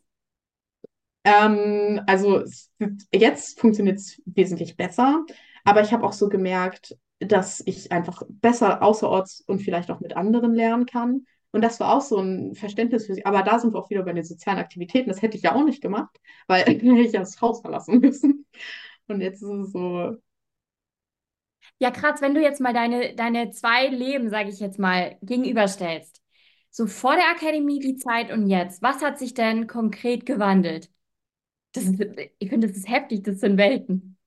[1.24, 2.44] Ähm, also
[3.14, 5.26] jetzt funktioniert es wesentlich besser,
[5.64, 10.18] aber ich habe auch so gemerkt, dass ich einfach besser außerorts und vielleicht auch mit
[10.18, 11.26] anderen lernen kann.
[11.52, 13.26] Und das war auch so ein Verständnis für sie.
[13.26, 15.10] Aber da sind wir auch wieder bei den sozialen Aktivitäten.
[15.10, 18.46] Das hätte ich ja auch nicht gemacht, weil ich ja das Haus verlassen müssen.
[19.08, 20.18] Und jetzt ist es so,
[21.80, 26.22] Ja, krass, wenn du jetzt mal deine, deine zwei Leben, sage ich jetzt mal, gegenüberstellst.
[26.70, 28.82] So vor der Akademie die Zeit und jetzt.
[28.82, 30.90] Was hat sich denn konkret gewandelt?
[31.74, 32.02] Das ist,
[32.40, 34.18] ich finde, das ist heftig, das sind Welten.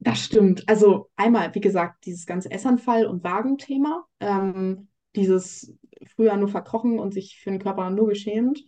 [0.00, 0.68] Das stimmt.
[0.68, 5.74] Also einmal, wie gesagt, dieses ganze Essanfall- und Wagenthema, ähm, dieses
[6.14, 8.64] früher nur verkrochen und sich für den Körper nur geschämt.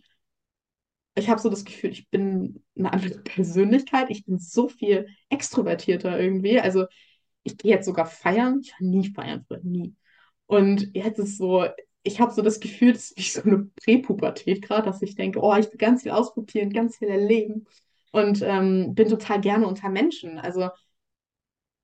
[1.15, 4.09] Ich habe so das Gefühl, ich bin eine andere Persönlichkeit.
[4.09, 6.59] Ich bin so viel extrovertierter irgendwie.
[6.59, 6.85] Also
[7.47, 8.61] ich gehe jetzt sogar feiern.
[8.61, 9.95] Ich war nie feiern früher, nie.
[10.45, 11.65] Und jetzt ist so,
[12.03, 15.39] ich habe so das Gefühl, das ist wie so eine Präpubertät gerade, dass ich denke,
[15.41, 17.65] oh, ich will ganz viel ausprobieren, ganz viel erleben.
[18.11, 20.39] Und ähm, bin total gerne unter Menschen.
[20.39, 20.69] Also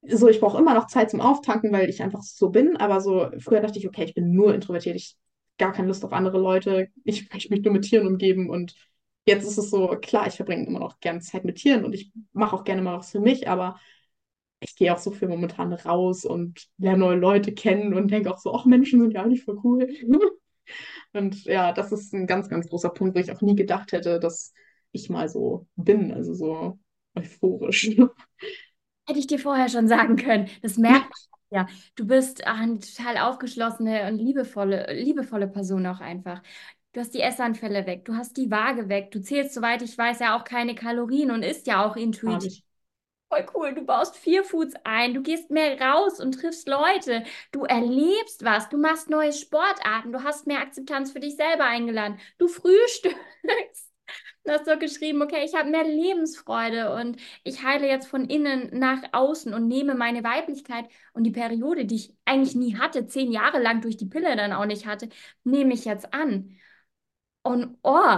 [0.01, 3.29] so, ich brauche immer noch Zeit zum Auftanken, weil ich einfach so bin, aber so,
[3.39, 5.15] früher dachte ich, okay, ich bin nur introvertiert, ich
[5.57, 8.49] gar keine Lust auf andere Leute, ich möchte mich nur mit Tieren umgeben.
[8.49, 8.73] Und
[9.25, 11.85] jetzt ist es so, klar, ich verbringe immer noch gerne Zeit mit Tieren.
[11.85, 13.79] Und ich mache auch gerne mal was für mich, aber
[14.63, 18.39] ich gehe auch so viel momentan raus und lerne neue Leute kennen und denke auch
[18.39, 19.87] so, ach, Menschen sind ja eigentlich voll cool.
[21.11, 24.19] Und ja, das ist ein ganz, ganz großer Punkt, wo ich auch nie gedacht hätte,
[24.19, 24.53] dass
[24.93, 26.79] ich mal so bin, also so
[27.15, 27.89] euphorisch.
[29.05, 30.47] Hätte ich dir vorher schon sagen können.
[30.61, 31.67] Das merkt man ja.
[31.95, 36.41] Du bist ach, eine total aufgeschlossene und liebevolle, liebevolle Person auch einfach.
[36.93, 40.19] Du hast die Essanfälle weg, du hast die Waage weg, du zählst, soweit ich weiß,
[40.19, 42.63] ja auch keine Kalorien und isst ja auch intuitiv.
[43.33, 47.63] Voll cool, du baust vier Foods ein, du gehst mehr raus und triffst Leute, du
[47.63, 52.47] erlebst was, du machst neue Sportarten, du hast mehr Akzeptanz für dich selber eingeladen, du
[52.47, 53.89] frühstückst.
[54.45, 58.77] Du hast so geschrieben, okay, ich habe mehr Lebensfreude und ich heile jetzt von innen
[58.77, 63.31] nach außen und nehme meine Weiblichkeit und die Periode, die ich eigentlich nie hatte, zehn
[63.31, 65.09] Jahre lang durch die Pille dann auch nicht hatte,
[65.43, 66.59] nehme ich jetzt an.
[67.43, 68.17] Und oh,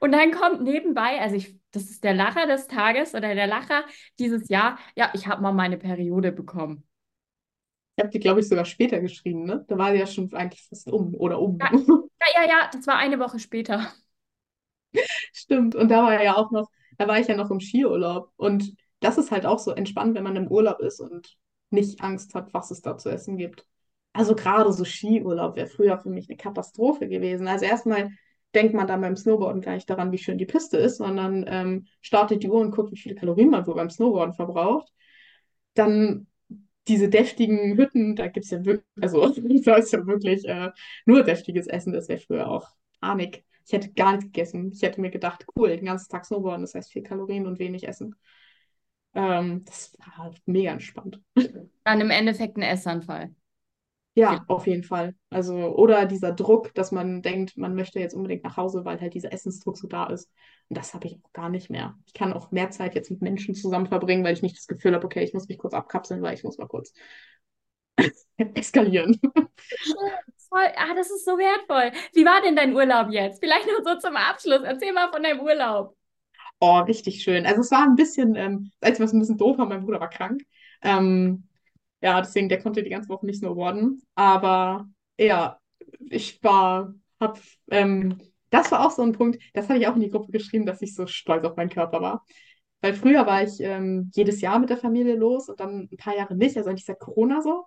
[0.00, 3.84] und dann kommt nebenbei, also ich, das ist der Lacher des Tages oder der Lacher
[4.18, 6.84] dieses Jahr, ja, ich habe mal meine Periode bekommen.
[7.96, 9.64] Ich habe die, glaube ich, sogar später geschrieben, ne?
[9.66, 11.58] Da war sie ja schon eigentlich fast um oder um.
[11.60, 13.92] Ja, ja, ja, ja, das war eine Woche später.
[15.32, 15.74] Stimmt.
[15.74, 18.30] Und da war ja auch noch, da war ich ja noch im Skiurlaub.
[18.36, 21.36] Und das ist halt auch so entspannt, wenn man im Urlaub ist und
[21.70, 23.66] nicht Angst hat, was es da zu essen gibt.
[24.12, 27.46] Also gerade so Skiurlaub wäre früher für mich eine Katastrophe gewesen.
[27.46, 28.10] Also erstmal
[28.54, 31.86] denkt man dann beim Snowboarden gar nicht daran, wie schön die Piste ist, sondern ähm,
[32.00, 34.92] startet die Uhr und guckt, wie viele Kalorien man wohl beim Snowboarden verbraucht.
[35.74, 36.26] Dann
[36.88, 39.28] diese deftigen Hütten, da gibt es ja wirklich, also
[39.64, 40.70] da ist ja wirklich äh,
[41.04, 42.68] nur deftiges Essen, das wäre früher auch
[43.00, 43.44] arnig.
[43.66, 44.72] Ich hätte gar nichts gegessen.
[44.72, 47.86] Ich hätte mir gedacht, cool, den ganzen Tag Snowboarden, das heißt viel Kalorien und wenig
[47.86, 48.14] Essen.
[49.14, 51.20] Ähm, das war halt mega entspannt.
[51.84, 53.34] Dann im Endeffekt ein Essanfall.
[54.18, 55.14] Ja, auf jeden Fall.
[55.30, 59.14] Also, oder dieser Druck, dass man denkt, man möchte jetzt unbedingt nach Hause, weil halt
[59.14, 60.28] dieser Essensdruck so da ist.
[60.68, 61.96] Und das habe ich auch gar nicht mehr.
[62.06, 64.94] Ich kann auch mehr Zeit jetzt mit Menschen zusammen verbringen, weil ich nicht das Gefühl
[64.94, 66.92] habe, okay, ich muss mich kurz abkapseln, weil ich muss mal kurz
[68.54, 69.20] eskalieren.
[70.48, 71.92] Voll, ah, das ist so wertvoll.
[72.14, 73.40] Wie war denn dein Urlaub jetzt?
[73.40, 74.62] Vielleicht noch so zum Abschluss.
[74.64, 75.94] Erzähl mal von deinem Urlaub.
[76.60, 77.46] Oh, richtig schön.
[77.46, 80.00] Also es war ein bisschen, ähm, das Einzige, was ein bisschen doof war, mein Bruder
[80.00, 80.42] war krank.
[80.82, 81.47] Ähm,
[82.00, 84.02] ja, deswegen, der konnte die ganze Woche nicht snowboarden.
[84.14, 84.88] Aber
[85.18, 85.58] ja,
[86.10, 87.40] ich war, hab,
[87.70, 88.18] ähm,
[88.50, 90.82] das war auch so ein Punkt, das hatte ich auch in die Gruppe geschrieben, dass
[90.82, 92.24] ich so stolz auf meinen Körper war.
[92.80, 96.16] Weil früher war ich ähm, jedes Jahr mit der Familie los und dann ein paar
[96.16, 97.66] Jahre nicht, also eigentlich seit Corona so.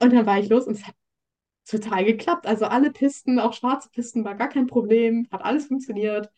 [0.00, 0.94] Und dann war ich los und es hat
[1.68, 2.46] total geklappt.
[2.46, 6.30] Also alle Pisten, auch schwarze Pisten, war gar kein Problem, hat alles funktioniert.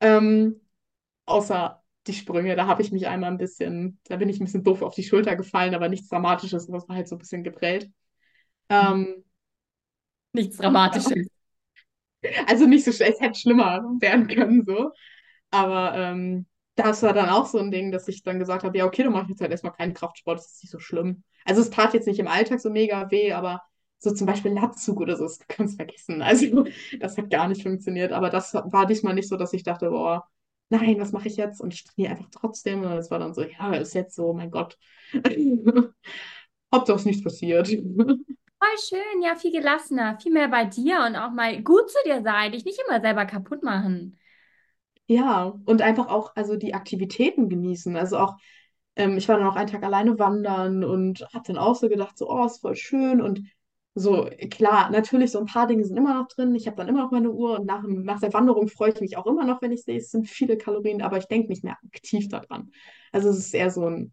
[0.00, 0.60] Ähm,
[1.26, 4.64] außer die Sprünge, da habe ich mich einmal ein bisschen, da bin ich ein bisschen
[4.64, 7.90] doof auf die Schulter gefallen, aber nichts Dramatisches, das war halt so ein bisschen geprellt.
[8.68, 9.24] Ähm,
[10.32, 11.28] Nichts Dramatisches.
[12.46, 14.90] also nicht so schlecht, es hätte schlimmer werden können, so.
[15.50, 16.46] Aber ähm,
[16.76, 19.12] das war dann auch so ein Ding, dass ich dann gesagt habe, ja, okay, dann
[19.12, 21.24] mache ich jetzt halt erstmal keinen Kraftsport, das ist nicht so schlimm.
[21.44, 23.62] Also es tat jetzt nicht im Alltag so mega weh, aber
[23.98, 26.22] so zum Beispiel Latzug oder so, das kannst du vergessen.
[26.22, 26.66] Also
[27.00, 28.12] das hat gar nicht funktioniert.
[28.12, 30.28] Aber das war diesmal nicht so, dass ich dachte, boah,
[30.68, 31.60] nein, was mache ich jetzt?
[31.60, 32.82] Und ich trainiere einfach trotzdem.
[32.82, 34.78] Und es war dann so, ja, ist jetzt so, mein Gott.
[36.74, 37.68] Hauptsache ist nichts passiert.
[37.68, 42.22] Voll schön, ja, viel gelassener, viel mehr bei dir und auch mal gut zu dir
[42.22, 44.18] sein, dich nicht immer selber kaputt machen.
[45.08, 47.96] Ja, und einfach auch, also die Aktivitäten genießen.
[47.96, 48.36] Also auch,
[48.96, 52.18] ähm, ich war dann auch einen Tag alleine wandern und habe dann auch so gedacht,
[52.18, 53.20] so, oh, ist voll schön.
[53.20, 53.42] Und
[53.98, 56.54] so, klar, natürlich, so ein paar Dinge sind immer noch drin.
[56.54, 59.16] Ich habe dann immer noch meine Uhr und nach, nach der Wanderung freue ich mich
[59.16, 61.78] auch immer noch, wenn ich sehe, es sind viele Kalorien, aber ich denke nicht mehr
[61.94, 62.70] aktiv daran.
[63.12, 64.12] Also es ist eher so ein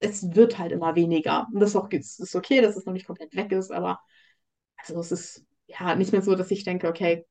[0.00, 1.46] es wird halt immer weniger.
[1.52, 4.00] Und das ist auch das ist okay, dass es noch nicht komplett weg ist, aber
[4.76, 7.26] also es ist ja nicht mehr so, dass ich denke, okay,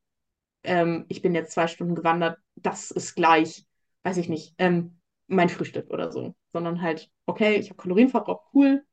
[0.63, 3.65] ähm, ich bin jetzt zwei Stunden gewandert, das ist gleich,
[4.03, 8.83] weiß ich nicht, ähm, mein Frühstück oder so, sondern halt, okay, ich habe Kalorienverbrauch, cool.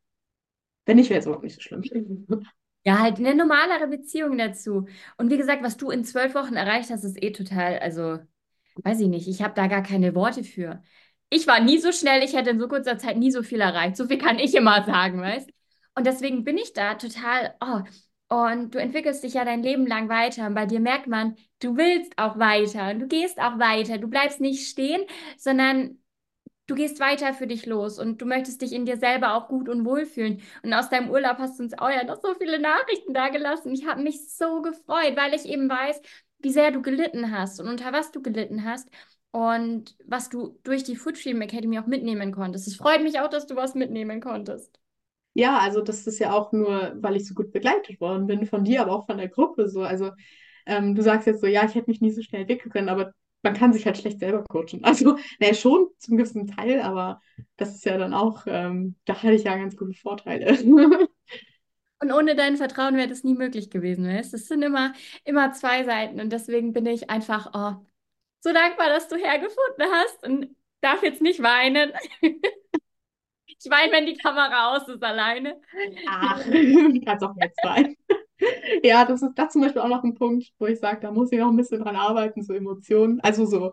[0.86, 1.82] Wenn nicht, wäre es überhaupt nicht so schlimm.
[2.84, 4.86] Ja, halt eine normalere Beziehung dazu.
[5.18, 8.18] Und wie gesagt, was du in zwölf Wochen erreicht hast, ist eh total, also
[8.84, 10.82] weiß ich nicht, ich habe da gar keine Worte für.
[11.30, 13.96] Ich war nie so schnell, ich hätte in so kurzer Zeit nie so viel erreicht.
[13.96, 15.50] So viel kann ich immer sagen, weißt?
[15.96, 17.82] Und deswegen bin ich da total, oh,
[18.30, 20.46] und du entwickelst dich ja dein Leben lang weiter.
[20.46, 23.98] Und bei dir merkt man, du willst auch weiter und du gehst auch weiter.
[23.98, 25.02] Du bleibst nicht stehen,
[25.38, 25.98] sondern
[26.69, 29.69] du gehst weiter für dich los und du möchtest dich in dir selber auch gut
[29.69, 30.40] und wohl fühlen.
[30.62, 33.73] Und aus deinem Urlaub hast du uns auch ja noch so viele Nachrichten da gelassen.
[33.73, 36.01] Ich habe mich so gefreut, weil ich eben weiß,
[36.39, 38.89] wie sehr du gelitten hast und unter was du gelitten hast
[39.32, 42.69] und was du durch die Foodstream Academy auch mitnehmen konntest.
[42.69, 44.78] Es freut mich auch, dass du was mitnehmen konntest.
[45.35, 48.65] Ja, also das ist ja auch nur, weil ich so gut begleitet worden bin von
[48.65, 49.82] dir, aber auch von der Gruppe so.
[49.82, 50.11] Also
[50.66, 53.12] ähm, du sagst jetzt so, ja, ich hätte mich nie so schnell entwickeln können, aber
[53.43, 54.82] man kann sich halt schlecht selber coachen.
[54.82, 57.20] Also, naja, schon zum gewissen Teil, aber
[57.56, 60.59] das ist ja dann auch, ähm, da hatte ich ja ganz gute Vorteile.
[62.01, 64.93] Und ohne dein Vertrauen wäre das nie möglich gewesen, weißt Es sind immer,
[65.24, 67.85] immer zwei Seiten und deswegen bin ich einfach oh,
[68.39, 71.93] so dankbar, dass du hergefunden hast und darf jetzt nicht weinen.
[73.60, 75.60] Ich weine, wenn die Kamera aus ist alleine.
[76.06, 77.97] Ach, kann es auch jetzt sein.
[78.85, 81.32] Ja, das ist das zum Beispiel auch noch ein Punkt, wo ich sage, da muss
[81.32, 83.20] ich noch ein bisschen dran arbeiten, so Emotionen.
[83.20, 83.73] Also so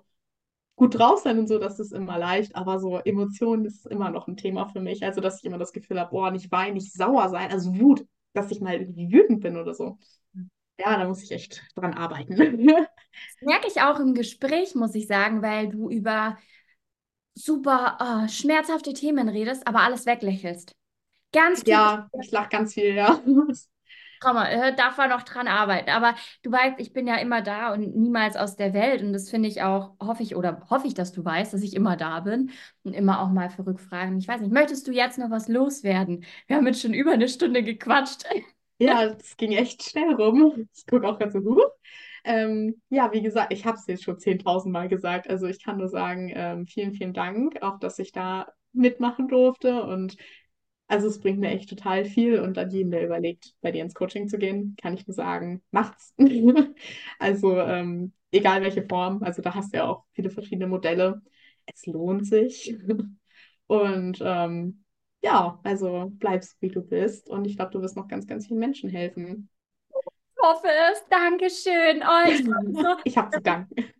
[0.76, 4.28] gut drauf sein und so, das ist immer leicht, aber so Emotionen ist immer noch
[4.28, 5.04] ein Thema für mich.
[5.04, 8.06] Also, dass ich immer das Gefühl habe, boah, nicht weinen, nicht sauer sein, also Wut,
[8.34, 9.98] dass ich mal irgendwie wütend bin oder so.
[10.78, 12.36] Ja, da muss ich echt dran arbeiten.
[13.40, 16.38] Das merke ich auch im Gespräch, muss ich sagen, weil du über
[17.34, 20.76] super oh, schmerzhafte Themen redest, aber alles weglächelst.
[21.32, 23.22] Ganz Ja, ich lache ganz viel, ja.
[24.26, 25.89] Trauma, äh, darf man noch dran arbeiten.
[25.89, 29.02] Aber du weißt, ich bin ja immer da und niemals aus der Welt.
[29.03, 31.76] Und das finde ich auch, hoffe ich, oder hoffe ich, dass du weißt, dass ich
[31.76, 32.52] immer da bin
[32.84, 34.18] und immer auch mal für Rückfragen.
[34.18, 36.26] Ich weiß nicht, möchtest du jetzt noch was loswerden?
[36.47, 38.26] Wir haben jetzt schon über eine Stunde gequatscht.
[38.77, 40.68] Ja, das ging echt schnell rum.
[40.76, 41.61] Ich gucke auch ganz so, huh.
[42.26, 45.30] Ähm, ja, wie gesagt, ich habe es jetzt schon 10.000 Mal gesagt.
[45.30, 49.84] Also ich kann nur sagen, ähm, vielen, vielen Dank, auch dass ich da mitmachen durfte.
[49.84, 50.18] Und
[50.88, 53.95] also es bringt mir echt total viel und an jeden, der überlegt, bei dir ins
[53.95, 56.14] Coaching zu gehen, kann ich nur sagen, macht's.
[57.20, 61.22] also ähm, egal welche Form, also da hast du ja auch viele verschiedene Modelle.
[61.66, 62.76] Es lohnt sich.
[63.68, 64.84] und ähm,
[65.24, 68.60] ja, also bleibst wie du bist und ich glaube, du wirst noch ganz, ganz vielen
[68.60, 69.49] Menschen helfen.
[69.90, 71.03] Ich hoffe es.
[71.10, 72.03] Dankeschön.
[72.28, 73.95] Ich so, ich habe zu danken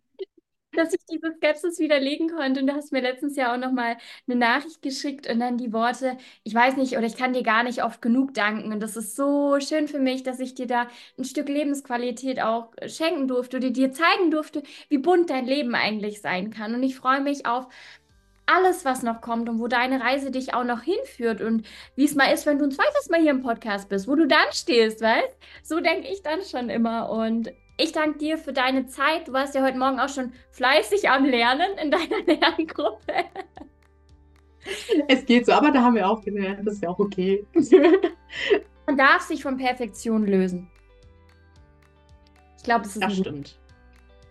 [0.76, 2.60] dass ich diese Skepsis widerlegen konnte.
[2.60, 3.96] Und du hast mir letztens ja auch nochmal
[4.28, 7.62] eine Nachricht geschickt und dann die Worte, ich weiß nicht, oder ich kann dir gar
[7.62, 8.72] nicht oft genug danken.
[8.72, 10.88] Und das ist so schön für mich, dass ich dir da
[11.18, 16.20] ein Stück Lebensqualität auch schenken durfte oder dir zeigen durfte, wie bunt dein Leben eigentlich
[16.20, 16.74] sein kann.
[16.74, 17.68] Und ich freue mich auf
[18.46, 21.66] alles, was noch kommt und wo deine Reise dich auch noch hinführt und
[21.96, 24.26] wie es mal ist, wenn du ein zweites Mal hier im Podcast bist, wo du
[24.26, 25.36] dann stehst, weißt?
[25.62, 29.28] So denke ich dann schon immer und ich danke dir für deine Zeit.
[29.28, 33.24] Du warst ja heute Morgen auch schon fleißig am Lernen in deiner Lerngruppe.
[35.08, 37.46] Es geht so, aber da haben wir auch gelernt, das ist ja auch okay.
[38.86, 40.70] Man darf sich von Perfektion lösen.
[42.56, 43.58] Ich glaube, das ist Das stimmt.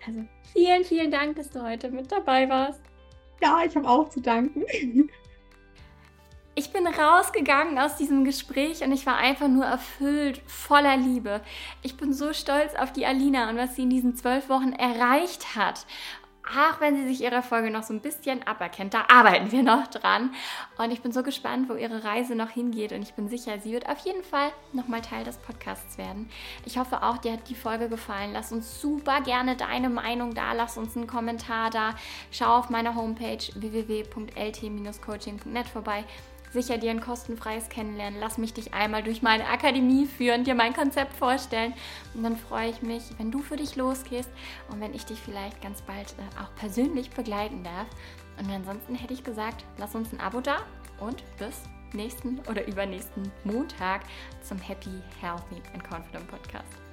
[0.05, 2.81] Also, vielen, vielen Dank, dass du heute mit dabei warst.
[3.41, 4.63] Ja, ich habe auch zu danken.
[6.57, 11.41] Ich bin rausgegangen aus diesem Gespräch und ich war einfach nur erfüllt, voller Liebe.
[11.81, 15.57] Ich bin so stolz auf die Alina und was sie in diesen zwölf Wochen erreicht
[15.57, 15.85] hat.
[16.49, 19.87] Auch wenn sie sich ihre Folge noch so ein bisschen aberkennt, da arbeiten wir noch
[19.87, 20.33] dran.
[20.77, 22.93] Und ich bin so gespannt, wo ihre Reise noch hingeht.
[22.93, 26.29] Und ich bin sicher, sie wird auf jeden Fall nochmal Teil des Podcasts werden.
[26.63, 28.31] Ich hoffe auch, dir hat die Folge gefallen.
[28.31, 30.53] Lass uns super gerne deine Meinung da.
[30.53, 31.95] Lass uns einen Kommentar da.
[32.31, 36.05] Schau auf meiner Homepage www.lt-coaching.net vorbei
[36.53, 38.19] sicher dir ein kostenfreies Kennenlernen.
[38.19, 41.73] Lass mich dich einmal durch meine Akademie führen, dir mein Konzept vorstellen.
[42.13, 44.29] Und dann freue ich mich, wenn du für dich losgehst
[44.69, 47.87] und wenn ich dich vielleicht ganz bald äh, auch persönlich begleiten darf.
[48.39, 50.57] Und ansonsten hätte ich gesagt, lass uns ein Abo da
[50.99, 51.63] und bis
[51.93, 54.01] nächsten oder übernächsten Montag
[54.41, 56.84] zum Happy, Healthy and Confident Podcast.